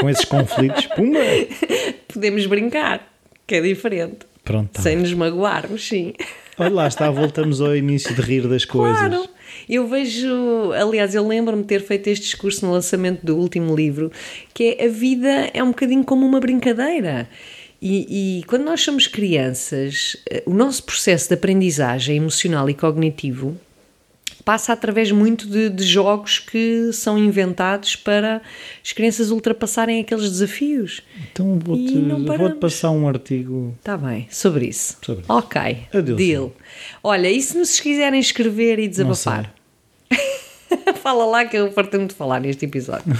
com 0.00 0.10
esses 0.10 0.24
conflitos? 0.24 0.84
Pumba! 0.86 1.20
Podemos 2.12 2.44
brincar, 2.44 3.08
que 3.46 3.54
é 3.54 3.60
diferente. 3.60 4.26
Pronto. 4.42 4.72
Tá 4.72 4.82
Sem 4.82 4.96
nos 4.96 5.14
magoarmos, 5.14 5.86
sim. 5.86 6.12
Olha 6.58 6.74
lá 6.74 6.88
está, 6.88 7.08
voltamos 7.08 7.60
ao 7.60 7.76
início 7.76 8.12
de 8.12 8.20
rir 8.20 8.48
das 8.48 8.64
coisas. 8.64 8.98
Claro. 8.98 9.28
Eu 9.68 9.86
vejo, 9.86 10.72
aliás, 10.72 11.14
eu 11.14 11.24
lembro-me 11.24 11.62
de 11.62 11.68
ter 11.68 11.82
feito 11.82 12.08
este 12.08 12.24
discurso 12.24 12.66
no 12.66 12.72
lançamento 12.72 13.24
do 13.24 13.36
último 13.36 13.76
livro, 13.76 14.10
que 14.52 14.76
é 14.76 14.86
a 14.86 14.88
vida 14.88 15.52
é 15.54 15.62
um 15.62 15.68
bocadinho 15.68 16.02
como 16.02 16.26
uma 16.26 16.40
brincadeira. 16.40 17.28
E, 17.80 18.40
e, 18.40 18.44
quando 18.46 18.64
nós 18.64 18.80
somos 18.80 19.06
crianças, 19.06 20.16
eh, 20.28 20.42
o 20.46 20.52
nosso 20.52 20.82
processo 20.82 21.28
de 21.28 21.34
aprendizagem 21.34 22.16
emocional 22.16 22.68
e 22.68 22.74
cognitivo 22.74 23.56
passa 24.44 24.72
através 24.72 25.10
muito 25.10 25.46
de, 25.48 25.70
de 25.70 25.84
jogos 25.84 26.38
que 26.38 26.92
são 26.92 27.16
inventados 27.18 27.96
para 27.96 28.42
as 28.84 28.92
crianças 28.92 29.30
ultrapassarem 29.30 30.00
aqueles 30.00 30.30
desafios. 30.30 31.02
Então 31.32 31.58
vou-te 31.58 31.98
vou 32.36 32.50
passar 32.56 32.90
um 32.90 33.08
artigo. 33.08 33.74
Está 33.78 33.96
bem, 33.96 34.26
sobre 34.30 34.66
isso. 34.66 34.98
Sobre 35.02 35.22
isso. 35.22 35.32
Ok. 35.32 35.60
Adeus. 35.92 36.16
Deal. 36.16 36.52
Olha, 37.02 37.30
e 37.30 37.40
se 37.40 37.56
nos 37.56 37.80
quiserem 37.80 38.20
escrever 38.20 38.78
e 38.78 38.88
desabafar? 38.88 39.52
Fala 41.02 41.24
lá 41.24 41.44
que 41.44 41.56
eu 41.56 41.70
fartei-me 41.72 42.06
de 42.06 42.14
falar 42.14 42.40
neste 42.40 42.64
episódio. 42.64 43.04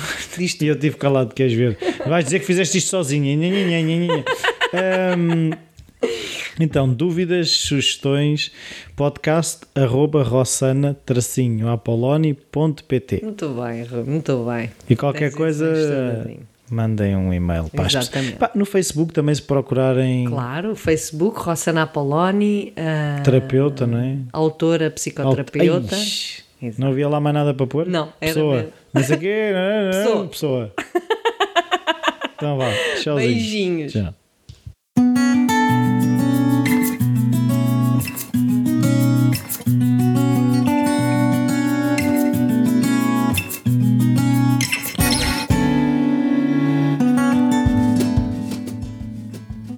E 0.61 0.67
eu 0.67 0.79
tive 0.79 0.97
calado, 0.97 1.33
queres 1.33 1.53
ver? 1.53 1.79
Vais 2.07 2.25
dizer 2.25 2.41
que 2.41 2.47
fizeste 2.47 2.79
isto 2.79 2.89
sozinha. 2.91 3.37
um, 5.17 5.51
então, 6.61 6.89
dúvidas, 6.89 7.51
sugestões, 7.51 8.51
podcast 8.97 9.67
arroba 9.75 10.23
rossana 10.23 10.95
tracinho 11.05 11.69
apoloni.pt 11.69 13.21
Muito 13.23 13.49
bem, 13.49 13.87
muito 14.07 14.45
bem. 14.45 14.71
E 14.89 14.97
qualquer 14.97 15.31
Tens 15.31 15.37
coisa 15.37 16.27
mandem 16.71 17.17
um 17.17 17.33
e-mail. 17.33 17.71
Exatamente. 17.73 18.37
Pá, 18.37 18.51
no 18.55 18.65
Facebook 18.65 19.13
também 19.13 19.35
se 19.35 19.43
procurarem. 19.43 20.27
Claro, 20.27 20.75
Facebook, 20.75 21.39
Rossana 21.41 21.83
Apoloni. 21.83 22.73
Uh, 22.77 23.23
terapeuta, 23.23 23.87
não 23.87 23.99
é? 23.99 24.19
Autora, 24.33 24.91
psicoterapeuta. 24.91 25.97
Não 26.79 26.89
havia 26.89 27.09
lá 27.09 27.21
mais 27.21 27.35
nada 27.35 27.53
para 27.53 27.67
pôr? 27.67 27.87
Não, 27.87 28.13
era 28.21 28.33
pessoa. 28.33 28.57
Mesmo. 28.57 28.73
Não 28.95 29.03
sei 29.03 29.17
o 29.17 29.21
quê. 29.21 29.53
Pessoa. 29.93 30.27
pessoa. 30.29 30.73
Então 32.37 32.59
vá. 32.59 32.71
Tchauzinho. 33.01 33.33
Beijinhos. 33.33 33.93
Tchau. 33.93 34.15